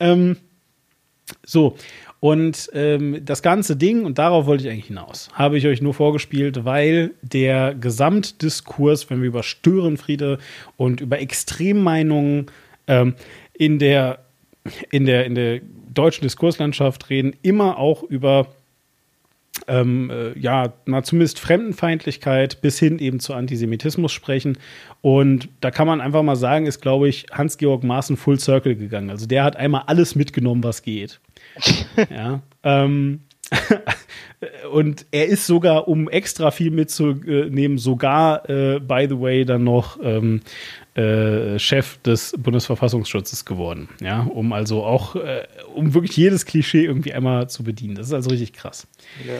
[0.00, 0.38] ähm,
[1.44, 1.76] so,
[2.20, 5.94] und ähm, das ganze Ding, und darauf wollte ich eigentlich hinaus, habe ich euch nur
[5.94, 10.38] vorgespielt, weil der Gesamtdiskurs, wenn wir über Störenfriede
[10.76, 12.46] und über Extremmeinungen
[12.88, 13.14] ähm,
[13.54, 14.18] in, der,
[14.90, 15.60] in, der, in der
[15.94, 18.48] deutschen Diskurslandschaft reden, immer auch über
[19.66, 24.58] ähm, äh, ja, na, zumindest Fremdenfeindlichkeit bis hin eben zu Antisemitismus sprechen.
[25.02, 29.10] Und da kann man einfach mal sagen, ist, glaube ich, Hans-Georg Maaßen Full Circle gegangen.
[29.10, 31.20] Also der hat einmal alles mitgenommen, was geht.
[32.10, 32.40] ja.
[32.62, 33.20] Ähm,
[34.72, 39.98] und er ist sogar, um extra viel mitzunehmen, sogar, äh, by the way, dann noch
[40.02, 40.42] ähm,
[40.94, 43.88] äh, Chef des Bundesverfassungsschutzes geworden.
[44.00, 47.94] Ja, um also auch, äh, um wirklich jedes Klischee irgendwie einmal zu bedienen.
[47.94, 48.86] Das ist also richtig krass.
[49.26, 49.34] Ja.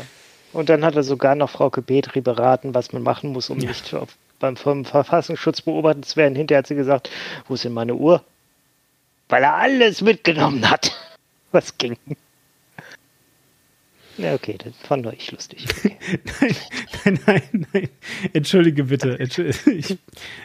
[0.53, 3.69] Und dann hat er sogar noch Frau Petri beraten, was man machen muss, um ja.
[3.69, 6.35] nicht auf, beim vom Verfassungsschutz beobachtet zu werden.
[6.35, 7.11] Hinterher hat sie gesagt,
[7.47, 8.23] wo ist denn meine Uhr?
[9.29, 10.93] Weil er alles mitgenommen hat,
[11.53, 11.97] was ging.
[14.17, 15.67] Ja, okay, das fand nur ich lustig.
[15.71, 15.97] Okay.
[16.41, 16.57] nein,
[17.05, 17.89] nein, nein, nein.
[18.33, 19.19] Entschuldige bitte.
[19.19, 19.97] Entschuldige, ich,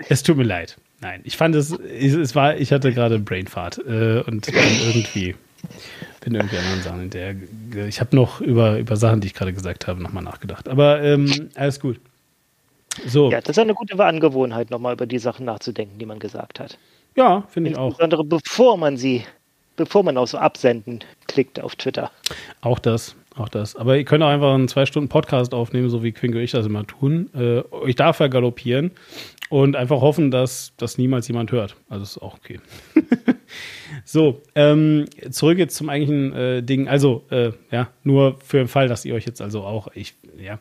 [0.10, 0.78] es tut mir leid.
[1.02, 5.36] Nein, ich fand es, es war, ich hatte gerade Brainfart äh, und irgendwie
[6.22, 7.36] bin irgendwie an anderen Sachen der
[7.88, 10.70] ich habe noch über, über Sachen, die ich gerade gesagt habe, nochmal nachgedacht.
[10.70, 12.00] Aber ähm, alles gut.
[13.08, 13.32] So.
[13.32, 16.78] Ja, das ist eine gute Angewohnheit, nochmal über die Sachen nachzudenken, die man gesagt hat.
[17.16, 17.90] Ja, finde ich auch.
[17.90, 19.26] Insbesondere bevor man sie,
[19.76, 22.12] bevor man auf so Absenden klickt auf Twitter.
[22.62, 23.76] Auch das, auch das.
[23.76, 26.66] Aber ihr könnt auch einfach einen zwei Stunden Podcast aufnehmen, so wie Quingo ich das
[26.66, 27.30] immer tun.
[27.34, 28.92] Äh, euch da vergaloppieren
[29.50, 31.76] und einfach hoffen, dass das niemals jemand hört.
[31.90, 32.60] Also ist auch okay.
[34.06, 36.88] so, ähm, zurück jetzt zum eigentlichen äh, Ding.
[36.88, 40.60] Also, äh, ja, nur für den Fall, dass ihr euch jetzt also auch, ich, ja.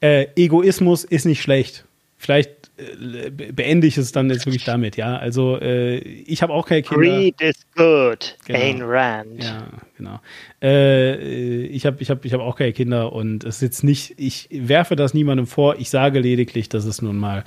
[0.00, 1.86] Äh, Egoismus ist nicht schlecht.
[2.18, 5.16] Vielleicht äh, beende ich es dann jetzt wirklich damit, ja.
[5.16, 7.00] Also äh, ich habe auch keine Kinder.
[7.00, 8.58] Greed is good, genau.
[8.58, 9.42] Ayn Rand.
[9.42, 10.20] Ja, genau.
[10.62, 14.14] Äh, ich habe ich hab, ich hab auch keine Kinder und es ist jetzt nicht,
[14.16, 17.44] ich werfe das niemandem vor, ich sage lediglich, dass es nun mal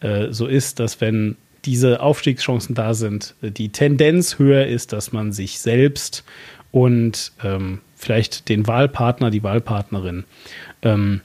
[0.00, 5.32] äh, so ist, dass wenn diese Aufstiegschancen da sind, die Tendenz höher ist, dass man
[5.32, 6.24] sich selbst
[6.70, 10.24] und ähm, vielleicht den Wahlpartner, die Wahlpartnerin
[10.82, 11.20] ähm,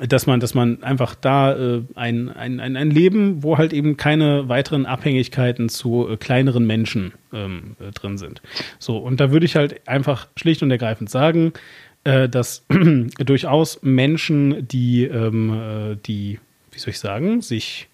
[0.00, 3.96] dass man, dass man einfach da äh, ein, ein, ein, ein Leben, wo halt eben
[3.96, 8.42] keine weiteren Abhängigkeiten zu äh, kleineren Menschen ähm, äh, drin sind.
[8.78, 11.52] So, und da würde ich halt einfach schlicht und ergreifend sagen,
[12.04, 12.66] äh, dass
[13.18, 16.40] durchaus Menschen, die, ähm, äh, die,
[16.72, 17.88] wie soll ich sagen, sich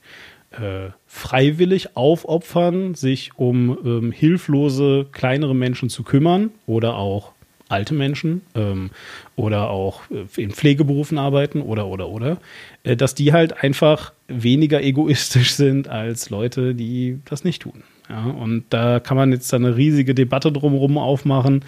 [0.53, 7.32] äh, freiwillig aufopfern, sich um ähm, hilflose, kleinere Menschen zu kümmern oder auch
[7.73, 8.91] alte Menschen ähm,
[9.35, 12.37] oder auch äh, in Pflegeberufen arbeiten oder oder oder,
[12.85, 17.83] äh, dass die halt einfach weniger egoistisch sind als Leute, die das nicht tun.
[18.09, 21.65] Ja, und da kann man jetzt eine riesige Debatte drumherum aufmachen,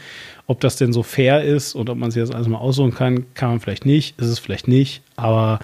[0.47, 3.27] ob das denn so fair ist und ob man sich das alles mal aussuchen kann,
[3.35, 5.61] kann man vielleicht nicht, ist es vielleicht nicht, aber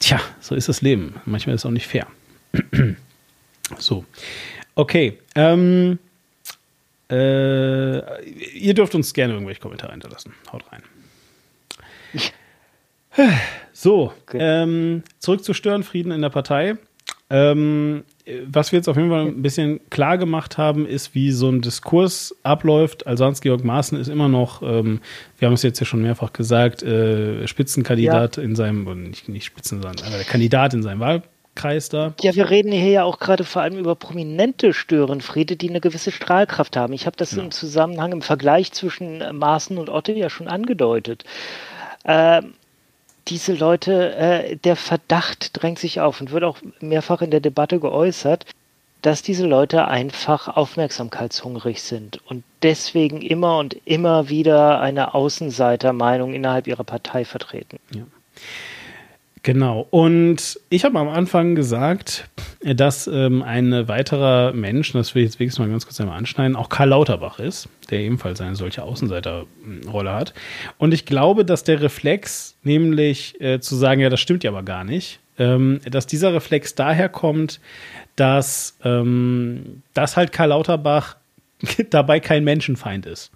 [0.00, 1.14] tja, so ist das Leben.
[1.24, 2.06] Manchmal ist es auch nicht fair.
[3.78, 4.04] so.
[4.74, 5.18] Okay.
[5.34, 5.98] Ähm,
[7.10, 10.34] äh, ihr dürft uns gerne irgendwelche Kommentare hinterlassen.
[10.52, 10.82] Haut rein.
[13.72, 14.38] So, okay.
[14.40, 16.76] ähm, zurück zu Störenfrieden in der Partei.
[17.30, 18.04] Ähm,
[18.46, 21.62] was wir jetzt auf jeden Fall ein bisschen klar gemacht haben, ist, wie so ein
[21.62, 23.06] Diskurs abläuft.
[23.06, 25.00] Also Hans-Georg Maaßen ist immer noch, ähm,
[25.38, 28.42] wir haben es jetzt ja schon mehrfach gesagt, äh, Spitzenkandidat ja.
[28.42, 31.22] in seinem, nicht, nicht Spitzen, sondern äh, Kandidat in seinem Wahl,
[31.54, 32.14] Kreis da.
[32.20, 36.10] Ja, wir reden hier ja auch gerade vor allem über prominente Störenfriede, die eine gewisse
[36.10, 36.92] Strahlkraft haben.
[36.92, 37.42] Ich habe das ja.
[37.42, 41.24] im Zusammenhang, im Vergleich zwischen Maaßen und Otte ja schon angedeutet.
[42.04, 42.42] Äh,
[43.28, 47.78] diese Leute, äh, der Verdacht drängt sich auf und wird auch mehrfach in der Debatte
[47.78, 48.46] geäußert,
[49.02, 56.66] dass diese Leute einfach aufmerksamkeitshungrig sind und deswegen immer und immer wieder eine Außenseitermeinung innerhalb
[56.68, 57.78] ihrer Partei vertreten.
[57.92, 58.02] Ja.
[59.42, 59.88] Genau.
[59.90, 62.28] Und ich habe am Anfang gesagt,
[62.62, 66.54] dass ähm, ein weiterer Mensch, das will ich jetzt wenigstens mal ganz kurz einmal anschneiden,
[66.54, 70.32] auch Karl Lauterbach ist, der ebenfalls eine solche Außenseiterrolle hat.
[70.78, 74.62] Und ich glaube, dass der Reflex, nämlich äh, zu sagen, ja, das stimmt ja aber
[74.62, 77.58] gar nicht, ähm, dass dieser Reflex daher kommt,
[78.14, 81.16] dass, ähm, dass halt Karl Lauterbach
[81.90, 83.32] dabei kein Menschenfeind ist.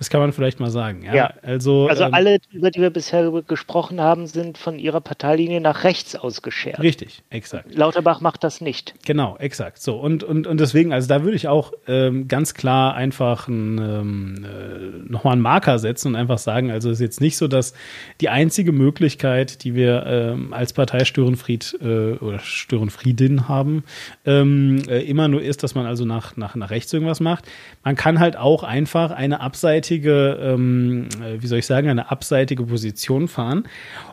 [0.00, 1.02] Das kann man vielleicht mal sagen.
[1.04, 1.34] Ja, Ja.
[1.42, 5.84] also, Also ähm, alle, über die wir bisher gesprochen haben, sind von ihrer Parteilinie nach
[5.84, 6.80] rechts ausgeschert.
[6.80, 7.74] richtig, exakt.
[7.74, 8.94] Lauterbach macht das nicht.
[9.04, 9.82] Genau, exakt.
[9.82, 13.76] So und und und deswegen, also da würde ich auch ähm, ganz klar einfach ein,
[13.76, 17.46] ähm, äh, nochmal einen Marker setzen und einfach sagen, also es ist jetzt nicht so,
[17.46, 17.74] dass
[18.22, 23.84] die einzige Möglichkeit, die wir ähm, als Partei Störenfried äh, oder Störenfriedin haben,
[24.24, 27.44] ähm, äh, immer nur ist, dass man also nach nach nach rechts irgendwas macht.
[27.84, 32.64] Man kann halt auch einfach eine abseitige, ähm, äh, wie soll ich sagen, eine abseitige
[32.64, 33.64] Position fahren.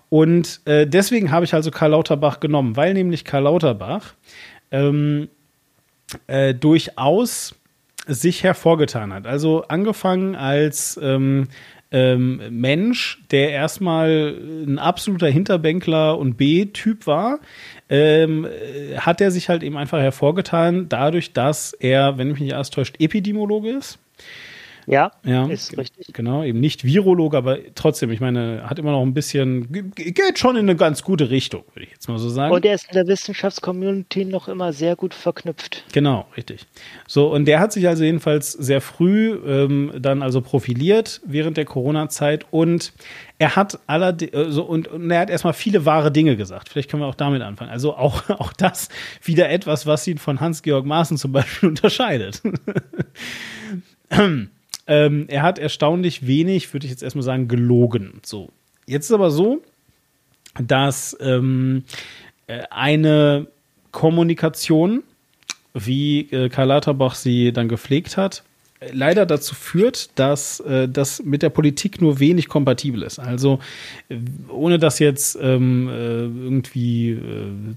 [0.09, 4.13] Und äh, deswegen habe ich also Karl Lauterbach genommen, weil nämlich Karl Lauterbach
[4.71, 5.29] ähm,
[6.27, 7.55] äh, durchaus
[8.07, 9.27] sich hervorgetan hat.
[9.27, 11.47] Also angefangen als ähm,
[11.91, 14.35] ähm, Mensch, der erstmal
[14.65, 17.39] ein absoluter Hinterbänkler und B-Typ war,
[17.89, 22.55] ähm, äh, hat er sich halt eben einfach hervorgetan, dadurch, dass er, wenn mich nicht
[22.55, 23.99] alles täuscht, Epidemiologe ist.
[24.89, 26.07] Ja, Ja, ist richtig.
[26.13, 30.39] Genau, eben nicht Virologe, aber trotzdem, ich meine, hat immer noch ein bisschen, ge- geht
[30.39, 32.53] schon in eine ganz gute Richtung, würde ich jetzt mal so sagen.
[32.53, 35.83] Und er ist in der Wissenschaftscommunity noch immer sehr gut verknüpft.
[35.91, 36.65] Genau, richtig.
[37.05, 41.65] So, und der hat sich also jedenfalls sehr früh ähm, dann also profiliert während der
[41.65, 42.93] Corona-Zeit und
[43.39, 46.69] er hat allerdings, also, und, und er hat erstmal viele wahre Dinge gesagt.
[46.69, 47.69] Vielleicht können wir auch damit anfangen.
[47.71, 48.87] Also auch, auch das
[49.21, 52.41] wieder etwas, was ihn von Hans-Georg Maaßen zum Beispiel unterscheidet.
[54.87, 58.19] ähm, er hat erstaunlich wenig, würde ich jetzt erstmal sagen, gelogen.
[58.23, 58.49] So.
[58.85, 59.61] Jetzt ist aber so,
[60.59, 61.83] dass ähm,
[62.47, 63.47] äh, eine
[63.91, 65.03] Kommunikation,
[65.73, 68.43] wie äh, Karl Lauterbach sie dann gepflegt hat,
[68.91, 73.19] leider dazu führt, dass äh, das mit der Politik nur wenig kompatibel ist.
[73.19, 73.59] Also
[74.09, 74.17] äh,
[74.49, 77.19] ohne das jetzt ähm, äh, irgendwie äh,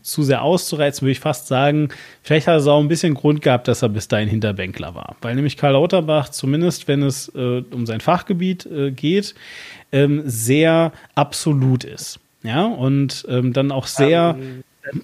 [0.02, 1.88] zu sehr auszureizen, würde ich fast sagen,
[2.22, 5.16] vielleicht hat es auch ein bisschen Grund gehabt, dass er bis dahin Hinterbänkler war.
[5.22, 9.34] Weil nämlich Karl Lauterbach, zumindest wenn es äh, um sein Fachgebiet äh, geht,
[9.92, 12.20] ähm, sehr absolut ist.
[12.42, 14.36] Ja, und ähm, dann auch sehr.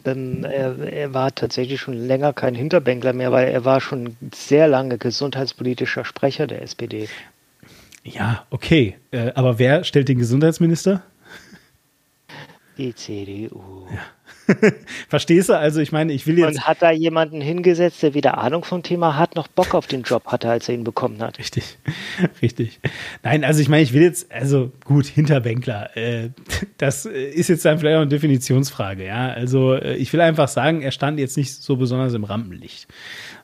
[0.05, 4.69] Ähm, er, er war tatsächlich schon länger kein Hinterbänkler mehr, weil er war schon sehr
[4.69, 7.09] lange gesundheitspolitischer Sprecher der SPD.
[8.05, 8.97] Ja, okay.
[9.11, 11.03] Äh, aber wer stellt den Gesundheitsminister?
[12.79, 13.87] Die CDU.
[15.09, 15.59] Verstehst du?
[15.59, 16.57] Also, ich meine, ich will jetzt.
[16.57, 20.03] Und hat da jemanden hingesetzt, der weder Ahnung vom Thema hat, noch Bock auf den
[20.03, 21.39] Job hatte, als er ihn bekommen hat.
[21.39, 21.79] Richtig,
[22.43, 22.81] richtig.
[23.23, 26.31] Nein, also ich meine, ich will jetzt, also gut, Hinterbänkler, äh,
[26.79, 29.31] das ist jetzt dann vielleicht auch eine Definitionsfrage, ja.
[29.31, 32.87] Also äh, ich will einfach sagen, er stand jetzt nicht so besonders im Rampenlicht.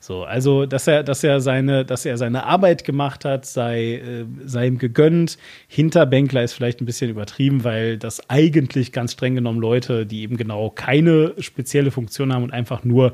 [0.02, 4.24] So, also dass er, dass er seine, dass er seine Arbeit gemacht hat, sei, äh,
[4.44, 5.38] sei ihm gegönnt.
[5.68, 10.36] Hinterbänkler ist vielleicht ein bisschen übertrieben, weil das eigentlich ganz streng genommen Leute, die eben
[10.36, 13.12] genau keine spezielle Funktion haben und einfach nur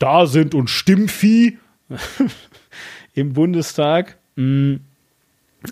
[0.00, 1.58] da sind und Stimmvieh
[3.14, 4.16] im Bundestag.
[4.34, 4.78] Mm,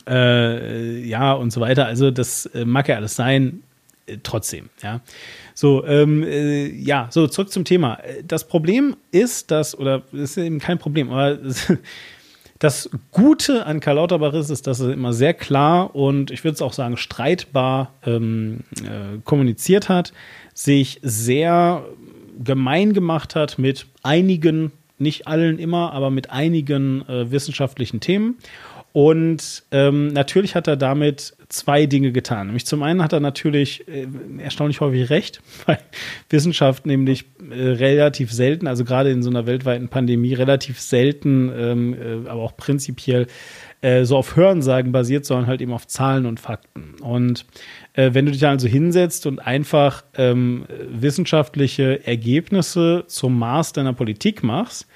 [0.09, 1.86] äh, ja, und so weiter.
[1.86, 3.65] Also, das äh, mag ja alles sein,
[4.06, 5.01] äh, trotzdem, ja.
[5.60, 7.98] So, ähm, äh, ja, so zurück zum Thema.
[8.22, 11.36] Das Problem ist, dass, oder es ist eben kein Problem, aber
[12.60, 16.55] das Gute an Karl Lauterbach ist, ist, dass er immer sehr klar und ich würde
[16.55, 20.12] es auch sagen streitbar ähm, äh, kommuniziert hat,
[20.55, 21.85] sich sehr
[22.39, 28.39] gemein gemacht hat mit einigen, nicht allen immer, aber mit einigen äh, wissenschaftlichen Themen.
[28.93, 32.48] Und ähm, natürlich hat er damit zwei Dinge getan.
[32.48, 34.06] Nämlich zum einen hat er natürlich äh,
[34.38, 35.78] erstaunlich häufig recht, weil
[36.28, 41.94] Wissenschaft nämlich äh, relativ selten, also gerade in so einer weltweiten Pandemie, relativ selten, ähm,
[41.94, 43.26] äh, aber auch prinzipiell
[43.80, 46.96] äh, so auf Hörensagen basiert, sondern halt eben auf Zahlen und Fakten.
[47.00, 47.46] Und
[47.94, 54.42] äh, wenn du dich also hinsetzt und einfach ähm, wissenschaftliche Ergebnisse zum Maß deiner Politik
[54.42, 54.86] machst,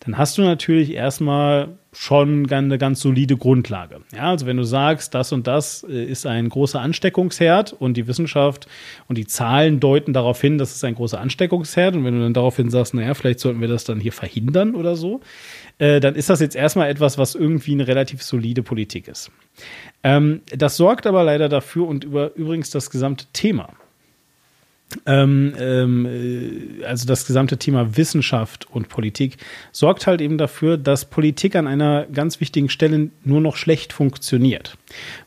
[0.00, 4.00] dann hast du natürlich erstmal schon eine ganz solide Grundlage.
[4.14, 8.06] Ja, also wenn du sagst, das und das äh, ist ein großer Ansteckungsherd und die
[8.06, 8.68] Wissenschaft
[9.08, 12.34] und die Zahlen deuten darauf hin, dass es ein großer Ansteckungsherd und wenn du dann
[12.34, 15.20] daraufhin sagst, naja, vielleicht sollten wir das dann hier verhindern oder so,
[15.78, 19.32] äh, dann ist das jetzt erstmal etwas, was irgendwie eine relativ solide Politik ist.
[20.04, 23.70] Ähm, das sorgt aber leider dafür und über übrigens das gesamte Thema
[25.06, 29.36] ähm, ähm, äh, also das gesamte Thema Wissenschaft und Politik,
[29.72, 34.76] sorgt halt eben dafür, dass Politik an einer ganz wichtigen Stelle nur noch schlecht funktioniert.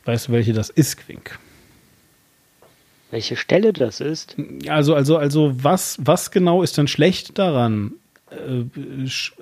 [0.04, 1.38] Weißt du, welche das ist, Quink?
[3.10, 4.36] Welche Stelle das ist?
[4.68, 7.92] Also, also, also, was, was genau ist denn schlecht daran?
[8.30, 8.64] Äh,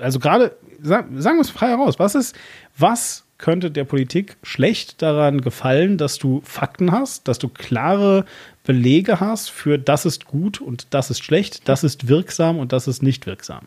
[0.00, 2.36] Also gerade, sagen wir es frei heraus, was ist,
[2.76, 8.26] was könnte der Politik schlecht daran gefallen, dass du Fakten hast, dass du klare
[8.70, 12.86] Belege hast für das ist gut und das ist schlecht, das ist wirksam und das
[12.86, 13.66] ist nicht wirksam.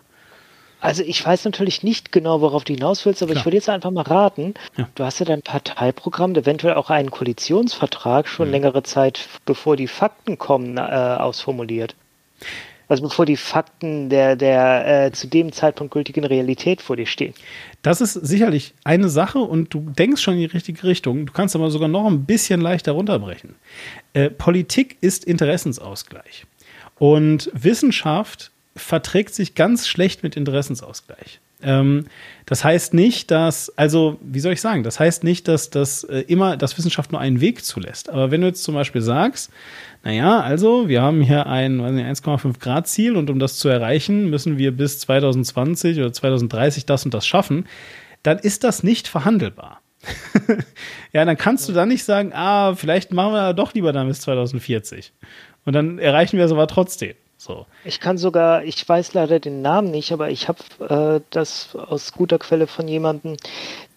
[0.79, 3.41] Also ich weiß natürlich nicht genau, worauf du hinaus willst, aber Klar.
[3.41, 4.53] ich würde jetzt einfach mal raten.
[4.77, 4.87] Ja.
[4.95, 8.51] Du hast ja dein Parteiprogramm, eventuell auch einen Koalitionsvertrag schon Mhm.
[8.53, 11.95] längere Zeit, bevor die Fakten kommen, äh, ausformuliert.
[12.87, 17.33] Also bevor die Fakten der, der äh, zu dem Zeitpunkt gültigen Realität vor dir stehen.
[17.81, 21.25] Das ist sicherlich eine Sache und du denkst schon in die richtige Richtung.
[21.25, 23.55] Du kannst aber sogar noch ein bisschen leichter runterbrechen.
[24.13, 26.45] Äh, Politik ist Interessensausgleich.
[26.99, 31.39] Und Wissenschaft verträgt sich ganz schlecht mit Interessensausgleich.
[31.61, 32.05] Ähm,
[32.45, 36.19] das heißt nicht, dass, also, wie soll ich sagen, das heißt nicht, dass das äh,
[36.27, 38.09] immer, dass Wissenschaft nur einen Weg zulässt.
[38.09, 39.51] Aber wenn du jetzt zum Beispiel sagst,
[40.03, 43.69] naja, also, wir haben hier ein weiß nicht, 1,5 Grad Ziel und um das zu
[43.69, 47.65] erreichen, müssen wir bis 2020 oder 2030 das und das schaffen,
[48.21, 49.81] dann ist das nicht verhandelbar.
[51.13, 54.19] ja, dann kannst du dann nicht sagen, ah, vielleicht machen wir doch lieber dann bis
[54.21, 55.13] 2040.
[55.63, 57.13] Und dann erreichen wir es aber trotzdem.
[57.43, 57.65] So.
[57.83, 62.13] Ich kann sogar, ich weiß leider den Namen nicht, aber ich habe äh, das aus
[62.13, 63.35] guter Quelle von jemandem,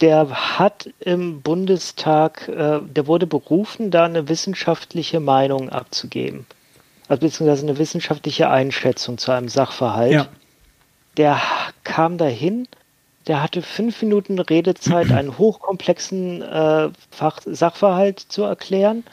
[0.00, 6.44] der hat im Bundestag, äh, der wurde berufen, da eine wissenschaftliche Meinung abzugeben.
[7.06, 10.12] Also beziehungsweise eine wissenschaftliche Einschätzung zu einem Sachverhalt.
[10.12, 10.26] Ja.
[11.16, 11.40] Der
[11.84, 12.66] kam dahin,
[13.28, 19.04] der hatte fünf Minuten Redezeit, einen hochkomplexen äh, Fach Sachverhalt zu erklären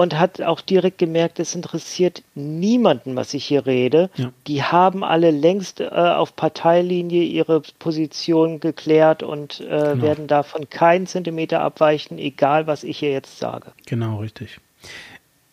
[0.00, 4.10] und hat auch direkt gemerkt, es interessiert niemanden, was ich hier rede.
[4.16, 4.32] Ja.
[4.46, 10.02] Die haben alle längst äh, auf Parteilinie ihre Position geklärt und äh, Genau.
[10.02, 13.72] werden davon keinen Zentimeter abweichen, egal was ich hier jetzt sage.
[13.86, 14.58] Genau, richtig.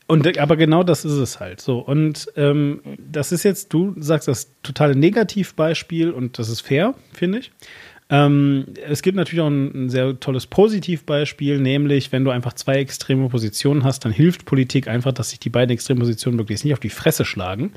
[0.08, 1.80] Und aber genau das ist es halt so.
[1.80, 7.40] Und ähm, das ist jetzt, du sagst das totale Negativbeispiel und das ist fair, finde
[7.40, 7.52] ich.
[8.10, 12.76] Ähm, es gibt natürlich auch ein, ein sehr tolles Positivbeispiel, nämlich wenn du einfach zwei
[12.76, 16.74] extreme Positionen hast, dann hilft Politik einfach, dass sich die beiden extremen Positionen möglichst nicht
[16.74, 17.74] auf die Fresse schlagen,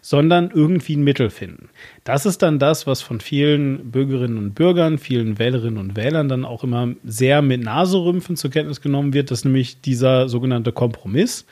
[0.00, 1.68] sondern irgendwie ein Mittel finden.
[2.04, 6.44] Das ist dann das, was von vielen Bürgerinnen und Bürgern, vielen Wählerinnen und Wählern dann
[6.44, 11.44] auch immer sehr mit Naserümpfen zur Kenntnis genommen wird, dass nämlich dieser sogenannte Kompromiss.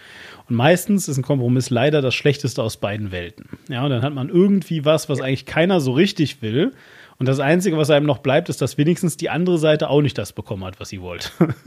[0.48, 3.46] Und meistens ist ein Kompromiss leider das Schlechteste aus beiden Welten.
[3.68, 6.72] Ja, und dann hat man irgendwie was, was eigentlich keiner so richtig will.
[7.20, 10.16] Und das Einzige, was einem noch bleibt, ist, dass wenigstens die andere Seite auch nicht
[10.16, 11.28] das bekommen hat, was sie wollte.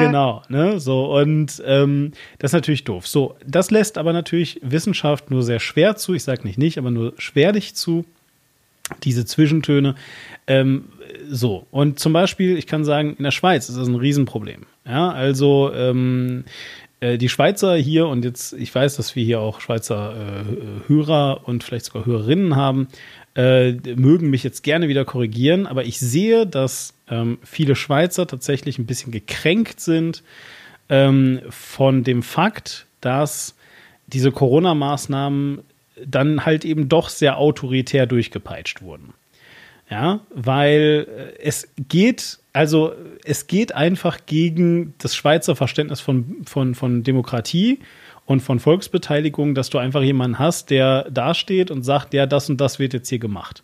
[0.00, 0.80] genau, ne?
[0.80, 2.10] So, und ähm,
[2.40, 3.06] das ist natürlich doof.
[3.06, 6.90] So, das lässt aber natürlich Wissenschaft nur sehr schwer zu, ich sage nicht nicht, aber
[6.90, 8.04] nur schwerlich zu,
[9.04, 9.94] diese Zwischentöne.
[10.48, 10.86] Ähm,
[11.30, 14.66] so, und zum Beispiel, ich kann sagen, in der Schweiz ist das ein Riesenproblem.
[14.84, 16.42] Ja, also ähm,
[17.02, 21.42] äh, die Schweizer hier, und jetzt, ich weiß, dass wir hier auch Schweizer äh, Hörer
[21.44, 22.88] und vielleicht sogar Hörerinnen haben,
[23.34, 28.78] äh, mögen mich jetzt gerne wieder korrigieren, aber ich sehe, dass ähm, viele Schweizer tatsächlich
[28.78, 30.22] ein bisschen gekränkt sind
[30.88, 33.54] ähm, von dem Fakt, dass
[34.06, 35.60] diese Corona-Maßnahmen
[36.04, 39.14] dann halt eben doch sehr autoritär durchgepeitscht wurden.
[39.90, 41.06] Ja, weil
[41.38, 42.92] äh, es geht, also
[43.24, 47.78] es geht einfach gegen das Schweizer Verständnis von, von, von Demokratie
[48.32, 52.60] und von Volksbeteiligung, dass du einfach jemanden hast, der dasteht und sagt, ja, das und
[52.60, 53.62] das wird jetzt hier gemacht.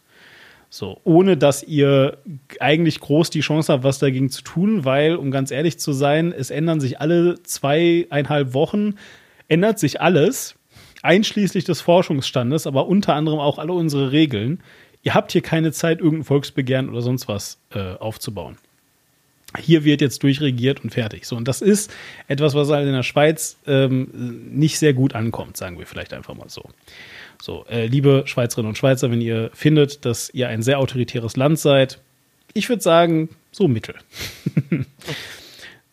[0.70, 2.18] So, ohne dass ihr
[2.60, 6.32] eigentlich groß die Chance habt, was dagegen zu tun, weil, um ganz ehrlich zu sein,
[6.32, 8.96] es ändern sich alle zweieinhalb Wochen,
[9.48, 10.56] ändert sich alles,
[11.02, 14.62] einschließlich des Forschungsstandes, aber unter anderem auch alle unsere Regeln.
[15.02, 18.58] Ihr habt hier keine Zeit, irgendein Volksbegehren oder sonst was äh, aufzubauen.
[19.56, 21.24] Hier wird jetzt durchregiert und fertig.
[21.24, 21.90] So, und das ist
[22.26, 24.08] etwas, was halt in der Schweiz ähm,
[24.50, 26.68] nicht sehr gut ankommt, sagen wir vielleicht einfach mal so.
[27.40, 31.58] So, äh, liebe Schweizerinnen und Schweizer, wenn ihr findet, dass ihr ein sehr autoritäres Land
[31.58, 31.98] seid,
[32.52, 33.94] ich würde sagen, so mittel.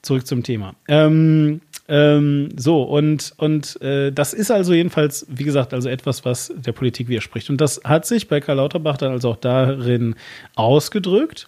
[0.01, 0.75] Zurück zum Thema.
[0.87, 6.51] Ähm, ähm, so, und, und äh, das ist also jedenfalls, wie gesagt, also etwas, was
[6.55, 7.49] der Politik widerspricht.
[7.49, 10.15] Und das hat sich bei Karl Lauterbach dann also auch darin
[10.55, 11.47] ausgedrückt,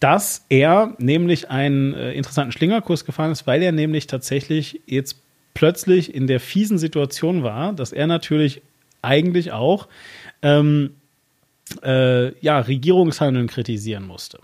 [0.00, 5.20] dass er nämlich einen äh, interessanten Schlingerkurs gefahren ist, weil er nämlich tatsächlich jetzt
[5.54, 8.62] plötzlich in der fiesen Situation war, dass er natürlich
[9.02, 9.88] eigentlich auch
[10.42, 10.94] ähm,
[11.82, 14.38] äh, ja, Regierungshandeln kritisieren musste.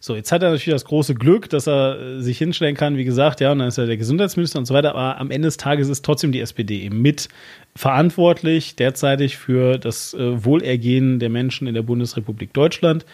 [0.00, 3.04] So, jetzt hat er natürlich das große Glück, dass er äh, sich hinstellen kann, wie
[3.04, 5.56] gesagt, ja, und dann ist er der Gesundheitsminister und so weiter, aber am Ende des
[5.56, 7.28] Tages ist trotzdem die SPD eben mit
[7.74, 13.06] verantwortlich derzeitig für das äh, Wohlergehen der Menschen in der Bundesrepublik Deutschland.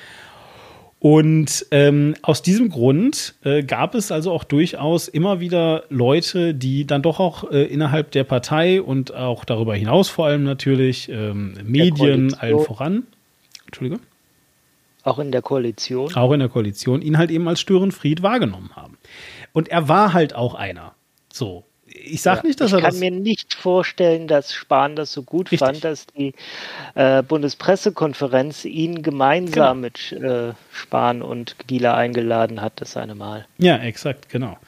[1.04, 6.86] Und ähm, aus diesem Grund äh, gab es also auch durchaus immer wieder Leute, die
[6.86, 11.58] dann doch auch äh, innerhalb der Partei und auch darüber hinaus vor allem natürlich ähm,
[11.62, 13.02] Medien allen voran,
[13.66, 14.00] Entschuldige,
[15.02, 16.10] Auch in der Koalition.
[16.14, 18.96] auch in der Koalition, ihn halt eben als Störenfried wahrgenommen haben.
[19.52, 20.94] Und er war halt auch einer.
[21.30, 21.64] So.
[21.86, 22.94] Ich sage ja, nicht, dass er das.
[22.94, 25.60] Ich kann mir nicht vorstellen, dass Spahn das so gut Richtig.
[25.60, 26.34] fand, dass die
[26.94, 29.90] äh, Bundespressekonferenz ihn gemeinsam genau.
[29.92, 33.46] mit äh, Spahn und Gieler eingeladen hat, das eine Mal.
[33.58, 34.58] Ja, exakt, genau.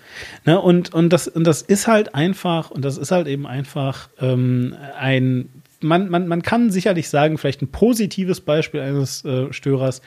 [0.44, 4.08] Ne, und, und, das, und das ist halt einfach, und das ist halt eben einfach
[4.20, 5.48] ähm, ein.
[5.80, 10.00] Man, man, man kann sicherlich sagen, vielleicht ein positives Beispiel eines äh, Störers.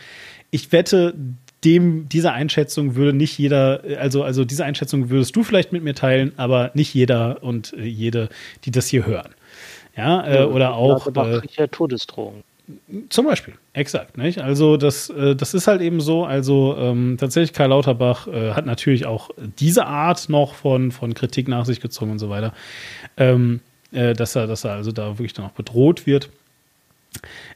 [0.50, 1.14] Ich wette,
[1.64, 5.94] dem, diese Einschätzung würde nicht jeder, also, also diese Einschätzung würdest du vielleicht mit mir
[5.94, 8.30] teilen, aber nicht jeder und äh, jede,
[8.66, 9.30] die das hier hören.
[9.96, 11.08] Ja, äh, oder auch.
[11.08, 12.44] Äh, Todesdrohung.
[13.10, 14.18] Zum Beispiel, exakt.
[14.18, 14.40] Nicht?
[14.40, 16.24] Also das, äh, das ist halt eben so.
[16.24, 21.48] Also ähm, tatsächlich, Karl Lauterbach äh, hat natürlich auch diese Art noch von, von Kritik
[21.48, 22.54] nach sich gezogen und so weiter,
[23.18, 23.62] ähm,
[23.92, 26.30] äh, dass er, dass er also da wirklich dann auch bedroht wird.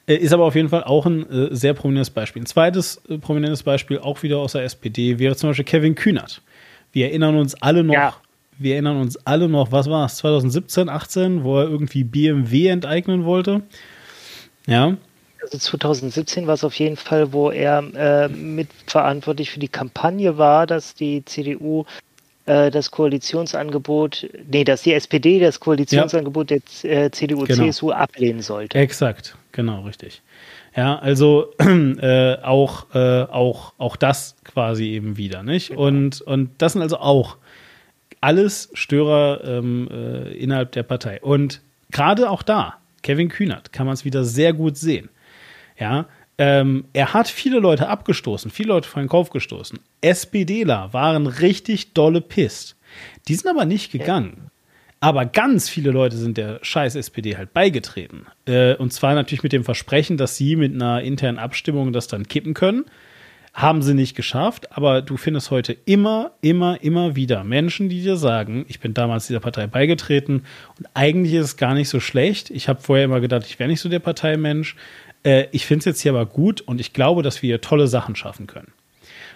[0.08, 2.42] Äh, ist aber auf jeden Fall auch ein äh, sehr prominentes Beispiel.
[2.42, 6.42] Ein zweites äh, prominentes Beispiel, auch wieder aus der SPD, wäre zum Beispiel Kevin Kühnert.
[6.92, 8.16] Wir erinnern uns alle noch, ja.
[8.58, 13.26] wir erinnern uns alle noch, was war es, 2017, 18, wo er irgendwie BMW enteignen
[13.26, 13.62] wollte.
[14.68, 14.96] Ja.
[15.42, 20.68] Also 2017 war es auf jeden Fall, wo er äh, mitverantwortlich für die Kampagne war,
[20.68, 21.86] dass die CDU
[22.46, 26.58] äh, das Koalitionsangebot, nee, dass die SPD das Koalitionsangebot ja.
[26.84, 27.98] der äh, CDU-CSU genau.
[27.98, 28.78] ablehnen sollte.
[28.78, 30.22] Exakt, genau, richtig.
[30.76, 35.70] Ja, also äh, auch, äh, auch, auch das quasi eben wieder, nicht?
[35.70, 35.84] Genau.
[35.84, 37.38] Und, und das sind also auch
[38.22, 41.22] alles Störer ähm, äh, innerhalb der Partei.
[41.22, 41.62] Und
[41.92, 45.10] gerade auch da, Kevin Kühnert, kann man es wieder sehr gut sehen.
[45.78, 46.06] Ja,
[46.38, 49.80] ähm, er hat viele Leute abgestoßen, viele Leute vor den Kopf gestoßen.
[50.02, 52.76] SPDler waren richtig dolle pisst.
[53.28, 54.50] Die sind aber nicht gegangen.
[55.04, 58.26] Aber ganz viele Leute sind der scheiß SPD halt beigetreten.
[58.46, 62.26] Äh, und zwar natürlich mit dem Versprechen, dass sie mit einer internen Abstimmung das dann
[62.26, 62.86] kippen können.
[63.54, 68.16] Haben sie nicht geschafft, aber du findest heute immer, immer, immer wieder Menschen, die dir
[68.16, 70.46] sagen, ich bin damals dieser Partei beigetreten
[70.80, 72.50] und eigentlich ist es gar nicht so schlecht.
[72.50, 74.78] Ich habe vorher immer gedacht, ich wäre nicht so der Parteimensch.
[75.24, 77.88] Äh, ich finde es jetzt hier aber gut und ich glaube, dass wir hier tolle
[77.88, 78.72] Sachen schaffen können.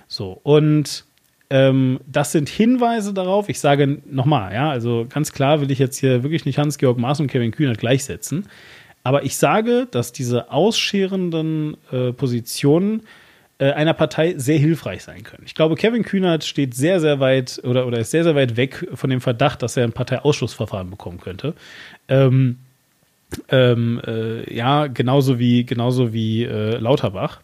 [0.08, 1.06] So, und
[1.50, 3.50] ähm, das sind Hinweise darauf.
[3.50, 7.20] Ich sage nochmal, ja, also ganz klar will ich jetzt hier wirklich nicht Hans-Georg Maas
[7.20, 8.48] und Kevin Kühnert gleichsetzen.
[9.04, 13.04] Aber ich sage, dass diese ausscherenden äh, Positionen
[13.60, 15.44] äh, einer Partei sehr hilfreich sein können.
[15.46, 18.86] Ich glaube, Kevin Kühnert steht sehr, sehr weit oder, oder ist sehr, sehr weit weg
[18.94, 21.54] von dem Verdacht, dass er ein Parteiausschlussverfahren bekommen könnte.
[22.10, 22.58] Ähm,
[23.50, 27.42] ähm, äh, ja, genauso wie, genauso wie äh, Lauterbach.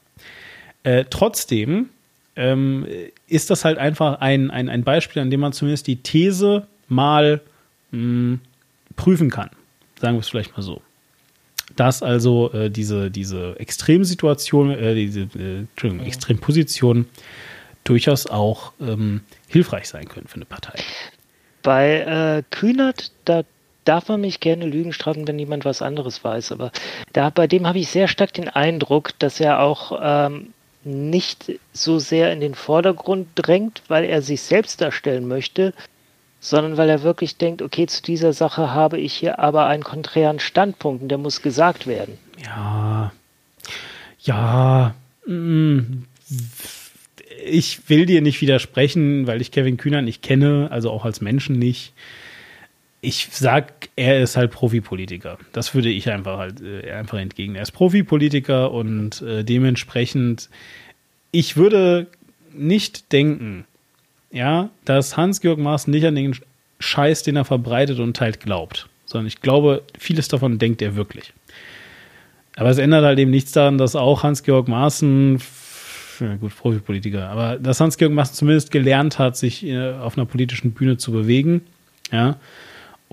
[0.84, 1.90] Äh, trotzdem
[2.36, 2.86] ähm,
[3.28, 7.42] ist das halt einfach ein, ein, ein Beispiel, an dem man zumindest die These mal
[7.92, 8.40] mh, hm,
[8.96, 9.50] prüfen kann.
[10.00, 10.82] Sagen wir es vielleicht mal so.
[11.76, 17.06] Dass also äh, diese, diese Extremsituation, äh, diese äh, Entschuldigung, Extremposition
[17.84, 20.80] durchaus auch ähm, hilfreich sein können für eine Partei.
[21.62, 23.44] Bei äh, Kühnert, da
[23.86, 26.52] darf man mich gerne Lügen strafen, wenn jemand was anderes weiß.
[26.52, 26.72] Aber
[27.12, 30.54] da, bei dem habe ich sehr stark den Eindruck, dass er auch ähm,
[30.84, 35.74] nicht so sehr in den Vordergrund drängt, weil er sich selbst darstellen möchte,
[36.40, 40.40] sondern weil er wirklich denkt, okay, zu dieser Sache habe ich hier aber einen konträren
[40.40, 42.18] Standpunkt und der muss gesagt werden.
[42.44, 43.14] Ja,
[44.20, 44.94] ja,
[45.26, 46.04] mm,
[47.46, 51.60] ich will dir nicht widersprechen, weil ich Kevin Kühner nicht kenne, also auch als Menschen
[51.60, 51.94] nicht
[53.04, 55.38] ich sag, er ist halt Profipolitiker.
[55.52, 57.56] Das würde ich einfach halt äh, einfach entgegen.
[57.56, 60.50] Er ist Profipolitiker und äh, dementsprechend,
[61.32, 62.08] ich würde
[62.54, 63.66] nicht denken,
[64.32, 66.34] ja, dass Hans-Georg Maaßen nicht an den
[66.80, 68.88] Scheiß, den er verbreitet und teilt, glaubt.
[69.06, 71.34] Sondern ich glaube, vieles davon denkt er wirklich.
[72.56, 75.42] Aber es ändert halt eben nichts daran, dass auch Hans-Georg Maaßen,
[76.22, 80.72] ja gut, Profipolitiker, aber dass Hans-Georg Maaßen zumindest gelernt hat, sich äh, auf einer politischen
[80.72, 81.62] Bühne zu bewegen,
[82.10, 82.38] ja,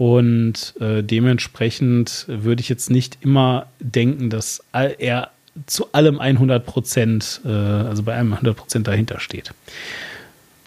[0.00, 5.28] und äh, dementsprechend würde ich jetzt nicht immer denken, dass er
[5.66, 9.52] zu allem 100 Prozent, äh, also bei einem 100 Prozent dahinter steht.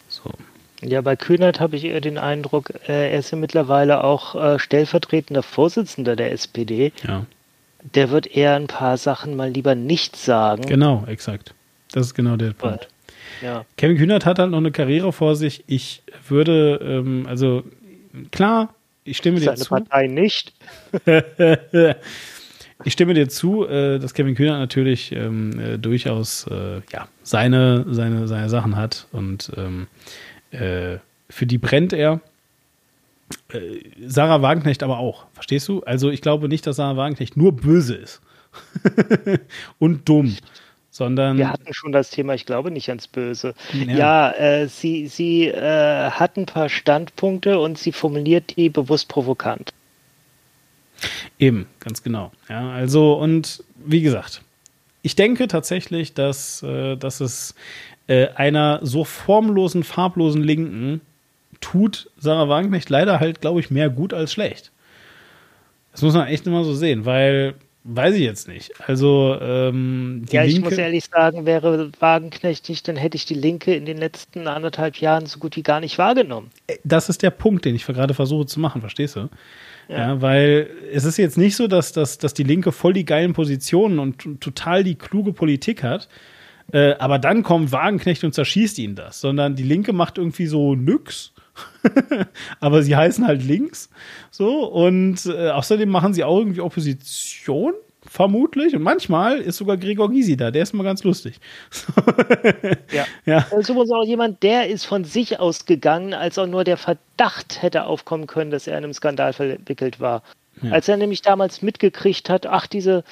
[0.07, 0.30] So.
[0.81, 4.60] Ja, bei Kühnert habe ich eher den Eindruck, äh, er ist ja mittlerweile auch äh,
[4.60, 6.93] stellvertretender Vorsitzender der SPD.
[7.03, 7.26] Ja.
[7.95, 10.61] Der wird eher ein paar Sachen mal lieber nicht sagen.
[10.68, 11.55] Genau, exakt.
[11.91, 12.88] Das ist genau der Punkt.
[13.41, 13.65] Ja.
[13.77, 15.64] Kevin Kühnert hat halt noch eine Karriere vor sich.
[15.65, 17.64] Ich würde, ähm, also
[18.30, 19.69] klar, ich stimme dir zu.
[19.69, 20.53] Partei nicht.
[22.85, 27.85] ich stimme dir zu, äh, dass Kevin Kühner natürlich ähm, äh, durchaus äh, ja, seine,
[27.89, 29.88] seine, seine Sachen hat und ähm,
[30.51, 30.97] äh,
[31.30, 32.21] für die brennt er.
[33.51, 35.81] Äh, Sarah Wagenknecht aber auch, verstehst du?
[35.84, 38.21] Also ich glaube nicht, dass Sarah Wagenknecht nur böse ist
[39.80, 40.35] und dumm,
[40.93, 41.39] sondern.
[41.39, 43.55] Wir hatten schon das Thema, ich glaube nicht ans Böse.
[43.73, 49.09] Ja, ja äh, sie, sie äh, hat ein paar Standpunkte und sie formuliert die bewusst
[49.09, 49.73] provokant.
[51.39, 52.31] Eben, ganz genau.
[52.47, 54.43] Ja, also, und wie gesagt,
[55.01, 57.55] ich denke tatsächlich, dass, äh, dass es
[58.07, 61.01] äh, einer so formlosen, farblosen Linken
[61.59, 64.71] tut Sarah Wagenknecht leider halt, glaube ich, mehr gut als schlecht.
[65.91, 67.55] Das muss man echt immer so sehen, weil
[67.85, 68.72] Weiß ich jetzt nicht.
[68.80, 73.34] Also ähm, ja, ich Linke muss ehrlich sagen, wäre Wagenknecht nicht, dann hätte ich die
[73.34, 76.49] Linke in den letzten anderthalb Jahren so gut wie gar nicht wahrgenommen.
[76.68, 79.30] Äh, das ist der Punkt, den ich gerade versuche zu machen, verstehst du?
[79.89, 79.97] Ja.
[79.97, 80.22] ja.
[80.22, 83.99] weil es ist jetzt nicht so, dass, dass, dass die Linke voll die geilen Positionen
[83.99, 86.07] und total die kluge Politik hat,
[86.72, 90.76] äh, aber dann kommt Wagenknecht und zerschießt ihn das, sondern die Linke macht irgendwie so
[90.76, 91.32] nix
[92.59, 93.89] aber sie heißen halt links.
[94.31, 97.73] So, und äh, außerdem machen sie auch irgendwie Opposition,
[98.05, 98.75] vermutlich.
[98.75, 101.39] Und manchmal ist sogar Gregor Gysi da, der ist mal ganz lustig.
[102.91, 103.05] ja.
[103.25, 103.47] ja.
[103.51, 108.27] Also auch jemand, der ist von sich ausgegangen, als auch nur der Verdacht hätte aufkommen
[108.27, 110.23] können, dass er in einem Skandal verwickelt war.
[110.61, 110.71] Ja.
[110.71, 113.03] Als er nämlich damals mitgekriegt hat, ach, diese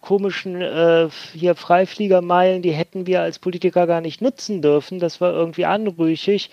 [0.00, 4.98] komischen äh, hier Freifliegermeilen, die hätten wir als Politiker gar nicht nutzen dürfen.
[4.98, 6.50] Das war irgendwie anrüchig.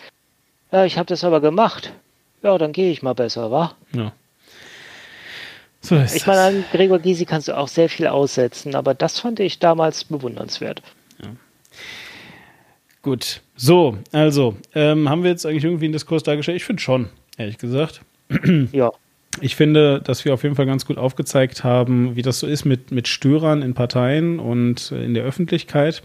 [0.72, 1.94] Ja, ich habe das aber gemacht.
[2.44, 3.74] Ja, dann gehe ich mal besser, wa?
[3.94, 4.12] Ja.
[5.82, 9.20] So ist ich meine, an Gregor Gysi kannst du auch sehr viel aussetzen, aber das
[9.20, 10.82] fand ich damals bewundernswert.
[11.22, 11.30] Ja.
[13.02, 13.42] Gut.
[13.56, 16.58] So, also, ähm, haben wir jetzt eigentlich irgendwie einen Diskurs dargestellt?
[16.58, 18.02] Ich finde schon, ehrlich gesagt.
[18.72, 18.92] ja.
[19.40, 22.66] Ich finde, dass wir auf jeden Fall ganz gut aufgezeigt haben, wie das so ist
[22.66, 26.04] mit, mit Störern in Parteien und in der Öffentlichkeit.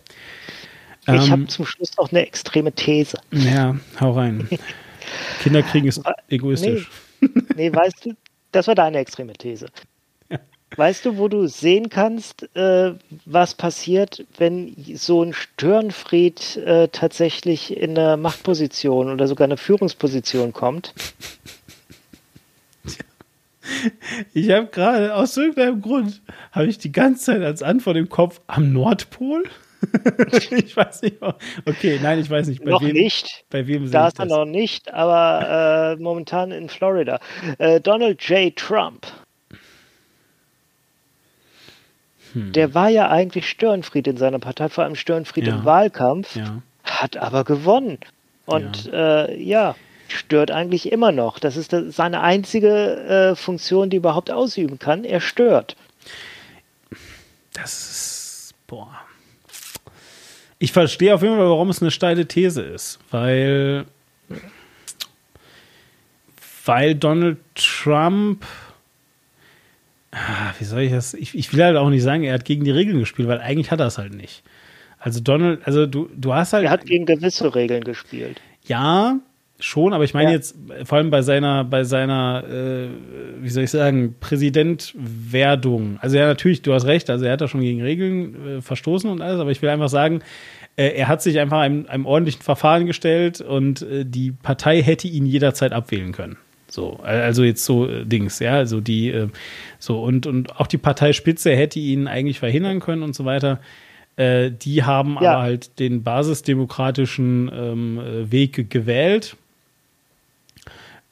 [1.06, 3.18] Ich ähm, habe zum Schluss auch eine extreme These.
[3.32, 4.48] Ja, hau rein.
[5.40, 6.90] Kinderkriegen ist egoistisch.
[7.20, 8.16] Nee, nee, weißt du,
[8.52, 9.66] das war deine extreme These.
[10.76, 12.94] Weißt du, wo du sehen kannst, äh,
[13.26, 20.52] was passiert, wenn so ein Störenfried äh, tatsächlich in eine Machtposition oder sogar eine Führungsposition
[20.52, 20.94] kommt?
[24.32, 26.20] Ich habe gerade aus irgendeinem Grund
[26.52, 29.44] habe ich die ganze Zeit als Antwort im Kopf am Nordpol.
[30.50, 31.16] ich weiß nicht.
[31.66, 32.64] Okay, nein, ich weiß nicht.
[32.64, 33.44] Bei noch wem, nicht.
[33.50, 37.20] Bei wem da ist er noch nicht, aber äh, momentan in Florida.
[37.59, 38.54] Äh, Donald J.
[38.54, 39.06] Trump.
[42.32, 42.52] Hm.
[42.52, 45.54] Der war ja eigentlich Störenfried in seiner Partei, vor allem Störenfried ja.
[45.54, 46.62] im Wahlkampf, ja.
[46.84, 47.98] hat aber gewonnen.
[48.46, 49.24] Und ja.
[49.24, 49.76] Äh, ja.
[50.09, 51.38] stört eigentlich immer noch.
[51.38, 55.04] Das ist seine einzige äh, Funktion, die er überhaupt ausüben kann.
[55.04, 55.76] Er stört.
[57.52, 58.98] Das ist, boah,
[60.62, 63.84] ich verstehe auf jeden Fall, warum es eine steile These ist, weil,
[66.64, 68.47] weil Donald Trump,
[70.12, 72.62] ah, wie soll ich das, ich, ich will halt auch nicht sagen, er hat gegen
[72.64, 74.44] die Regeln gespielt, weil eigentlich hat er es halt nicht.
[75.01, 76.64] Also Donald, also du, du hast halt.
[76.64, 78.40] Er hat gegen gewisse Regeln gespielt.
[78.64, 79.18] Ja,
[79.62, 80.36] schon, aber ich meine ja.
[80.36, 82.89] jetzt vor allem bei seiner, bei seiner, äh,
[83.40, 85.98] wie soll ich sagen, Präsidentwerdung.
[86.01, 89.09] Also ja, natürlich, du hast recht, also er hat da schon gegen Regeln äh, verstoßen
[89.10, 90.22] und alles, aber ich will einfach sagen,
[90.76, 95.09] äh, er hat sich einfach einem, einem ordentlichen Verfahren gestellt und äh, die Partei hätte
[95.09, 96.36] ihn jederzeit abwählen können.
[96.68, 99.28] So, also jetzt so äh, Dings, ja, also die, äh,
[99.78, 103.60] so und, und auch die Parteispitze hätte ihn eigentlich verhindern können und so weiter.
[104.16, 105.32] Äh, die haben ja.
[105.32, 109.36] aber halt den basisdemokratischen ähm, Weg gewählt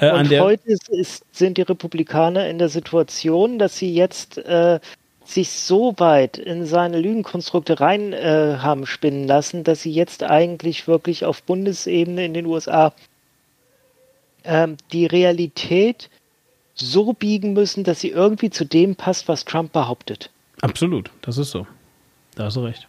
[0.00, 4.80] äh, und heute ist, ist, sind die Republikaner in der Situation, dass sie jetzt äh,
[5.24, 10.88] sich so weit in seine Lügenkonstrukte rein äh, haben spinnen lassen, dass sie jetzt eigentlich
[10.88, 12.92] wirklich auf Bundesebene in den USA
[14.44, 16.10] ähm, die Realität
[16.74, 20.30] so biegen müssen, dass sie irgendwie zu dem passt, was Trump behauptet.
[20.62, 21.66] Absolut, das ist so.
[22.40, 22.88] Da hast du recht.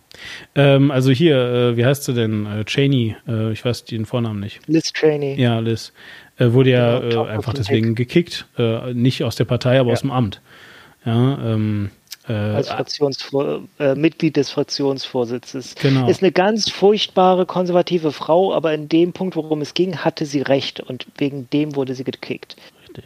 [0.55, 2.45] Ähm, also hier, äh, wie heißt sie denn?
[2.45, 4.61] Äh, Cheney, äh, ich weiß den Vornamen nicht.
[4.67, 5.35] Liz Cheney.
[5.35, 5.91] Ja, Liz.
[6.37, 8.47] Äh, wurde ja genau, äh, einfach deswegen gekickt.
[8.57, 9.93] Äh, nicht aus der Partei, aber ja.
[9.93, 10.39] aus dem Amt.
[11.03, 11.91] Ja, ähm,
[12.29, 13.63] äh, Als Fraktionsvor
[13.95, 15.75] Mitglied des Fraktionsvorsitzes.
[15.75, 16.07] Genau.
[16.07, 20.39] Ist eine ganz furchtbare konservative Frau, aber in dem Punkt, worum es ging, hatte sie
[20.39, 22.55] recht und wegen dem wurde sie gekickt.
[22.83, 23.03] Richtig.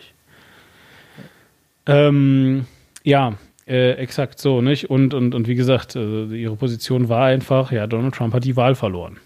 [1.88, 2.68] Ähm,
[3.04, 3.34] ja,
[3.68, 4.90] äh, exakt so, nicht?
[4.90, 8.56] Und, und, und wie gesagt, äh, ihre Position war einfach, ja, Donald Trump hat die
[8.56, 9.18] Wahl verloren.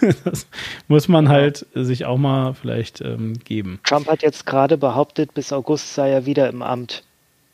[0.24, 0.46] das
[0.86, 3.80] muss man halt sich auch mal vielleicht ähm, geben.
[3.84, 7.02] Trump hat jetzt gerade behauptet, bis August sei er wieder im Amt.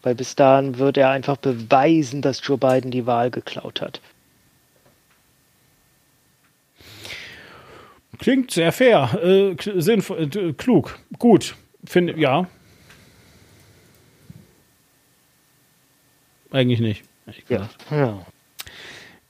[0.03, 4.01] Weil bis dahin wird er einfach beweisen, dass Joe Biden die Wahl geklaut hat.
[8.19, 11.55] Klingt sehr fair, äh, sinnvoll, äh, klug, gut,
[11.85, 12.49] finde ja.
[16.51, 17.05] Eigentlich nicht.
[17.49, 17.69] Ja.
[17.91, 18.27] ja.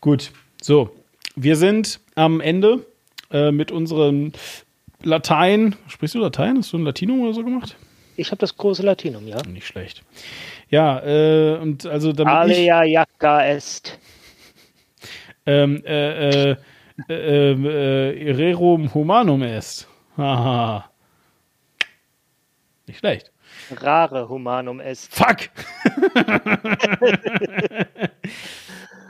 [0.00, 0.32] Gut,
[0.62, 0.90] So,
[1.36, 2.86] wir sind am Ende
[3.30, 4.32] äh, mit unserem
[5.02, 5.76] Latein.
[5.88, 6.58] Sprichst du Latein?
[6.58, 7.76] Hast du ein Latinum oder so gemacht?
[8.16, 9.42] Ich habe das große Latinum, ja.
[9.46, 10.02] Nicht schlecht.
[10.68, 13.98] Ja, äh, und also damit Alea jacta est.
[15.46, 16.56] ähm, äh, äh,
[17.08, 19.88] äh, äh, Rerum humanum est.
[20.16, 20.90] Haha.
[22.86, 23.30] Nicht schlecht.
[23.72, 25.12] Rare humanum est.
[25.14, 25.50] Fuck!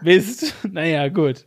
[0.03, 0.55] Mist.
[0.71, 1.47] Naja, gut.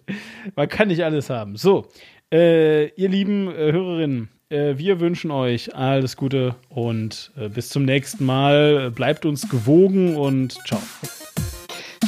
[0.55, 1.55] Man kann nicht alles haben.
[1.55, 1.87] So,
[2.31, 7.85] äh, ihr lieben äh, Hörerinnen, äh, wir wünschen euch alles Gute und äh, bis zum
[7.85, 8.91] nächsten Mal.
[8.91, 10.81] Bleibt uns gewogen und ciao.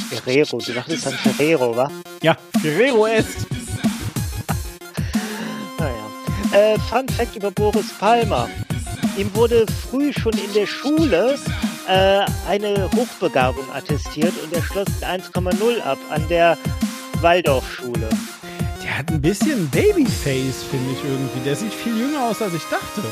[0.08, 1.90] Ferrero, du dachtest an Ferrero, wa?
[2.22, 3.46] Ja, Ferrero ist.
[5.78, 6.10] Naja.
[6.52, 8.48] Äh, Fun Fact über Boris Palmer.
[9.16, 11.38] Ihm wurde früh schon in der Schule
[11.88, 16.58] äh, eine Hochbegabung attestiert und er schloss mit 1,0 ab an der
[17.22, 18.08] Waldorfschule.
[18.84, 21.40] Der hat ein bisschen Babyface, finde ich irgendwie.
[21.44, 23.02] Der sieht viel jünger aus, als ich dachte.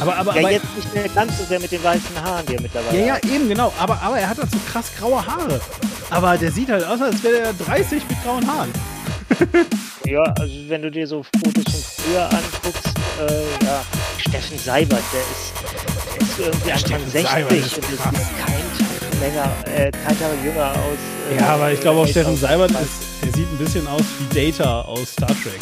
[0.00, 2.54] Aber, aber, Ja, aber jetzt nicht mehr ganz so sehr mit den weißen Haaren, die
[2.54, 3.24] er mittlerweile Ja, ja, hat.
[3.26, 3.72] eben, genau.
[3.78, 5.60] Aber, aber er hat halt so krass graue Haare.
[6.08, 8.70] Aber der sieht halt aus, als wäre er 30 mit grauen Haaren.
[10.06, 12.88] Ja, also wenn du dir so Fotos von früher anguckst,
[13.20, 13.84] äh, ja,
[14.18, 15.52] Steffen Seibert, der ist,
[16.16, 18.14] der ist irgendwie Anfang Steffen 60 Seibert ist und ist krass.
[18.14, 20.98] kein Tag länger, äh, kein Tag jünger aus.
[21.30, 22.90] Äh, Ja, aber ich glaube auch Steffen Seibert ist,
[23.22, 25.60] der sieht ein bisschen aus wie Data aus Star Trek.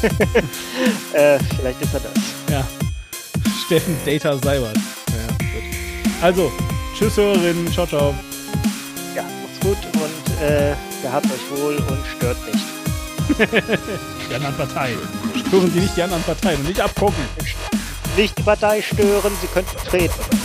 [1.12, 2.12] Äh, vielleicht ist er das.
[2.50, 2.64] Ja.
[3.66, 4.76] Steffen Data Seibert.
[4.76, 5.62] Ja, gut.
[6.22, 6.52] Also,
[6.96, 8.14] tschüss Hörerinnen, ciao, ciao.
[10.40, 12.64] Äh, gehabt euch wohl und stört nicht.
[14.30, 14.98] Die anderen Parteien.
[15.46, 17.22] Stören Sie nicht die anderen Parteien und nicht abgucken.
[18.16, 20.37] Nicht die Partei stören, sie könnten treten.